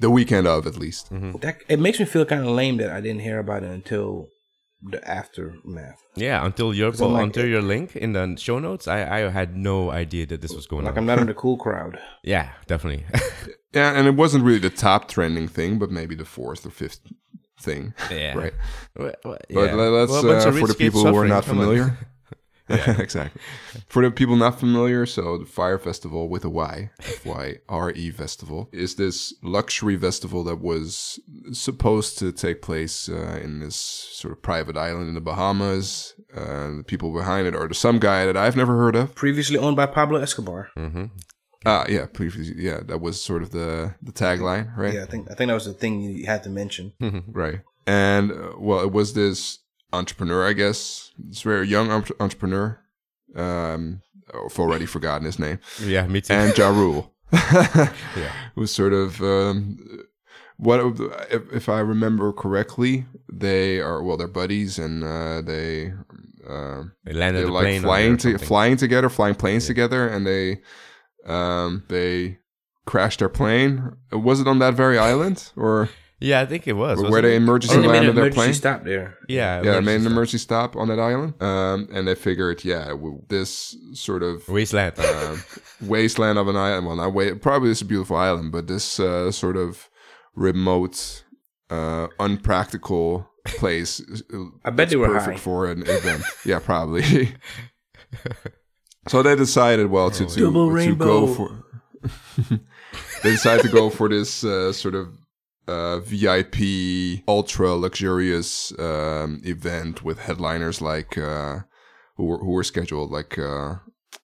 the 0.00 0.10
weekend 0.10 0.46
of 0.46 0.66
at 0.66 0.76
least. 0.76 1.10
Mm-hmm. 1.12 1.38
That, 1.38 1.58
it 1.68 1.78
makes 1.78 1.98
me 2.00 2.06
feel 2.06 2.24
kind 2.26 2.42
of 2.42 2.48
lame 2.48 2.76
that 2.78 2.90
I 2.90 3.00
didn't 3.00 3.20
hear 3.22 3.38
about 3.38 3.62
it 3.62 3.70
until 3.70 4.28
the 4.82 5.06
aftermath. 5.08 6.02
Yeah, 6.16 6.44
until 6.44 6.72
your 6.74 6.90
Because 6.90 7.00
like- 7.02 7.22
until 7.24 7.46
your 7.46 7.62
link 7.62 7.96
in 7.96 8.12
the 8.12 8.36
show 8.38 8.58
notes, 8.58 8.88
I, 8.88 9.18
I 9.18 9.30
had 9.30 9.56
no 9.56 9.90
idea 9.90 10.26
that 10.26 10.40
this 10.40 10.52
was 10.52 10.66
going 10.66 10.84
Like 10.84 10.92
on. 10.92 10.94
Like 10.94 11.00
I'm 11.02 11.06
not 11.06 11.18
in 11.20 11.26
the 11.26 11.34
cool 11.42 11.56
crowd. 11.56 11.98
yeah, 12.24 12.50
definitely. 12.66 13.04
Yeah, 13.72 13.92
and 13.96 14.08
it 14.08 14.16
wasn't 14.16 14.42
really 14.42 14.58
the 14.58 14.68
top 14.68 15.06
trending 15.06 15.46
thing, 15.46 15.78
but 15.78 15.92
maybe 15.92 16.16
the 16.16 16.24
fourth 16.24 16.66
or 16.66 16.70
fifth 16.70 16.98
thing. 17.60 17.94
Yeah. 18.10 18.34
right. 18.36 18.52
Well, 18.96 19.12
well, 19.24 19.38
But 19.48 19.68
yeah. 19.70 19.74
le- 19.76 19.90
let's 19.96 20.10
Well, 20.10 20.28
uh, 20.28 20.50
for 20.50 20.66
the 20.66 20.74
people 20.74 21.02
who 21.02 21.06
are 21.06 21.12
suffering, 21.12 21.28
not 21.28 21.44
come 21.44 21.58
on. 22.70 22.78
familiar. 22.78 23.02
exactly. 23.02 23.42
For 23.88 24.02
the 24.02 24.10
people 24.10 24.36
not 24.36 24.58
familiar, 24.58 25.06
so 25.06 25.38
the 25.38 25.46
Fyre 25.46 25.78
Festival 25.78 26.28
with 26.28 26.44
a 26.44 26.50
Y, 26.50 26.90
F 27.00 27.26
Y 27.26 27.54
R 27.68 27.90
E 27.90 28.10
Festival, 28.10 28.68
is 28.72 28.96
this 28.96 29.34
luxury 29.42 29.96
festival 29.96 30.44
that 30.44 30.60
was 30.60 31.18
supposed 31.52 32.18
to 32.18 32.32
take 32.32 32.62
place 32.62 33.08
uh, 33.08 33.40
in 33.42 33.60
this 33.60 33.76
sort 33.76 34.32
of 34.32 34.42
private 34.42 34.76
island 34.76 35.08
in 35.08 35.14
the 35.14 35.20
Bahamas. 35.20 36.14
Uh, 36.34 36.76
the 36.76 36.84
people 36.86 37.12
behind 37.12 37.46
it 37.46 37.54
are 37.54 37.68
the 37.68 37.74
some 37.74 37.98
guy 37.98 38.24
that 38.26 38.36
I've 38.36 38.56
never 38.56 38.76
heard 38.76 38.96
of. 38.96 39.14
Previously 39.14 39.58
owned 39.58 39.76
by 39.76 39.86
Pablo 39.86 40.20
Escobar. 40.20 40.70
Mm-hmm. 40.76 41.06
Ah, 41.66 41.84
yeah, 41.88 42.06
previously, 42.06 42.54
yeah, 42.56 42.80
that 42.86 43.00
was 43.00 43.22
sort 43.22 43.42
of 43.42 43.50
the 43.50 43.94
the 44.02 44.12
tagline, 44.12 44.74
right? 44.76 44.94
Yeah, 44.94 45.02
I 45.02 45.06
think 45.06 45.30
I 45.30 45.34
think 45.34 45.48
that 45.48 45.54
was 45.54 45.66
the 45.66 45.74
thing 45.74 46.00
you 46.00 46.26
had 46.26 46.42
to 46.44 46.50
mention. 46.50 46.92
right. 47.28 47.60
And 47.86 48.32
uh, 48.32 48.52
well, 48.58 48.80
it 48.80 48.92
was 48.92 49.14
this 49.14 49.58
entrepreneur, 49.92 50.46
I 50.46 50.52
guess, 50.52 51.10
this 51.18 51.42
very 51.42 51.66
young 51.66 51.90
entre- 51.90 52.16
entrepreneur. 52.20 52.78
Um, 53.34 54.02
I've 54.32 54.58
already 54.58 54.86
forgotten 54.86 55.24
his 55.24 55.38
name. 55.38 55.58
Yeah, 55.82 56.06
me 56.06 56.20
too. 56.20 56.32
And 56.34 56.56
Ja 56.56 56.68
Rule. 56.68 57.12
Yeah. 57.32 58.32
was 58.56 58.70
sort 58.70 58.92
of 58.92 59.20
um, 59.22 59.78
what 60.56 60.80
if, 61.30 61.52
if 61.52 61.68
I 61.68 61.80
remember 61.80 62.32
correctly, 62.32 63.06
they 63.32 63.80
are 63.80 64.02
well, 64.02 64.16
they're 64.16 64.28
buddies, 64.28 64.78
and 64.78 65.02
uh, 65.02 65.40
they 65.40 65.92
uh, 66.48 66.82
They 67.04 67.12
landed 67.12 67.44
they 67.44 67.48
a 67.48 67.52
like 67.52 67.62
plane 67.64 67.82
flying 67.82 68.16
to, 68.18 68.38
flying 68.38 68.76
together, 68.76 69.08
flying 69.08 69.34
planes 69.36 69.66
together, 69.66 70.06
and 70.06 70.26
they 70.26 70.60
um, 71.26 71.84
they 71.88 72.38
crashed 72.84 73.20
their 73.20 73.28
plane. 73.28 73.92
Was 74.12 74.40
it 74.40 74.48
on 74.48 74.58
that 74.58 74.74
very 74.74 74.98
island 74.98 75.50
or? 75.56 75.88
Yeah, 76.22 76.40
I 76.40 76.46
think 76.46 76.66
it 76.68 76.74
was. 76.74 76.98
Or 77.02 77.10
where 77.10 77.22
they 77.22 77.34
emergency 77.36 77.74
And 77.76 77.84
they 77.84 77.88
made 77.88 77.96
an 77.98 78.14
landed 78.14 78.16
their 78.16 78.24
emergency 78.26 78.44
plane. 78.44 78.54
stop 78.54 78.84
there. 78.84 79.16
Yeah, 79.26 79.62
yeah, 79.62 79.72
they 79.72 79.80
made 79.80 79.94
an 79.96 80.00
stop. 80.02 80.10
emergency 80.12 80.38
stop 80.38 80.76
on 80.76 80.88
that 80.88 80.98
island, 81.00 81.42
um, 81.42 81.88
and 81.92 82.06
they 82.06 82.14
figured, 82.14 82.62
yeah, 82.64 82.88
w- 82.88 83.22
this 83.28 83.74
sort 83.94 84.22
of 84.22 84.46
wasteland, 84.48 84.94
uh, 84.98 85.36
wasteland 85.80 86.38
of 86.38 86.46
an 86.48 86.56
island. 86.56 86.86
Well, 86.86 86.96
not 86.96 87.14
wa- 87.14 87.34
probably 87.40 87.70
it's 87.70 87.80
a 87.80 87.86
beautiful 87.86 88.16
island, 88.16 88.52
but 88.52 88.66
this 88.66 89.00
uh, 89.00 89.30
sort 89.32 89.56
of 89.56 89.88
remote, 90.34 91.24
uh, 91.70 92.08
unpractical 92.18 93.26
place. 93.46 94.00
uh, 94.32 94.36
I 94.64 94.70
bet 94.70 94.76
that's 94.76 94.90
they 94.90 94.96
were 94.96 95.08
perfect 95.08 95.38
high. 95.38 95.42
for 95.42 95.70
an 95.70 95.82
event. 95.86 96.22
yeah, 96.44 96.58
probably. 96.58 97.34
so 99.08 99.22
they 99.22 99.36
decided, 99.36 99.86
well, 99.90 100.10
to 100.10 100.26
to, 100.26 100.34
to 100.34 100.94
go 100.96 101.26
for. 101.34 101.64
they 103.22 103.30
decided 103.30 103.62
to 103.62 103.68
go 103.72 103.90
for 103.90 104.08
this 104.08 104.44
uh, 104.44 104.72
sort 104.72 104.94
of 104.94 105.08
uh, 105.68 106.00
VIP, 106.00 107.22
ultra 107.28 107.74
luxurious 107.74 108.72
um, 108.78 109.40
event 109.44 110.02
with 110.02 110.18
headliners 110.20 110.80
like 110.80 111.16
uh, 111.18 111.60
who 112.16 112.24
were 112.24 112.38
who 112.38 112.50
were 112.50 112.64
scheduled 112.64 113.10
like 113.10 113.38
uh, 113.38 113.76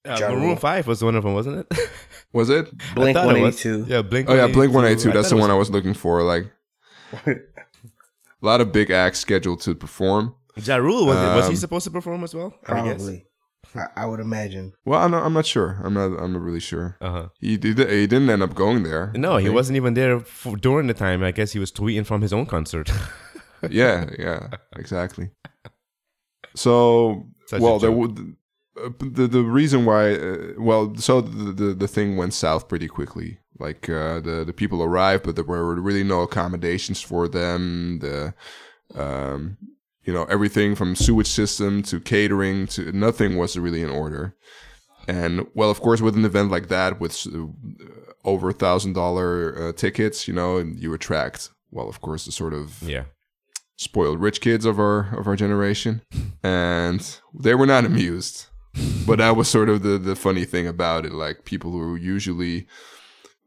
Uh, 0.05 0.19
Maroon 0.19 0.57
Five 0.57 0.87
was 0.87 1.03
one 1.03 1.15
of 1.15 1.23
them, 1.23 1.33
wasn't 1.33 1.65
it? 1.71 1.89
was 2.33 2.49
it? 2.49 2.65
Blink 2.95 3.17
I 3.17 3.23
thought 3.25 3.35
it 3.37 3.41
was. 3.41 3.63
182. 3.65 3.85
Yeah, 3.93 4.01
Blink. 4.01 4.29
Oh 4.29 4.35
yeah, 4.35 4.47
Blink 4.47 4.73
One 4.73 4.85
Eighty 4.85 5.03
Two. 5.03 5.11
That's 5.11 5.29
the 5.29 5.37
it 5.37 5.39
one 5.39 5.51
I 5.51 5.53
was- 5.55 5.69
was 5.69 5.75
looking 5.75 5.93
for. 5.93 6.21
Like 6.23 6.45
a 7.25 7.35
lot 8.41 8.61
of 8.61 8.71
big 8.71 8.91
acts 8.91 9.19
scheduled 9.19 9.61
to 9.61 9.75
perform. 9.75 10.35
Ja 10.63 10.77
Rule 10.77 11.05
was, 11.05 11.17
it, 11.17 11.35
was 11.35 11.45
he 11.45 11.49
Um, 11.51 11.55
supposed 11.55 11.83
to 11.85 11.91
perform 11.91 12.23
as 12.23 12.33
well? 12.33 12.53
I 12.65 12.81
guess. 12.81 12.97
Probably. 12.97 13.26
I, 13.77 14.03
I 14.03 14.05
would 14.05 14.19
imagine. 14.19 14.73
Well, 14.85 15.01
I'm 15.01 15.11
not, 15.11 15.23
I'm 15.23 15.33
not 15.33 15.45
sure. 15.45 15.79
I'm 15.83 15.93
not. 15.93 16.07
I'm 16.19 16.33
not 16.33 16.41
really 16.41 16.59
sure. 16.59 16.97
Uh-huh. 17.01 17.29
He 17.39 17.57
did. 17.57 17.77
He 17.77 18.07
didn't 18.07 18.29
end 18.29 18.43
up 18.43 18.55
going 18.55 18.83
there. 18.83 19.11
No, 19.15 19.37
he 19.37 19.49
wasn't 19.49 19.77
even 19.77 19.93
there 19.93 20.19
for, 20.19 20.55
during 20.57 20.87
the 20.87 20.93
time. 20.93 21.23
I 21.23 21.31
guess 21.31 21.51
he 21.51 21.59
was 21.59 21.71
tweeting 21.71 22.05
from 22.05 22.21
his 22.21 22.33
own 22.33 22.45
concert. 22.45 22.91
yeah, 23.69 24.09
yeah, 24.17 24.49
exactly. 24.75 25.29
So, 26.55 27.27
Such 27.45 27.61
well, 27.61 27.77
there 27.77 27.91
would 27.91 28.35
uh, 28.83 28.89
the 28.99 29.27
the 29.27 29.43
reason 29.43 29.85
why, 29.85 30.15
uh, 30.15 30.53
well, 30.57 30.95
so 30.95 31.21
the, 31.21 31.51
the 31.51 31.73
the 31.73 31.87
thing 31.87 32.17
went 32.17 32.33
south 32.33 32.67
pretty 32.67 32.87
quickly. 32.87 33.39
Like 33.59 33.89
uh, 33.89 34.19
the 34.19 34.43
the 34.45 34.53
people 34.53 34.83
arrived, 34.83 35.23
but 35.23 35.35
there 35.35 35.43
were 35.43 35.79
really 35.79 36.03
no 36.03 36.21
accommodations 36.21 37.01
for 37.01 37.27
them. 37.27 37.99
The 37.99 38.33
um, 38.95 39.57
you 40.07 40.13
know, 40.13 40.23
everything 40.23 40.73
from 40.73 40.95
sewage 40.95 41.27
system 41.27 41.83
to 41.83 41.99
catering 41.99 42.65
to 42.67 42.93
nothing 42.93 43.35
was 43.35 43.57
really 43.57 43.83
in 43.83 43.89
order. 43.89 44.33
And 45.05 45.45
well, 45.53 45.69
of 45.69 45.81
course, 45.81 46.01
with 46.01 46.15
an 46.15 46.23
event 46.23 46.49
like 46.49 46.69
that, 46.69 46.99
with 46.99 47.27
uh, 47.27 47.47
over 48.23 48.49
a 48.49 48.53
thousand 48.53 48.93
dollar 48.93 49.69
uh, 49.69 49.73
tickets, 49.73 50.27
you 50.27 50.33
know, 50.33 50.57
and 50.57 50.79
you 50.79 50.93
attract, 50.93 51.49
well, 51.71 51.89
of 51.89 51.99
course, 51.99 52.25
the 52.25 52.31
sort 52.31 52.53
of 52.53 52.81
yeah. 52.81 53.03
spoiled 53.75 54.21
rich 54.21 54.39
kids 54.39 54.65
of 54.65 54.79
our 54.79 55.13
of 55.17 55.27
our 55.27 55.35
generation, 55.35 56.01
and 56.41 57.19
they 57.37 57.53
were 57.53 57.67
not 57.67 57.85
amused. 57.85 58.47
But 59.05 59.17
that 59.17 59.35
was 59.35 59.49
sort 59.49 59.69
of 59.69 59.83
the 59.83 59.97
the 59.97 60.15
funny 60.15 60.45
thing 60.45 60.67
about 60.67 61.05
it. 61.05 61.11
Like 61.11 61.43
people 61.43 61.71
who 61.71 61.95
usually 61.95 62.67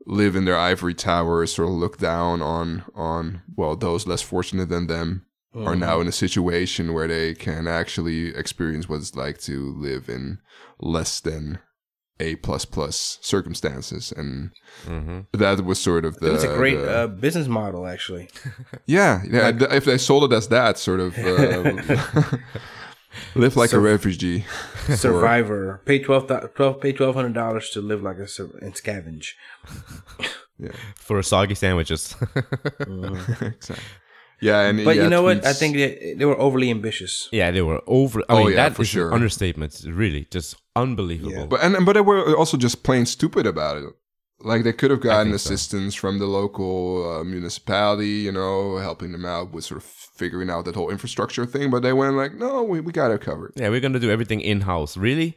live 0.07 0.35
in 0.35 0.45
their 0.45 0.59
ivory 0.59 0.95
towers 0.95 1.55
sort 1.55 1.69
of 1.69 1.75
look 1.75 1.99
down 1.99 2.43
on 2.43 2.85
on 2.95 3.43
well 3.57 3.77
those 3.77 4.07
less 4.07 4.23
fortunate 4.23 4.69
than 4.69 4.89
them 4.89 5.27
are 5.55 5.75
now 5.77 6.01
in 6.01 6.07
a 6.09 6.13
situation 6.13 6.93
where 6.95 7.09
they 7.09 7.35
can 7.35 7.67
actually 7.67 8.29
experience 8.37 8.89
what 8.89 8.97
it's 9.01 9.17
like 9.17 9.39
to 9.41 9.75
live 9.77 10.09
in 10.09 10.39
less 10.81 11.21
than 11.21 11.59
a 12.21 12.37
plus 12.37 12.65
plus 12.67 13.19
circumstances 13.23 14.13
and 14.17 14.51
Mm-hmm. 14.87 15.21
that 15.39 15.65
was 15.65 15.81
sort 15.81 16.05
of 16.05 16.19
the 16.21 16.35
It's 16.35 16.45
a 16.45 16.55
great 16.55 16.77
the- 16.79 16.99
uh, 16.99 17.07
business 17.09 17.49
model, 17.49 17.87
actually. 17.87 18.29
yeah, 18.87 19.23
yeah. 19.29 19.51
th- 19.53 19.71
if 19.73 19.85
they 19.85 19.99
sold 19.99 20.31
it 20.31 20.37
as 20.37 20.49
that, 20.49 20.79
sort 20.79 21.01
of 21.01 21.19
uh, 21.19 22.37
live 23.35 23.57
like 23.57 23.73
a 23.73 23.81
refugee, 23.81 24.45
or- 24.89 24.97
Survivor. 24.97 25.83
Pay 25.85 25.99
twelve 25.99 26.27
twelve 26.55 26.81
pay 26.81 26.93
twelve 26.93 27.15
hundred 27.15 27.35
dollars 27.35 27.71
to 27.71 27.81
live 27.81 28.03
like 28.03 28.19
a 28.19 28.29
sur- 28.29 28.57
and 28.63 28.75
scavenge. 28.75 29.29
yeah, 30.59 30.73
For 30.97 31.23
soggy 31.23 31.55
sandwiches. 31.57 32.15
exactly. 32.81 33.77
Yeah, 34.41 34.61
and 34.69 34.85
But 34.85 34.97
yeah, 34.97 35.03
you 35.05 35.11
know 35.11 35.23
what? 35.23 35.45
I 35.45 35.53
think 35.53 35.77
they, 35.77 36.15
they 36.17 36.25
were 36.25 36.39
overly 36.41 36.71
ambitious. 36.71 37.29
yeah, 37.33 37.51
they 37.51 37.63
were 37.63 37.81
over. 37.87 38.21
I 38.21 38.33
Oh, 38.33 38.39
mean, 38.39 38.51
yeah, 38.51 38.69
that 38.69 38.77
for 38.77 38.83
is 38.83 38.89
an 38.89 39.01
sure. 39.01 39.15
understatement. 39.15 39.73
Really, 39.87 40.27
just 40.31 40.57
unbelievable. 40.77 41.47
but 41.47 41.61
and 41.63 41.85
but 41.87 41.93
they 41.95 42.01
were 42.01 42.35
also 42.37 42.57
just 42.57 42.83
plain 42.83 43.07
stupid 43.07 43.47
about 43.47 43.77
it. 43.79 43.85
Like 44.43 44.65
they 44.65 44.73
could 44.73 44.91
have 44.91 45.03
gotten 45.03 45.29
think 45.33 45.41
so. 45.41 45.53
assistance 45.53 45.95
from 45.95 46.19
the 46.19 46.25
local 46.27 46.81
uh, 47.11 47.25
municipality, 47.25 48.25
you 48.27 48.33
know, 48.33 48.79
helping 48.79 49.13
them 49.13 49.27
out 49.27 49.53
with 49.53 49.65
sort 49.65 49.79
of 49.83 49.85
figuring 49.85 50.49
out 50.49 50.65
that 50.65 50.75
whole 50.75 50.91
infrastructure 50.91 51.45
thing. 51.45 51.71
But 51.71 51.83
they 51.83 51.93
went 51.93 52.17
like, 52.17 52.33
no, 52.35 52.63
we, 52.63 52.81
we 52.81 52.91
got 52.93 53.11
it 53.11 53.21
covered. 53.21 53.53
Yeah, 53.57 53.69
we're 53.69 53.81
gonna 53.81 53.99
do 54.01 54.11
everything 54.11 54.41
in 54.41 54.63
house. 54.63 54.97
Really? 54.97 55.37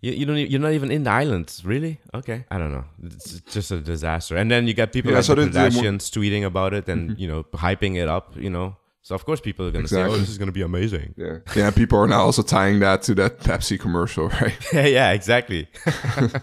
You, 0.00 0.12
you 0.12 0.26
don't. 0.26 0.36
e- 0.36 0.46
You're 0.46 0.60
not 0.60 0.72
even 0.72 0.90
in 0.90 1.04
the 1.04 1.10
islands. 1.10 1.64
Really? 1.64 1.98
Okay. 2.12 2.44
I 2.50 2.58
don't 2.58 2.72
know. 2.72 2.84
It's 3.02 3.40
just 3.52 3.70
a 3.70 3.80
disaster. 3.80 4.36
And 4.36 4.50
then 4.50 4.66
you 4.66 4.74
get 4.74 4.92
people 4.92 5.10
Yeah, 5.12 5.18
like 5.18 5.24
so 5.24 5.34
the 5.34 5.46
the- 5.46 5.50
the- 5.50 5.58
Kardashians 5.58 6.10
tweeting 6.10 6.44
about 6.44 6.74
it 6.74 6.88
and 6.88 7.18
you 7.18 7.28
know 7.28 7.44
hyping 7.54 7.96
it 7.96 8.08
up. 8.08 8.36
You 8.36 8.50
know. 8.50 8.76
So 9.02 9.14
of 9.14 9.24
course 9.26 9.40
people 9.40 9.66
are 9.66 9.70
gonna 9.70 9.86
say, 9.88 10.02
"Oh, 10.02 10.16
this 10.16 10.28
is 10.30 10.38
gonna 10.38 10.52
be 10.52 10.62
amazing." 10.62 11.14
Yeah, 11.16 11.38
yeah. 11.54 11.70
People 11.70 11.98
are 11.98 12.06
now 12.06 12.20
also 12.22 12.42
tying 12.42 12.80
that 12.80 13.02
to 13.02 13.14
that 13.16 13.40
Pepsi 13.40 13.78
commercial, 13.78 14.28
right? 14.40 14.56
yeah, 14.72 14.86
yeah, 14.86 15.10
exactly. 15.12 15.68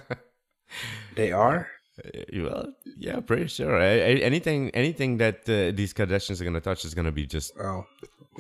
They 1.15 1.31
are. 1.31 1.67
well, 2.33 2.73
yeah, 2.97 3.19
pretty 3.19 3.47
sure. 3.47 3.75
I, 3.75 3.85
I, 3.85 4.11
anything, 4.23 4.69
anything 4.71 5.17
that 5.17 5.41
uh, 5.49 5.75
these 5.75 5.93
Kardashians 5.93 6.39
are 6.39 6.45
gonna 6.45 6.61
touch 6.61 6.85
is 6.85 6.93
gonna 6.93 7.11
be 7.11 7.25
just 7.27 7.51
Oh, 7.59 7.85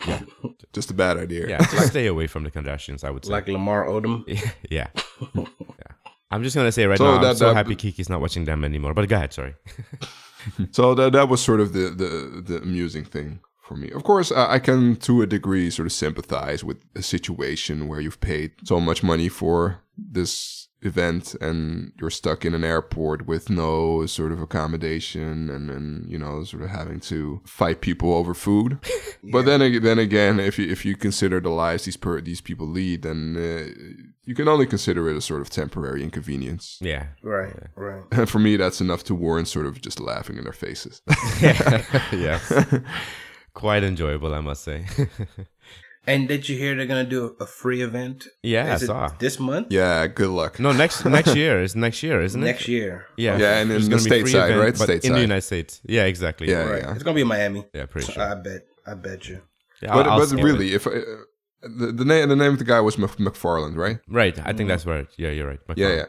Just 0.73 0.89
a 0.91 0.93
bad 0.93 1.17
idea. 1.17 1.47
yeah. 1.49 1.57
Just 1.59 1.87
stay 1.87 2.07
away 2.07 2.27
from 2.27 2.43
the 2.43 2.51
Kardashians. 2.51 3.03
I 3.03 3.09
would 3.09 3.25
say. 3.25 3.31
like 3.31 3.47
Lamar 3.47 3.85
Odom. 3.87 4.23
yeah. 4.69 4.87
yeah. 5.35 5.91
I'm 6.31 6.43
just 6.43 6.55
gonna 6.55 6.71
say 6.71 6.85
right 6.85 6.97
So 6.97 7.03
now, 7.05 7.15
I'm 7.17 7.21
that- 7.23 7.37
so 7.37 7.47
that- 7.47 7.55
happy 7.55 7.75
Kiki's 7.75 8.09
not 8.09 8.21
watching 8.21 8.45
them 8.45 8.63
anymore. 8.63 8.93
But 8.93 9.09
go 9.09 9.15
ahead, 9.17 9.33
sorry. 9.33 9.55
So 10.71 10.95
that 10.95 11.11
that 11.13 11.29
was 11.29 11.39
sort 11.39 11.59
of 11.59 11.73
the 11.73 11.89
the, 11.91 12.41
the 12.41 12.57
amusing 12.63 13.05
thing 13.05 13.41
for 13.61 13.75
me. 13.75 13.91
Of 13.91 14.03
course, 14.03 14.31
I, 14.31 14.53
I 14.53 14.59
can 14.59 14.95
to 14.95 15.21
a 15.21 15.27
degree 15.27 15.69
sort 15.69 15.85
of 15.85 15.91
sympathize 15.91 16.63
with 16.63 16.77
a 16.95 17.03
situation 17.03 17.87
where 17.87 17.99
you've 18.01 18.19
paid 18.21 18.51
so 18.63 18.79
much 18.79 19.03
money 19.03 19.29
for 19.29 19.83
this 19.95 20.67
event 20.83 21.35
and 21.41 21.91
you're 21.99 22.09
stuck 22.09 22.43
in 22.43 22.53
an 22.55 22.63
airport 22.63 23.27
with 23.27 23.49
no 23.49 24.05
sort 24.07 24.31
of 24.31 24.41
accommodation 24.41 25.49
and 25.49 25.69
then 25.69 26.05
you 26.07 26.17
know 26.17 26.43
sort 26.43 26.63
of 26.63 26.69
having 26.69 26.99
to 26.99 27.39
fight 27.45 27.81
people 27.81 28.13
over 28.13 28.33
food 28.33 28.79
but 29.31 29.45
then 29.45 29.59
then 29.83 29.99
again 29.99 30.39
if 30.39 30.57
you 30.57 30.67
if 30.67 30.83
you 30.83 30.95
consider 30.95 31.39
the 31.39 31.49
lives 31.49 31.85
these 31.85 31.97
per, 31.97 32.19
these 32.21 32.41
people 32.41 32.65
lead 32.67 33.03
then 33.03 33.35
uh, 33.37 34.01
you 34.23 34.33
can 34.33 34.47
only 34.47 34.65
consider 34.65 35.07
it 35.09 35.15
a 35.15 35.21
sort 35.21 35.41
of 35.41 35.49
temporary 35.51 36.01
inconvenience 36.03 36.79
Yeah. 36.81 37.07
Right, 37.21 37.55
right. 37.75 38.03
and 38.11 38.27
for 38.33 38.39
me 38.39 38.55
that's 38.57 38.81
enough 38.81 39.03
to 39.05 39.13
warrant 39.15 39.47
sort 39.47 39.67
of 39.67 39.81
just 39.81 39.99
laughing 39.99 40.37
in 40.37 40.43
their 40.45 40.53
faces 40.53 41.01
yes. 41.41 42.51
Quite 43.53 43.83
enjoyable, 43.83 44.33
I 44.33 44.39
must 44.39 44.63
say. 44.63 44.85
And 46.07 46.27
did 46.27 46.49
you 46.49 46.57
hear 46.57 46.75
they're 46.75 46.87
gonna 46.87 47.03
do 47.17 47.35
a 47.39 47.45
free 47.45 47.81
event? 47.83 48.27
Yeah, 48.41 48.73
Is 48.73 48.81
I 48.81 48.83
it 48.83 48.87
saw. 48.87 49.09
this 49.19 49.39
month. 49.39 49.67
yeah 49.69 50.07
good 50.07 50.29
luck 50.29 50.59
no, 50.59 50.71
next 50.71 51.05
next 51.19 51.35
year 51.35 51.61
is 51.61 51.75
next 51.75 52.01
year, 52.01 52.21
isn't 52.23 52.41
it? 52.41 52.45
Next 52.45 52.67
year. 52.67 53.05
Yeah. 53.17 53.37
Yeah, 53.37 53.57
and 53.59 53.69
There's 53.69 53.85
in 53.85 53.91
the 53.91 53.97
gonna 53.97 54.09
be 54.09 54.21
free 54.21 54.31
stateside, 54.33 54.49
event, 54.51 54.79
right? 54.79 54.87
but 54.87 55.05
in 55.05 55.13
the 55.13 55.21
United 55.21 55.41
States. 55.43 55.81
Yeah, 55.85 56.05
exactly. 56.05 56.49
Yeah, 56.49 56.63
Right. 56.63 56.81
yeah. 56.83 56.93
It's 56.95 57.03
gonna 57.03 57.15
be 57.15 57.21
in 57.21 57.27
Miami. 57.27 57.65
Yeah, 57.73 57.85
pretty 57.85 58.11
sure. 58.11 58.23
I 58.23 58.35
bet. 58.35 58.61
I 58.87 58.93
bet 58.95 59.27
you. 59.29 59.41
Yeah, 59.81 59.93
but 59.93 60.05
I'll- 60.05 60.11
I'll 60.13 60.19
but 60.19 60.27
skip 60.29 60.39
it. 60.39 60.43
really 60.43 60.73
if 60.73 60.87
uh, 60.87 60.91
the, 61.61 61.91
the 61.91 62.05
name 62.05 62.29
the 62.29 62.35
name 62.35 62.53
of 62.53 62.59
the 62.59 62.65
guy 62.65 62.79
was 62.81 62.95
McFarland 62.95 63.75
right 63.77 63.99
Right. 64.07 64.37
I 64.43 64.53
think 64.53 64.69
that's 64.69 64.85
right. 64.87 65.07
Yeah, 65.17 65.29
you're 65.29 65.47
right. 65.47 65.59
Yeah, 65.75 65.93
yeah. 65.99 66.05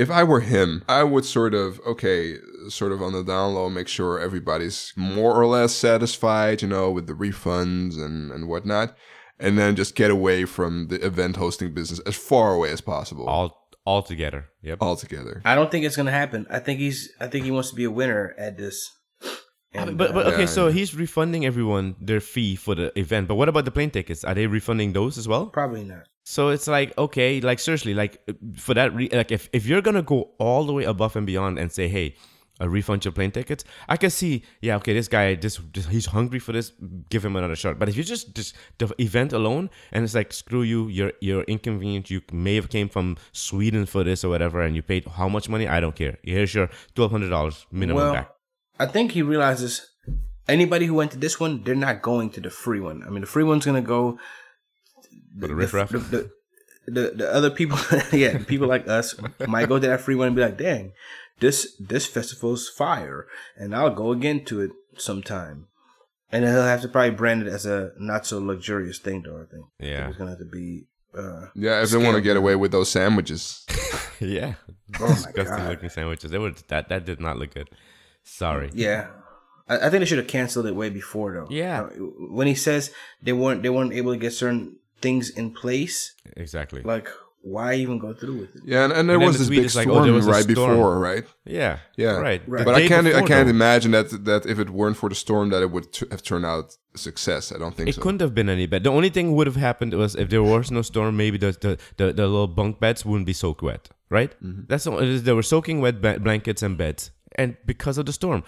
If 0.00 0.10
I 0.10 0.24
were 0.24 0.40
him, 0.40 0.82
I 0.88 1.02
would 1.02 1.26
sort 1.26 1.52
of 1.52 1.78
okay, 1.86 2.38
sort 2.70 2.92
of 2.92 3.02
on 3.02 3.12
the 3.12 3.22
down 3.22 3.54
low, 3.54 3.68
make 3.68 3.86
sure 3.86 4.18
everybody's 4.18 4.94
more 4.96 5.34
or 5.34 5.44
less 5.44 5.74
satisfied, 5.74 6.62
you 6.62 6.68
know, 6.68 6.90
with 6.90 7.06
the 7.06 7.12
refunds 7.12 7.96
and 7.96 8.32
and 8.32 8.48
whatnot, 8.48 8.96
and 9.38 9.58
then 9.58 9.76
just 9.76 9.94
get 9.94 10.10
away 10.10 10.46
from 10.46 10.88
the 10.88 11.04
event 11.04 11.36
hosting 11.36 11.74
business 11.74 12.00
as 12.00 12.16
far 12.16 12.54
away 12.54 12.70
as 12.70 12.80
possible 12.80 13.26
All 13.28 13.68
all 13.84 14.02
together. 14.02 14.48
Yep. 14.62 14.78
altogether. 14.80 15.42
I 15.44 15.54
don't 15.54 15.70
think 15.70 15.84
it's 15.84 15.96
gonna 15.96 16.10
happen. 16.10 16.46
I 16.48 16.60
think 16.60 16.80
he's. 16.80 17.12
I 17.20 17.26
think 17.26 17.44
he 17.44 17.50
wants 17.50 17.68
to 17.68 17.76
be 17.76 17.84
a 17.84 17.90
winner 17.90 18.34
at 18.38 18.56
this. 18.56 18.90
And, 19.72 19.96
but 19.96 20.12
but 20.12 20.26
uh, 20.26 20.30
okay, 20.30 20.40
Yeah, 20.40 20.46
so 20.46 20.66
yeah. 20.66 20.72
he's 20.72 20.94
refunding 20.94 21.46
everyone 21.46 21.94
their 22.00 22.20
fee 22.20 22.56
for 22.56 22.74
the 22.74 22.90
event. 22.98 23.28
But 23.28 23.36
what 23.36 23.48
about 23.48 23.64
the 23.64 23.70
plane 23.70 23.90
tickets? 23.90 24.24
Are 24.24 24.34
they 24.34 24.46
refunding 24.46 24.92
those 24.92 25.16
as 25.16 25.28
well? 25.28 25.46
probably 25.46 25.84
not. 25.84 26.08
So 26.24 26.48
it's 26.50 26.66
like 26.66 26.96
okay, 26.98 27.40
like 27.40 27.58
seriously, 27.58 27.94
like 27.94 28.20
for 28.56 28.74
that, 28.74 28.94
re- 28.94 29.08
like 29.12 29.30
if 29.32 29.48
if 29.52 29.66
you're 29.66 29.82
gonna 29.82 30.02
go 30.02 30.30
all 30.38 30.64
the 30.64 30.72
way 30.72 30.84
above 30.84 31.16
and 31.16 31.26
beyond 31.26 31.58
and 31.58 31.70
say, 31.72 31.88
hey, 31.88 32.16
a 32.60 32.68
refund 32.68 33.04
your 33.04 33.12
plane 33.12 33.30
tickets, 33.30 33.64
I 33.88 33.96
can 33.96 34.10
see, 34.10 34.44
yeah, 34.60 34.76
okay, 34.76 34.92
this 34.92 35.08
guy, 35.08 35.34
this, 35.34 35.58
this 35.72 35.86
he's 35.86 36.06
hungry 36.06 36.38
for 36.38 36.52
this, 36.52 36.72
give 37.08 37.24
him 37.24 37.34
another 37.36 37.56
shot. 37.56 37.78
But 37.78 37.88
if 37.88 37.96
you 37.96 38.04
just 38.04 38.34
just 38.34 38.54
the 38.78 38.92
event 38.98 39.32
alone 39.32 39.70
and 39.92 40.04
it's 40.04 40.14
like 40.14 40.32
screw 40.32 40.62
you, 40.62 40.88
you're 40.88 41.12
you're 41.20 41.44
inconvenient. 41.44 42.10
You 42.10 42.20
may 42.32 42.56
have 42.56 42.68
came 42.68 42.88
from 42.88 43.16
Sweden 43.32 43.86
for 43.86 44.04
this 44.04 44.24
or 44.24 44.28
whatever, 44.30 44.60
and 44.62 44.74
you 44.76 44.82
paid 44.82 45.06
how 45.06 45.28
much 45.28 45.48
money? 45.48 45.66
I 45.66 45.80
don't 45.80 45.94
care. 45.96 46.18
Here's 46.22 46.54
your 46.54 46.68
twelve 46.94 47.10
hundred 47.12 47.30
dollars 47.30 47.66
minimum 47.72 48.02
well, 48.02 48.12
back. 48.14 48.30
I 48.80 48.86
think 48.86 49.12
he 49.12 49.22
realizes 49.22 49.86
anybody 50.48 50.86
who 50.86 50.94
went 50.94 51.10
to 51.12 51.18
this 51.18 51.38
one, 51.38 51.62
they're 51.64 51.74
not 51.88 52.02
going 52.02 52.30
to 52.30 52.40
the 52.40 52.50
free 52.50 52.80
one. 52.80 53.02
I 53.06 53.10
mean, 53.10 53.20
the 53.20 53.26
free 53.26 53.44
one's 53.44 53.66
gonna 53.66 53.82
go. 53.82 54.18
For 55.38 55.48
the 55.48 55.54
riffraff? 55.54 55.90
The, 55.90 55.98
the, 55.98 56.30
the, 56.86 57.12
the 57.16 57.32
other 57.32 57.50
people, 57.50 57.78
yeah, 58.12 58.38
people 58.44 58.66
like 58.66 58.88
us 58.88 59.14
might 59.46 59.68
go 59.68 59.78
to 59.78 59.86
that 59.86 60.00
free 60.00 60.14
one 60.14 60.28
and 60.28 60.36
be 60.36 60.42
like, 60.42 60.58
"Dang, 60.58 60.92
this 61.40 61.76
this 61.78 62.06
festival's 62.06 62.68
fire," 62.68 63.26
and 63.56 63.74
I'll 63.74 63.94
go 63.94 64.12
again 64.12 64.44
to 64.46 64.60
it 64.62 64.70
sometime. 64.96 65.66
And 66.32 66.44
then 66.44 66.52
he'll 66.54 66.62
have 66.62 66.82
to 66.82 66.88
probably 66.88 67.10
brand 67.10 67.42
it 67.42 67.48
as 67.48 67.66
a 67.66 67.90
not 67.98 68.24
so 68.24 68.38
luxurious 68.38 68.98
thing, 68.98 69.22
though. 69.22 69.42
I 69.42 69.46
think. 69.52 69.66
Yeah. 69.78 70.08
it's 70.08 70.16
gonna 70.18 70.30
have 70.30 70.38
to 70.38 70.44
be. 70.44 70.86
Uh, 71.12 71.46
Yeah, 71.54 71.82
if 71.82 71.90
they 71.90 71.98
want 71.98 72.14
to 72.14 72.20
get 72.22 72.36
away 72.36 72.54
with 72.54 72.70
those 72.70 72.88
sandwiches. 72.88 73.66
yeah, 74.20 74.54
Oh 75.00 75.08
my 75.08 75.14
disgusting 75.14 75.44
God. 75.44 75.68
looking 75.70 75.88
sandwiches. 75.90 76.30
They 76.30 76.38
were 76.38 76.52
that 76.68 76.88
that 76.88 77.04
did 77.04 77.20
not 77.20 77.36
look 77.36 77.52
good. 77.54 77.68
Sorry. 78.24 78.70
Yeah, 78.74 79.08
I, 79.68 79.76
I 79.86 79.90
think 79.90 80.00
they 80.00 80.04
should 80.06 80.18
have 80.18 80.28
canceled 80.28 80.66
it 80.66 80.74
way 80.74 80.90
before 80.90 81.32
though. 81.34 81.46
Yeah. 81.50 81.82
Uh, 81.82 81.88
when 82.30 82.46
he 82.46 82.54
says 82.54 82.92
they 83.22 83.32
weren't 83.32 83.62
they 83.62 83.70
weren't 83.70 83.92
able 83.92 84.12
to 84.12 84.18
get 84.18 84.32
certain 84.32 84.76
things 85.00 85.30
in 85.30 85.52
place, 85.52 86.14
Exactly. 86.36 86.82
like 86.82 87.08
why 87.42 87.72
even 87.74 87.98
go 87.98 88.12
through 88.12 88.38
with 88.40 88.54
it? 88.56 88.62
Yeah, 88.66 88.84
and, 88.84 88.92
and 88.92 89.08
there 89.08 89.16
And 89.16 89.24
was 89.24 89.36
the 89.36 89.38
this 89.38 89.46
tweet 89.48 89.58
big 89.60 89.64
is 89.66 89.74
like, 89.76 89.84
storm 89.86 89.98
oh, 90.02 90.04
there 90.04 90.12
was 90.12 90.26
right 90.26 90.42
storm. 90.42 90.70
before, 90.76 90.98
right? 90.98 91.24
Yeah. 91.46 91.78
Yeah, 91.96 92.16
Right. 92.18 92.42
Right. 92.46 92.66
But 92.66 92.74
I 92.74 92.86
can't. 92.86 93.06
I 93.06 93.22
can't 93.22 93.46
though. 93.46 93.50
imagine 93.58 93.92
that 93.92 94.10
that 94.26 94.44
if 94.44 94.58
it 94.58 94.68
weren't 94.70 94.98
for 94.98 95.08
the 95.08 95.14
storm, 95.14 95.48
that 95.50 95.62
it 95.62 95.70
would 95.70 95.90
t- 95.90 96.06
have 96.10 96.22
turned 96.22 96.44
out 96.44 96.76
a 96.94 96.98
success. 96.98 97.50
I 97.50 97.56
don't 97.58 97.74
think 97.74 97.88
It 97.88 97.94
so. 97.94 98.02
couldn't 98.02 98.20
have 98.20 98.34
been 98.34 98.50
any 98.50 98.66
better. 98.66 98.82
The 98.84 98.90
only 98.90 99.08
thing 99.08 99.34
would 99.36 99.46
have 99.46 99.56
happened 99.56 99.94
was 99.94 100.14
if 100.16 100.28
there 100.28 100.42
was 100.42 100.70
no 100.70 100.82
storm, 100.82 101.16
maybe 101.16 101.38
the 101.38 101.52
the, 101.52 101.78
the, 101.96 102.12
the 102.12 102.26
little 102.26 102.46
bunk 102.46 102.78
beds 102.78 103.06
wouldn't 103.06 103.26
be 103.26 103.32
soaked 103.32 103.62
wet, 103.62 103.88
right? 104.10 104.32
Mm-hmm. 104.42 104.62
That's 104.68 104.86
all. 104.86 104.98
it 104.98 105.08
is. 105.08 105.22
They 105.22 105.32
were 105.32 105.42
soaking 105.54 105.80
wet 105.80 106.02
ba- 106.02 106.20
blankets 106.20 106.62
and 106.62 106.76
beds, 106.76 107.10
and 107.40 107.56
because 107.72 107.96
of 108.00 108.04
the 108.06 108.12
storm. 108.12 108.42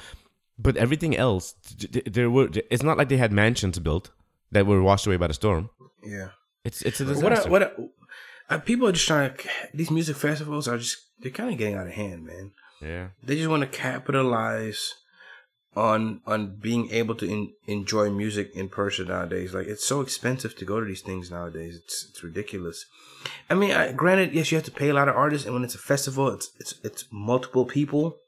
But 0.59 0.77
everything 0.77 1.17
else, 1.17 1.55
th- 1.79 1.93
th- 1.95 2.09
there 2.17 2.31
were. 2.37 2.49
It's 2.73 2.83
not 2.89 2.97
like 2.99 3.09
they 3.09 3.17
had 3.25 3.33
mansions 3.33 3.79
built 3.79 4.11
that 4.55 4.67
were 4.67 4.83
washed 4.83 5.07
away 5.09 5.17
by 5.19 5.29
the 5.29 5.35
storm. 5.43 5.71
Yeah. 6.17 6.29
It's 6.65 6.83
it's 6.89 7.01
a 7.01 7.05
What 7.05 7.31
disaster. 7.31 7.49
I, 7.49 7.53
what 7.53 7.63
I, 7.63 8.55
uh, 8.55 8.59
people 8.59 8.87
are 8.89 8.93
just 8.99 9.09
trying 9.09 9.35
to. 9.35 9.49
These 9.75 9.91
music 9.99 10.17
festivals 10.17 10.69
are 10.69 10.79
just 10.79 10.97
they're 11.21 11.33
kind 11.41 11.51
of 11.53 11.59
getting 11.59 11.77
out 11.81 11.87
of 11.91 11.95
hand, 11.95 12.21
man. 12.31 12.53
yeah. 12.81 13.07
They 13.27 13.37
just 13.37 13.49
want 13.49 13.63
to 13.67 13.79
capitalize 13.87 14.95
on 15.75 16.21
on 16.27 16.41
being 16.61 16.91
able 17.01 17.15
to 17.15 17.27
in, 17.27 17.53
enjoy 17.67 18.11
music 18.11 18.51
in 18.55 18.69
person 18.69 19.09
nowadays. 19.09 19.55
Like 19.55 19.67
it's 19.67 19.87
so 19.87 20.01
expensive 20.03 20.55
to 20.57 20.65
go 20.65 20.81
to 20.81 20.87
these 20.87 21.01
things 21.09 21.31
nowadays. 21.31 21.75
It's 21.83 22.07
it's 22.11 22.23
ridiculous. 22.23 22.85
I 23.49 23.55
mean, 23.55 23.71
I, 23.73 23.93
granted, 23.93 24.33
yes, 24.35 24.51
you 24.51 24.57
have 24.59 24.65
to 24.67 24.71
pay 24.83 24.91
a 24.91 24.95
lot 24.95 25.09
of 25.09 25.17
artists, 25.17 25.47
and 25.47 25.55
when 25.55 25.65
it's 25.65 25.75
a 25.83 25.87
festival, 25.93 26.29
it's 26.37 26.51
it's 26.61 26.75
it's 26.85 27.05
multiple 27.11 27.65
people. 27.65 28.19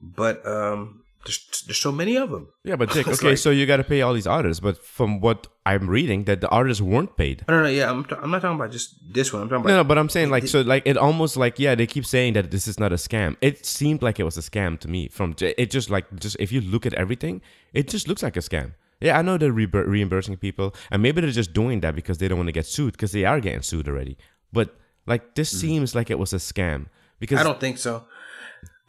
But 0.00 0.46
um, 0.46 1.02
there's 1.24 1.64
there's 1.66 1.78
so 1.78 1.90
many 1.92 2.16
of 2.16 2.30
them. 2.30 2.48
Yeah, 2.64 2.76
but 2.76 2.90
Dick, 2.92 3.08
okay, 3.08 3.28
like- 3.28 3.38
so 3.38 3.50
you 3.50 3.66
got 3.66 3.78
to 3.78 3.84
pay 3.84 4.02
all 4.02 4.12
these 4.14 4.26
artists, 4.26 4.60
but 4.60 4.82
from 4.84 5.20
what 5.20 5.48
I'm 5.64 5.88
reading, 5.88 6.24
that 6.24 6.40
the 6.40 6.48
artists 6.48 6.80
weren't 6.80 7.16
paid. 7.16 7.44
I 7.48 7.52
don't 7.52 7.62
know. 7.64 7.68
Yeah, 7.68 7.90
I'm 7.90 8.04
t- 8.04 8.14
I'm 8.22 8.30
not 8.30 8.42
talking 8.42 8.56
about 8.56 8.70
just 8.70 8.94
this 9.12 9.32
one. 9.32 9.42
I'm 9.42 9.48
talking 9.48 9.62
about 9.64 9.70
No, 9.70 9.76
no, 9.78 9.84
but 9.84 9.98
I'm 9.98 10.08
saying 10.08 10.30
like 10.30 10.46
so, 10.46 10.60
like 10.60 10.82
it 10.86 10.96
almost 10.96 11.36
like 11.36 11.58
yeah, 11.58 11.74
they 11.74 11.86
keep 11.86 12.06
saying 12.06 12.34
that 12.34 12.50
this 12.50 12.68
is 12.68 12.78
not 12.78 12.92
a 12.92 12.96
scam. 12.96 13.36
It 13.40 13.64
seemed 13.66 14.02
like 14.02 14.20
it 14.20 14.24
was 14.24 14.36
a 14.36 14.42
scam 14.42 14.78
to 14.80 14.88
me. 14.88 15.08
From 15.08 15.34
it 15.40 15.70
just 15.70 15.90
like 15.90 16.04
just 16.20 16.36
if 16.38 16.52
you 16.52 16.60
look 16.60 16.86
at 16.86 16.94
everything, 16.94 17.40
it 17.72 17.88
just 17.88 18.06
looks 18.08 18.22
like 18.22 18.36
a 18.36 18.40
scam. 18.40 18.74
Yeah, 19.00 19.18
I 19.18 19.22
know 19.22 19.36
they're 19.36 19.52
re- 19.52 19.66
reimbursing 19.66 20.36
people, 20.38 20.74
and 20.90 21.02
maybe 21.02 21.20
they're 21.20 21.30
just 21.30 21.52
doing 21.52 21.80
that 21.80 21.94
because 21.94 22.16
they 22.18 22.28
don't 22.28 22.38
want 22.38 22.48
to 22.48 22.52
get 22.52 22.66
sued 22.66 22.92
because 22.92 23.12
they 23.12 23.24
are 23.24 23.40
getting 23.40 23.62
sued 23.62 23.88
already. 23.88 24.16
But 24.52 24.74
like 25.06 25.34
this 25.34 25.50
seems 25.50 25.94
like 25.94 26.10
it 26.10 26.18
was 26.18 26.32
a 26.32 26.36
scam 26.38 26.86
because 27.18 27.38
I 27.40 27.42
don't 27.42 27.60
think 27.60 27.78
so. 27.78 28.04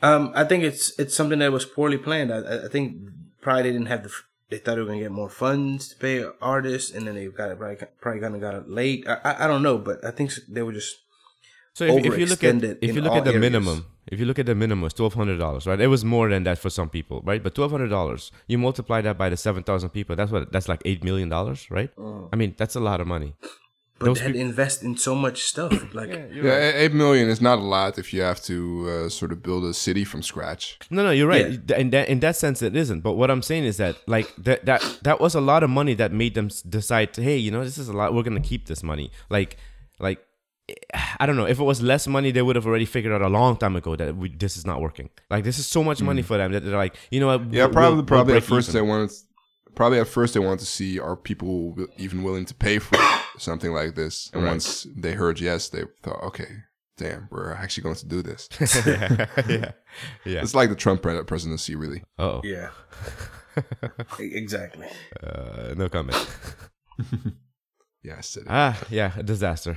Um, 0.02 0.32
I 0.36 0.44
think 0.44 0.64
it's 0.64 0.98
it's 1.00 1.16
something 1.16 1.40
that 1.40 1.52
was 1.52 1.66
poorly 1.66 1.98
planned. 1.98 2.32
I- 2.34 2.66
I, 2.66 2.68
think 2.70 2.98
probably 3.42 3.64
they 3.64 3.72
didn't 3.72 3.88
have 3.88 4.04
the. 4.04 4.12
They 4.50 4.60
thought 4.60 4.76
they 4.76 4.82
were 4.82 4.88
gonna 4.88 5.00
get 5.00 5.12
more 5.12 5.30
funds 5.30 5.90
to 5.90 5.96
pay 5.98 6.24
artists, 6.42 6.92
and 6.94 7.06
then 7.06 7.16
they 7.16 7.26
got 7.28 7.52
it 7.52 7.58
probably 7.58 7.78
probably 8.00 8.22
kind 8.22 8.36
of 8.36 8.42
got 8.42 8.56
it 8.56 8.70
late. 8.70 9.06
I, 9.08 9.16
I 9.24 9.44
I 9.44 9.48
don't 9.48 9.62
know, 9.64 9.78
but 9.78 10.04
I 10.06 10.12
think 10.12 10.32
they 10.48 10.62
were 10.62 10.72
just 10.72 10.96
So 11.74 11.84
if, 11.86 12.06
if 12.06 12.18
you 12.18 12.26
look 12.28 12.44
at 12.44 12.56
if 12.82 12.96
you 12.96 13.02
look 13.02 13.14
at 13.14 13.26
the 13.26 13.32
areas. 13.32 13.42
minimum, 13.42 13.86
if 14.08 14.20
you 14.22 14.26
look 14.26 14.40
at 14.40 14.46
the 14.46 14.56
minimum, 14.56 14.86
it's 14.86 14.94
twelve 14.94 15.16
hundred 15.16 15.38
dollars, 15.38 15.68
right? 15.68 15.80
It 15.82 15.88
was 15.88 16.06
more 16.06 16.30
than 16.30 16.44
that 16.44 16.60
for 16.60 16.70
some 16.70 16.90
people, 16.90 17.22
right? 17.26 17.44
But 17.44 17.56
twelve 17.56 17.72
hundred 17.72 17.90
dollars, 17.90 18.32
you 18.48 18.58
multiply 18.58 19.02
that 19.02 19.18
by 19.18 19.28
the 19.30 19.36
seven 19.38 19.64
thousand 19.64 19.90
people, 19.90 20.16
that's 20.16 20.32
what 20.32 20.52
that's 20.54 20.70
like 20.70 20.82
eight 20.86 21.04
million 21.04 21.28
dollars, 21.28 21.70
right? 21.70 21.94
Mm. 21.98 22.30
I 22.32 22.36
mean, 22.38 22.56
that's 22.58 22.76
a 22.76 22.80
lot 22.80 23.02
of 23.02 23.08
money. 23.08 23.34
But 24.00 24.06
Those 24.06 24.18
they 24.20 24.24
had 24.26 24.34
to 24.34 24.40
invest 24.40 24.84
in 24.84 24.96
so 24.98 25.16
much 25.16 25.44
stuff. 25.44 25.74
Like 25.94 26.10
Yeah, 26.10 26.44
e- 26.70 26.74
eight 26.84 26.94
million 26.94 27.30
is 27.30 27.42
not 27.42 27.58
a 27.60 27.64
lot 27.64 27.98
if 27.98 28.14
you 28.14 28.22
have 28.22 28.42
to 28.44 28.56
uh, 29.06 29.10
sort 29.10 29.32
of 29.32 29.42
build 29.42 29.64
a 29.66 29.74
city 29.74 30.04
from 30.04 30.22
scratch. 30.22 30.78
No, 30.92 31.04
no, 31.04 31.12
you're 31.12 31.28
right. 31.28 31.60
In 31.72 31.90
that 31.92 32.08
in 32.10 32.20
that 32.20 32.36
sense, 32.36 32.62
it 32.62 32.76
isn't. 32.76 33.02
But 33.02 33.14
what 33.14 33.32
I'm 33.32 33.42
saying 33.42 33.64
is 33.66 33.78
that 33.78 33.96
like 34.08 34.34
that 34.38 34.66
that 34.66 35.00
that 35.04 35.20
was 35.20 35.34
a 35.36 35.42
lot 35.42 35.64
of 35.64 35.70
money 35.70 35.94
that 35.96 36.12
made 36.12 36.36
them 36.36 36.50
decide, 36.70 37.14
to, 37.14 37.22
hey, 37.24 37.38
you 37.38 37.50
know, 37.52 37.64
this 37.64 37.78
is 37.78 37.90
a 37.90 37.94
lot. 37.94 38.14
We're 38.14 38.24
gonna 38.24 38.40
keep 38.40 38.68
this 38.68 38.84
money. 38.84 39.12
Like 39.30 39.58
like 40.00 40.20
I 41.20 41.26
don't 41.26 41.38
know. 41.38 41.46
If 41.48 41.60
it 41.60 41.64
was 41.64 41.82
less 41.82 42.08
money, 42.08 42.32
they 42.32 42.42
would 42.42 42.56
have 42.58 42.68
already 42.68 42.86
figured 42.86 43.14
out 43.14 43.22
a 43.22 43.30
long 43.30 43.56
time 43.58 43.76
ago 43.78 43.96
that 43.96 44.16
we, 44.18 44.30
this 44.30 44.58
is 44.58 44.66
not 44.66 44.82
working. 44.82 45.10
Like 45.30 45.44
this 45.46 45.58
is 45.60 45.66
so 45.66 45.82
much 45.84 46.02
money 46.02 46.22
for 46.22 46.38
them 46.38 46.52
that 46.52 46.64
they're 46.64 46.76
like, 46.76 46.96
you 47.10 47.20
know 47.22 47.28
what? 47.28 47.54
Yeah, 47.54 47.66
we'll- 47.66 47.74
probably. 47.74 47.96
we'll- 47.96 48.06
probably 48.06 48.34
we'll 48.34 48.38
at 48.44 48.44
first 48.44 48.70
even. 48.70 48.84
they 48.86 48.90
wanted. 48.90 49.12
Probably 49.76 50.00
at 50.00 50.08
first 50.08 50.34
they 50.34 50.40
wanted 50.40 50.60
to 50.60 50.66
see 50.66 51.00
are 51.00 51.16
people 51.16 51.76
even 51.98 52.24
willing 52.24 52.46
to 52.46 52.54
pay 52.56 52.80
for 52.80 52.98
something 53.38 53.72
like 53.74 53.96
this, 53.96 54.30
and 54.34 54.44
Right. 54.44 54.50
once 54.52 54.88
they 54.96 55.14
heard 55.14 55.40
yes, 55.40 55.70
they 55.70 55.84
thought, 56.04 56.22
okay, 56.24 56.48
damn, 56.98 57.28
we're 57.32 57.54
actually 57.54 57.84
going 57.84 57.96
to 57.96 58.08
do 58.08 58.22
this. 58.22 58.48
yeah, 58.86 59.26
yeah, 59.48 59.72
yeah. 60.26 60.42
It's 60.42 60.56
like 60.56 60.70
the 60.70 60.76
Trump 60.76 61.02
presidency, 61.02 61.76
really. 61.76 62.04
Oh, 62.18 62.42
yeah, 62.44 62.70
exactly. 64.20 64.88
uh, 65.24 65.74
no 65.76 65.90
comment. 65.90 66.16
Yeah, 68.04 68.16
I 68.20 68.22
said 68.22 68.44
it. 68.44 68.48
ah, 68.50 68.80
yeah, 68.90 69.12
a 69.18 69.24
disaster. 69.24 69.76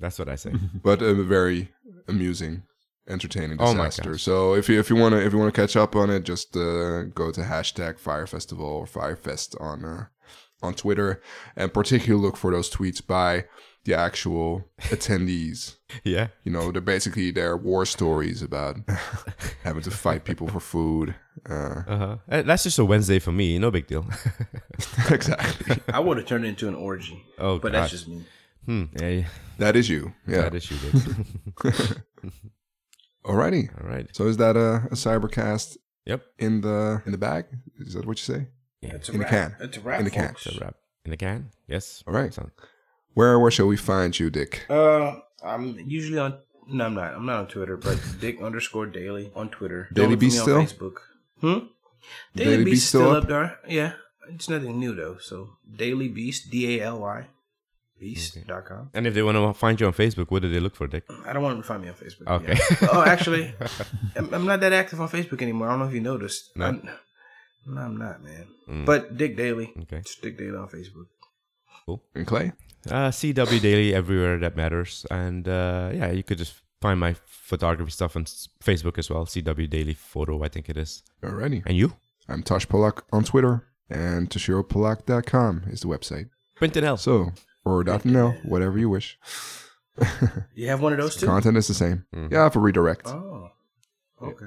That's 0.00 0.18
what 0.18 0.28
I 0.28 0.36
say. 0.36 0.52
but 0.82 1.02
a 1.02 1.12
very 1.14 1.68
amusing, 2.06 2.62
entertaining 3.08 3.58
Oh 3.60 3.74
disaster. 3.74 4.12
gosh. 4.12 4.22
so 4.22 4.54
if 4.54 4.68
you 4.70 4.78
if 4.80 4.88
you 4.88 4.96
want 4.96 5.12
to 5.14 5.20
if 5.22 5.32
you 5.32 5.38
want 5.38 5.54
to 5.54 5.60
catch 5.60 5.76
up 5.76 5.94
on 5.94 6.08
it, 6.08 6.22
just 6.24 6.56
uh, 6.56 7.02
go 7.14 7.30
to 7.30 7.42
hashtag 7.42 7.98
Fyre 7.98 8.26
Festival 8.26 8.64
or 8.64 8.86
Fyrefest 8.86 9.60
on 9.60 9.84
uh, 9.84 10.06
on 10.62 10.74
Twitter, 10.74 11.20
and 11.56 11.72
particularly 11.72 12.22
look 12.22 12.36
for 12.36 12.50
those 12.50 12.70
tweets 12.70 13.04
by 13.06 13.44
the 13.84 13.94
actual 13.94 14.64
attendees. 14.82 15.76
Yeah. 16.04 16.28
You 16.44 16.52
know, 16.52 16.72
they're 16.72 16.80
basically 16.82 17.30
their 17.30 17.56
war 17.56 17.86
stories 17.86 18.42
about 18.42 18.76
having 19.64 19.82
to 19.82 19.90
fight 19.90 20.24
people 20.24 20.48
for 20.48 20.60
food. 20.60 21.14
Uh, 21.48 21.82
Uh-huh. 21.86 22.16
Uh, 22.28 22.42
That's 22.42 22.64
just 22.64 22.78
a 22.78 22.84
Wednesday 22.84 23.18
for 23.20 23.32
me. 23.32 23.58
No 23.58 23.70
big 23.70 23.86
deal. 23.86 24.04
exactly. 25.10 25.76
I 25.88 26.00
would 26.00 26.16
have 26.18 26.26
turned 26.26 26.44
it 26.44 26.48
into 26.48 26.68
an 26.68 26.74
orgy. 26.74 27.22
Oh, 27.38 27.58
but 27.58 27.72
God. 27.72 27.78
that's 27.82 27.92
just 27.92 28.08
me. 28.08 28.24
Hmm. 28.66 28.84
Yeah. 29.00 29.24
That 29.58 29.76
is 29.76 29.88
you. 29.88 30.12
Yeah. 30.26 30.42
That 30.42 30.54
is 30.54 30.70
you. 30.70 30.76
Dick. 30.76 31.72
Alrighty. 33.24 33.70
All 33.82 33.88
right. 33.88 34.06
So 34.14 34.26
is 34.26 34.36
that 34.38 34.56
a, 34.56 34.86
a 34.90 34.94
cybercast 34.94 35.76
Yep. 36.06 36.22
in 36.38 36.60
the 36.62 37.02
in 37.06 37.12
the 37.12 37.18
bag? 37.18 37.46
Is 37.78 37.94
that 37.94 38.06
what 38.06 38.18
you 38.18 38.34
say? 38.34 38.48
Yeah. 38.80 38.94
It's 38.94 39.08
a 39.08 39.12
In 39.12 39.18
the 39.18 39.24
wrap. 39.24 39.30
can. 39.30 39.56
It's 39.60 39.76
a 39.76 39.80
wrap. 39.80 39.98
In 39.98 40.04
the 40.04 40.10
can. 40.10 40.28
folks. 40.28 40.46
It's 40.46 40.56
a 40.56 40.60
wrap. 40.60 40.74
In 41.04 41.10
the 41.10 41.16
can? 41.16 41.50
Yes. 41.66 42.02
All 42.06 42.14
right. 42.14 42.32
Sound- 42.32 42.50
Where 43.14 43.38
where 43.38 43.50
shall 43.50 43.66
we 43.66 43.76
find 43.76 44.18
you, 44.18 44.30
Dick? 44.30 44.66
Uh, 44.70 45.16
I'm 45.44 45.78
usually 45.88 46.18
on. 46.18 46.38
No, 46.70 46.84
I'm 46.86 46.94
not. 46.94 47.14
I'm 47.14 47.26
not 47.26 47.38
on 47.40 47.46
Twitter, 47.48 47.76
but 47.76 47.98
Dick 48.20 48.40
underscore 48.42 48.86
Daily 48.86 49.32
on 49.34 49.48
Twitter. 49.48 49.88
Daily 49.92 49.94
Don't 49.94 50.10
look 50.10 50.18
for 50.18 50.20
Beast 50.20 50.38
on 50.40 50.44
still? 50.44 50.60
Facebook. 50.62 50.96
Hmm. 51.40 51.66
Daily, 52.36 52.50
Daly 52.52 52.64
Beast, 52.64 52.74
Beast 52.74 52.88
still 52.88 53.00
still 53.00 53.10
up? 53.16 53.22
up? 53.24 53.28
there. 53.28 53.58
Yeah, 53.66 53.92
it's 54.32 54.48
nothing 54.48 54.78
new 54.78 54.94
though. 54.94 55.16
So 55.18 55.56
Daly 55.68 56.08
Beast, 56.08 56.50
D 56.50 56.78
A 56.78 56.84
L 56.86 57.00
Y, 57.00 57.26
Beast.com. 57.98 58.90
And 58.94 59.06
if 59.06 59.14
they 59.14 59.22
want 59.22 59.36
to 59.36 59.54
find 59.54 59.80
you 59.80 59.86
on 59.86 59.92
Facebook, 59.92 60.30
what 60.30 60.42
do 60.42 60.48
they 60.48 60.60
look 60.60 60.76
for, 60.76 60.86
Dick? 60.86 61.04
I 61.26 61.32
don't 61.32 61.42
want 61.42 61.54
them 61.56 61.62
to 61.62 61.68
find 61.68 61.82
me 61.82 61.88
on 61.88 61.94
Facebook. 61.94 62.26
Okay. 62.28 62.56
yeah. 62.82 62.88
oh, 62.92 63.02
actually, 63.02 63.52
I'm, 64.16 64.32
I'm 64.32 64.46
not 64.46 64.60
that 64.60 64.72
active 64.72 65.00
on 65.00 65.08
Facebook 65.08 65.42
anymore. 65.42 65.68
I 65.68 65.70
don't 65.72 65.80
know 65.80 65.86
if 65.88 65.94
you 65.94 66.00
noticed. 66.00 66.50
No? 66.54 66.66
I'm, 66.66 66.88
no, 67.66 67.80
I'm 67.80 67.96
not, 67.96 68.22
man. 68.22 68.46
Mm. 68.68 68.84
But 68.86 69.16
Dick 69.16 69.36
Daily. 69.36 69.72
Okay. 69.82 69.98
It's 69.98 70.16
Dick 70.16 70.38
Daily 70.38 70.56
on 70.56 70.68
Facebook. 70.68 71.06
Cool. 71.86 72.02
And 72.14 72.26
Clay? 72.26 72.52
Uh, 72.90 73.08
CW 73.10 73.60
Daily 73.60 73.94
everywhere 73.94 74.38
that 74.38 74.56
matters, 74.56 75.04
and 75.10 75.48
uh, 75.48 75.90
yeah, 75.92 76.10
you 76.12 76.22
could 76.22 76.38
just 76.38 76.54
find 76.80 77.00
my 77.00 77.14
photography 77.26 77.90
stuff 77.90 78.14
on 78.16 78.24
Facebook 78.24 78.98
as 78.98 79.10
well. 79.10 79.26
CW 79.26 79.68
Daily 79.68 79.94
Photo, 79.94 80.42
I 80.44 80.48
think 80.48 80.68
it 80.68 80.76
is. 80.76 81.02
Alrighty. 81.22 81.62
And 81.66 81.76
you? 81.76 81.94
I'm 82.28 82.42
Tosh 82.42 82.66
Polak 82.68 83.02
on 83.12 83.24
Twitter, 83.24 83.66
and 83.90 84.30
ToshiroPolak.com 84.30 85.64
is 85.70 85.80
the 85.80 85.88
website. 85.88 86.28
Quentin 86.56 86.84
L. 86.84 86.96
So, 86.96 87.32
or 87.64 87.82
dot 87.84 88.02
.nl, 88.04 88.44
whatever 88.44 88.78
you 88.78 88.88
wish. 88.88 89.18
You 90.54 90.68
have 90.68 90.80
one 90.80 90.92
of 90.92 90.98
those 90.98 91.16
too? 91.16 91.26
Content 91.26 91.56
is 91.56 91.66
the 91.68 91.74
same. 91.74 92.04
Mhm. 92.14 92.30
Yeah, 92.30 92.40
I 92.40 92.42
have 92.44 92.56
a 92.56 92.60
redirect. 92.60 93.08
Oh. 93.08 93.50
Okay. 94.22 94.46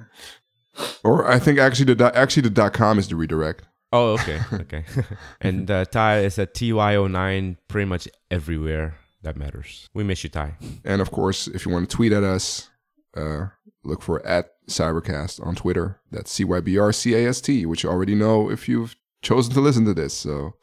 Or 1.03 1.29
I 1.29 1.39
think 1.39 1.59
actually 1.59 1.85
the 1.85 1.95
dot- 1.95 2.15
actually 2.15 2.43
the 2.43 2.49
dot 2.49 2.73
.com 2.73 2.97
is 2.99 3.07
the 3.07 3.15
redirect. 3.15 3.63
Oh, 3.93 4.13
okay, 4.13 4.39
okay. 4.53 4.85
and 5.41 5.69
uh, 5.69 5.83
Ty 5.85 6.19
is 6.19 6.39
at 6.39 6.53
TY09 6.53 7.57
pretty 7.67 7.85
much 7.89 8.07
everywhere 8.29 8.95
that 9.21 9.35
matters. 9.35 9.89
We 9.93 10.03
miss 10.05 10.23
you, 10.23 10.29
Ty. 10.29 10.55
And 10.85 11.01
of 11.01 11.11
course, 11.11 11.47
if 11.47 11.65
you 11.65 11.71
want 11.71 11.89
to 11.89 11.95
tweet 11.95 12.13
at 12.13 12.23
us, 12.23 12.69
uh, 13.17 13.47
look 13.83 14.01
for 14.01 14.25
at 14.25 14.51
Cybercast 14.67 15.45
on 15.45 15.55
Twitter. 15.55 15.99
That's 16.09 16.31
C 16.31 16.45
Y 16.45 16.61
B 16.61 16.77
R 16.79 16.93
C 16.93 17.13
A 17.15 17.27
S 17.27 17.41
T, 17.41 17.65
which 17.65 17.83
you 17.83 17.89
already 17.89 18.15
know 18.15 18.49
if 18.49 18.69
you've 18.69 18.95
chosen 19.21 19.53
to 19.53 19.59
listen 19.61 19.83
to 19.85 19.93
this. 19.93 20.13
So 20.13 20.55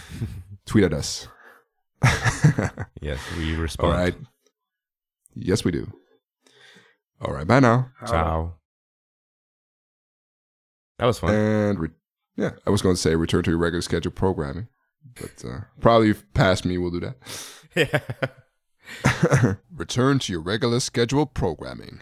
tweet 0.66 0.84
at 0.84 0.92
us. 0.94 1.26
Yes, 3.02 3.18
we 3.36 3.54
respond. 3.56 3.92
All 3.92 3.98
right. 3.98 4.14
Yes, 5.34 5.64
we 5.64 5.70
do. 5.70 5.90
All 7.20 7.32
right. 7.32 7.46
Bye 7.46 7.60
now. 7.60 7.90
Ciao. 8.06 8.54
That 11.00 11.06
was 11.06 11.18
fun. 11.18 11.34
And 11.34 11.78
re- 11.80 11.88
yeah, 12.36 12.50
I 12.66 12.70
was 12.70 12.82
going 12.82 12.94
to 12.94 13.00
say 13.00 13.14
return 13.14 13.42
to 13.44 13.50
your 13.50 13.58
regular 13.58 13.80
schedule 13.80 14.12
programming, 14.12 14.68
but 15.18 15.48
uh, 15.48 15.60
probably 15.80 16.12
past 16.12 16.66
me 16.66 16.76
will 16.78 16.90
do 16.90 17.00
that. 17.00 17.16
Yeah. 17.76 19.54
return 19.72 20.18
to 20.18 20.32
your 20.32 20.40
regular 20.40 20.80
schedule 20.80 21.24
programming. 21.24 22.00